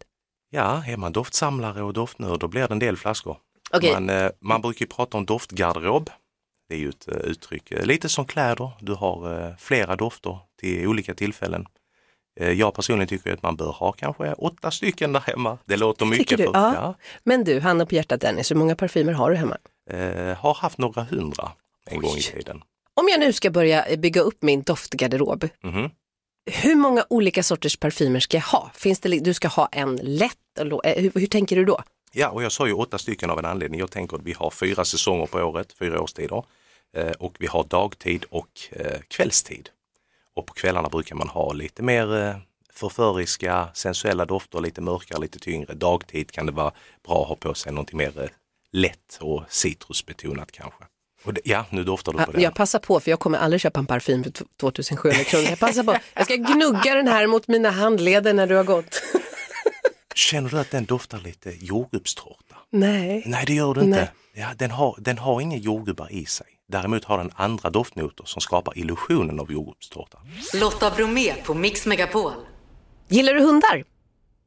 Ja, 0.55 0.83
är 0.87 0.97
man 0.97 1.11
doftsamlare 1.11 1.83
och 1.83 1.93
doftnörd 1.93 2.39
då 2.39 2.47
blir 2.47 2.61
det 2.67 2.73
en 2.73 2.79
del 2.79 2.97
flaskor. 2.97 3.37
Okej. 3.73 3.93
Man, 3.93 4.09
eh, 4.09 4.29
man 4.41 4.61
brukar 4.61 4.85
prata 4.85 5.17
om 5.17 5.25
doftgarderob. 5.25 6.09
Det 6.69 6.75
är 6.75 6.79
ju 6.79 6.89
ett 6.89 7.07
eh, 7.07 7.13
uttryck, 7.17 7.71
eh, 7.71 7.85
lite 7.85 8.09
som 8.09 8.25
kläder. 8.25 8.71
Du 8.79 8.93
har 8.93 9.55
flera 9.59 9.95
dofter 9.95 10.39
till 10.59 10.87
olika 10.87 11.13
tillfällen. 11.13 11.65
Jag 12.39 12.73
personligen 12.73 13.07
tycker 13.07 13.33
att 13.33 13.41
man 13.43 13.55
bör 13.55 13.71
ha 13.71 13.91
kanske 13.91 14.33
åtta 14.33 14.71
stycken 14.71 15.13
där 15.13 15.19
hemma. 15.19 15.57
Det 15.65 15.77
låter 15.77 16.05
mycket. 16.05 16.27
Tycker 16.27 16.37
du? 16.37 16.43
för, 16.43 16.59
Ja. 16.59 16.95
Men 17.23 17.43
du, 17.43 17.59
handen 17.59 17.87
på 17.87 17.95
hjärtat 17.95 18.21
Dennis, 18.21 18.51
hur 18.51 18.55
många 18.55 18.75
parfymer 18.75 19.13
har 19.13 19.29
du 19.29 19.35
hemma? 19.35 19.57
Eh, 19.91 20.37
har 20.37 20.53
haft 20.53 20.77
några 20.77 21.03
hundra 21.03 21.51
en 21.89 22.01
gång 22.01 22.15
i 22.17 22.21
tiden. 22.21 22.61
Om 22.93 23.07
jag 23.09 23.19
nu 23.19 23.33
ska 23.33 23.49
börja 23.49 23.85
bygga 23.97 24.21
upp 24.21 24.37
min 24.41 24.61
doftgarderob, 24.61 25.47
Mhm. 25.63 25.89
hur 26.51 26.75
många 26.75 27.05
olika 27.09 27.43
sorters 27.43 27.77
parfymer 27.77 28.19
ska 28.19 28.37
jag 28.37 28.43
ha? 28.43 28.71
Finns 28.73 28.99
det, 28.99 29.19
du 29.19 29.33
ska 29.33 29.47
ha 29.47 29.67
en 29.71 29.95
lätt, 29.95 30.37
eh, 30.57 31.01
hur, 31.01 31.19
hur 31.19 31.27
tänker 31.27 31.55
du 31.55 31.65
då? 31.65 31.83
Ja, 32.11 32.29
och 32.29 32.43
jag 32.43 32.51
sa 32.51 32.67
ju 32.67 32.73
åtta 32.73 32.97
stycken 32.97 33.29
av 33.29 33.39
en 33.39 33.45
anledning. 33.45 33.79
Jag 33.79 33.91
tänker 33.91 34.17
att 34.17 34.23
vi 34.23 34.33
har 34.33 34.49
fyra 34.49 34.85
säsonger 34.85 35.25
på 35.25 35.39
året, 35.39 35.73
fyra 35.73 36.01
årstider. 36.01 36.43
Eh, 36.97 37.11
och 37.11 37.35
vi 37.39 37.47
har 37.47 37.63
dagtid 37.63 38.25
och 38.29 38.49
eh, 38.71 38.99
kvällstid. 39.07 39.69
Och 40.35 40.45
på 40.45 40.53
kvällarna 40.53 40.89
brukar 40.89 41.15
man 41.15 41.29
ha 41.29 41.53
lite 41.53 41.83
mer 41.83 42.35
förföriska, 42.73 43.67
sensuella 43.73 44.25
dofter, 44.25 44.59
lite 44.59 44.81
mörkare, 44.81 45.21
lite 45.21 45.39
tyngre. 45.39 45.73
Dagtid 45.73 46.31
kan 46.31 46.45
det 46.45 46.51
vara 46.51 46.71
bra 47.07 47.21
att 47.21 47.27
ha 47.27 47.35
på 47.35 47.53
sig 47.53 47.71
någonting 47.71 47.97
mer 47.97 48.29
lätt 48.71 49.17
och 49.21 49.43
citrusbetonat 49.49 50.51
kanske. 50.51 50.83
Det, 51.31 51.41
ja, 51.43 51.65
nu 51.69 51.83
doftar 51.83 52.13
du 52.13 52.25
på 52.25 52.31
den. 52.31 52.41
Jag 52.41 52.55
passar 52.55 52.79
på 52.79 52.99
för 52.99 53.11
jag 53.11 53.19
kommer 53.19 53.37
aldrig 53.37 53.61
köpa 53.61 53.79
en 53.79 53.85
parfym 53.85 54.23
för 54.23 54.31
2700 54.59 55.23
kronor. 55.23 55.45
Jag 55.49 55.59
passar 55.59 55.83
på, 55.83 55.97
jag 56.13 56.25
ska 56.25 56.35
gnugga 56.35 56.95
den 56.95 57.07
här 57.07 57.27
mot 57.27 57.47
mina 57.47 57.69
handleder 57.69 58.33
när 58.33 58.47
du 58.47 58.55
har 58.55 58.63
gått. 58.63 59.01
Känner 60.15 60.49
du 60.49 60.59
att 60.59 60.71
den 60.71 60.85
doftar 60.85 61.19
lite 61.19 61.53
jordgubbstårta? 61.59 62.55
Nej. 62.71 63.23
Nej, 63.25 63.43
det 63.47 63.53
gör 63.53 63.73
du 63.73 63.81
inte. 63.81 63.99
Nej. 63.99 64.09
Ja, 64.33 64.47
den, 64.57 64.71
har, 64.71 64.95
den 64.99 65.17
har 65.17 65.41
inga 65.41 65.57
jordgubbar 65.57 66.11
i 66.11 66.25
sig. 66.25 66.47
Däremot 66.71 67.03
har 67.03 67.17
den 67.17 67.31
andra 67.35 67.69
doftnoter 67.69 68.25
som 68.25 68.41
skapar 68.41 68.77
illusionen 68.77 69.39
av 69.39 69.51
jordgubbstårta. 69.51 70.17
Lotta 70.53 70.91
Bromé 70.91 71.33
på 71.43 71.53
Mix 71.53 71.85
Megapol. 71.85 72.31
Gillar 73.07 73.33
du 73.33 73.41
hundar? 73.41 73.83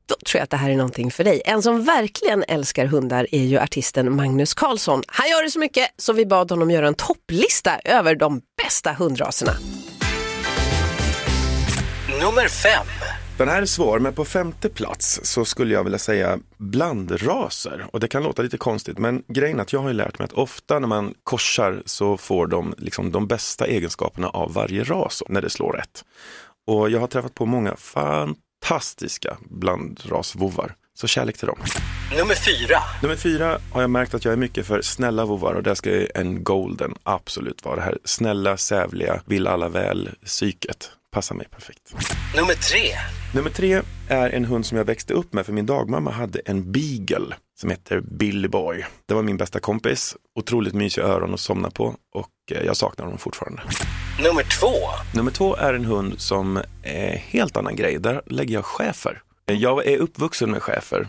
Då 0.06 0.14
tror 0.26 0.38
jag 0.38 0.44
att 0.44 0.50
det 0.50 0.56
här 0.56 0.70
är 0.70 0.76
någonting 0.76 1.10
för 1.10 1.24
dig. 1.24 1.42
En 1.44 1.62
som 1.62 1.84
verkligen 1.84 2.44
älskar 2.48 2.86
hundar 2.86 3.26
är 3.32 3.44
ju 3.44 3.58
artisten 3.58 4.16
Magnus 4.16 4.54
Carlsson. 4.54 5.02
Han 5.06 5.28
gör 5.28 5.42
det 5.42 5.50
så 5.50 5.58
mycket 5.58 5.88
så 5.96 6.12
vi 6.12 6.26
bad 6.26 6.50
honom 6.50 6.70
göra 6.70 6.88
en 6.88 6.94
topplista 6.94 7.78
över 7.84 8.14
de 8.14 8.40
bästa 8.64 8.92
hundraserna. 8.92 9.52
Nummer 12.20 12.48
fem. 12.48 12.86
Den 13.38 13.48
här 13.48 13.62
är 13.62 13.66
svår, 13.66 13.98
men 13.98 14.14
på 14.14 14.24
femte 14.24 14.68
plats 14.68 15.20
så 15.22 15.44
skulle 15.44 15.74
jag 15.74 15.84
vilja 15.84 15.98
säga 15.98 16.38
blandraser. 16.56 17.86
Och 17.92 18.00
det 18.00 18.08
kan 18.08 18.22
låta 18.22 18.42
lite 18.42 18.58
konstigt, 18.58 18.98
men 18.98 19.22
grejen 19.28 19.58
är 19.58 19.62
att 19.62 19.72
jag 19.72 19.80
har 19.80 19.92
lärt 19.92 20.18
mig 20.18 20.24
att 20.24 20.32
ofta 20.32 20.78
när 20.78 20.88
man 20.88 21.14
korsar 21.24 21.82
så 21.86 22.16
får 22.16 22.46
de 22.46 22.74
liksom 22.78 23.12
de 23.12 23.26
bästa 23.26 23.66
egenskaperna 23.66 24.28
av 24.28 24.52
varje 24.52 24.84
ras 24.84 25.22
när 25.28 25.42
det 25.42 25.50
slår 25.50 25.72
rätt. 25.72 26.04
Och 26.66 26.90
jag 26.90 27.00
har 27.00 27.06
träffat 27.06 27.34
på 27.34 27.46
många 27.46 27.76
fantastiska 27.76 29.36
blandrasvovvar. 29.50 30.74
Så 30.94 31.06
kärlek 31.06 31.38
till 31.38 31.46
dem. 31.46 31.58
Nummer 32.18 32.34
fyra. 32.34 32.78
Nummer 33.02 33.16
fyra 33.16 33.58
har 33.72 33.80
jag 33.80 33.90
märkt 33.90 34.14
att 34.14 34.24
jag 34.24 34.32
är 34.32 34.38
mycket 34.38 34.66
för 34.66 34.82
snälla 34.82 35.24
vovvar 35.24 35.54
och 35.54 35.62
där 35.62 35.74
ska 35.74 36.06
en 36.06 36.44
golden 36.44 36.94
absolut 37.02 37.64
vara 37.64 37.76
det 37.76 37.82
här 37.82 37.98
snälla, 38.04 38.56
sävliga, 38.56 39.20
vill 39.26 39.46
alla 39.46 39.68
väl 39.68 40.10
psyket. 40.24 40.90
Passar 41.10 41.34
mig 41.34 41.48
perfekt. 41.48 41.94
Nummer 42.36 42.54
tre. 42.54 42.80
Nummer 43.34 43.50
tre 43.50 43.82
är 44.08 44.30
en 44.30 44.44
hund 44.44 44.66
som 44.66 44.78
jag 44.78 44.84
växte 44.84 45.14
upp 45.14 45.32
med 45.32 45.46
för 45.46 45.52
min 45.52 45.66
dagmamma 45.66 46.10
hade 46.10 46.38
en 46.38 46.72
beagle 46.72 47.34
som 47.60 47.70
heter 47.70 48.00
Billy 48.00 48.48
Boy. 48.48 48.86
Det 49.06 49.14
var 49.14 49.22
min 49.22 49.36
bästa 49.36 49.60
kompis, 49.60 50.16
otroligt 50.34 50.74
mysiga 50.74 51.04
öron 51.04 51.34
att 51.34 51.40
somna 51.40 51.70
på 51.70 51.94
och 52.14 52.52
eh, 52.52 52.62
jag 52.66 52.76
saknar 52.76 53.04
honom 53.04 53.18
fortfarande. 53.18 53.62
Nummer 54.24 54.42
två. 54.60 54.74
Nummer 55.14 55.30
två 55.30 55.56
är 55.56 55.74
en 55.74 55.84
hund 55.84 56.20
som 56.20 56.56
är 56.82 57.16
helt 57.16 57.56
annan 57.56 57.76
grej. 57.76 57.98
Där 57.98 58.22
lägger 58.26 58.54
jag 58.54 58.64
schäfer. 58.64 59.22
Jag 59.46 59.86
är 59.86 59.98
uppvuxen 59.98 60.50
med 60.50 60.62
schäfer. 60.62 61.08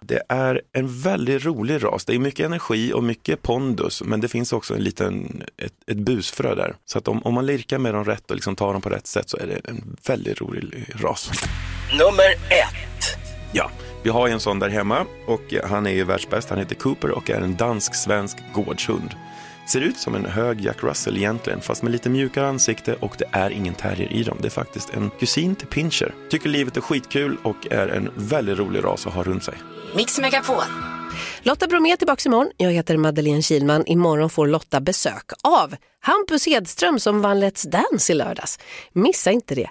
Det 0.00 0.22
är 0.28 0.62
en 0.72 1.00
väldigt 1.00 1.44
rolig 1.44 1.84
ras. 1.84 2.04
Det 2.04 2.14
är 2.14 2.18
mycket 2.18 2.46
energi 2.46 2.92
och 2.92 3.04
mycket 3.04 3.42
pondus, 3.42 4.02
men 4.02 4.20
det 4.20 4.28
finns 4.28 4.52
också 4.52 4.74
en 4.74 4.82
liten, 4.82 5.42
ett, 5.56 5.72
ett 5.86 5.96
busfrö 5.96 6.54
där. 6.54 6.76
Så 6.84 6.98
att 6.98 7.08
om, 7.08 7.22
om 7.22 7.34
man 7.34 7.46
lirkar 7.46 7.78
med 7.78 7.94
dem 7.94 8.04
rätt 8.04 8.30
och 8.30 8.36
liksom 8.36 8.56
tar 8.56 8.72
dem 8.72 8.82
på 8.82 8.88
rätt 8.88 9.06
sätt 9.06 9.30
så 9.30 9.36
är 9.36 9.46
det 9.46 9.70
en 9.70 9.96
väldigt 10.06 10.40
rolig 10.40 10.86
ras. 10.94 11.30
Nummer 11.92 12.30
ett. 12.50 13.18
Ja, 13.52 13.70
vi 14.02 14.10
har 14.10 14.28
en 14.28 14.40
sån 14.40 14.58
där 14.58 14.68
hemma 14.68 15.06
och 15.26 15.54
han 15.64 15.86
är 15.86 15.90
ju 15.90 16.04
världsbäst. 16.04 16.50
Han 16.50 16.58
heter 16.58 16.74
Cooper 16.74 17.10
och 17.10 17.30
är 17.30 17.40
en 17.40 17.56
dansk-svensk 17.56 18.36
gårdshund. 18.54 19.14
Ser 19.72 19.80
ut 19.80 19.98
som 19.98 20.14
en 20.14 20.24
hög 20.24 20.60
Jack 20.60 20.82
Russell 20.82 21.16
egentligen, 21.16 21.60
fast 21.60 21.82
med 21.82 21.92
lite 21.92 22.08
mjukare 22.08 22.48
ansikte 22.48 22.94
och 22.94 23.14
det 23.18 23.24
är 23.32 23.50
ingen 23.50 23.74
terrier 23.74 24.12
i 24.12 24.22
dem. 24.22 24.38
Det 24.40 24.48
är 24.48 24.50
faktiskt 24.50 24.90
en 24.94 25.10
kusin 25.10 25.54
till 25.54 25.66
Pinscher. 25.66 26.14
Tycker 26.30 26.48
livet 26.48 26.76
är 26.76 26.80
skitkul 26.80 27.36
och 27.42 27.56
är 27.70 27.88
en 27.88 28.10
väldigt 28.16 28.58
rolig 28.58 28.84
ras 28.84 29.06
att 29.06 29.12
ha 29.12 29.22
runt 29.22 29.44
sig. 29.44 29.54
Mix 29.96 30.18
Megapol. 30.18 30.62
Lotta 31.42 31.66
Bromé 31.66 31.96
tillbaka 31.96 32.22
imorgon. 32.26 32.50
Jag 32.56 32.72
heter 32.72 32.96
Madeleine 32.96 33.42
Kilman. 33.42 33.86
Imorgon 33.86 34.30
får 34.30 34.46
Lotta 34.46 34.80
besök 34.80 35.30
av 35.42 35.74
Hampus 36.00 36.46
Hedström 36.46 37.00
som 37.00 37.20
vann 37.20 37.44
Let's 37.44 37.68
Dance 37.68 38.12
i 38.12 38.16
lördags. 38.16 38.58
Missa 38.92 39.30
inte 39.30 39.54
det. 39.54 39.70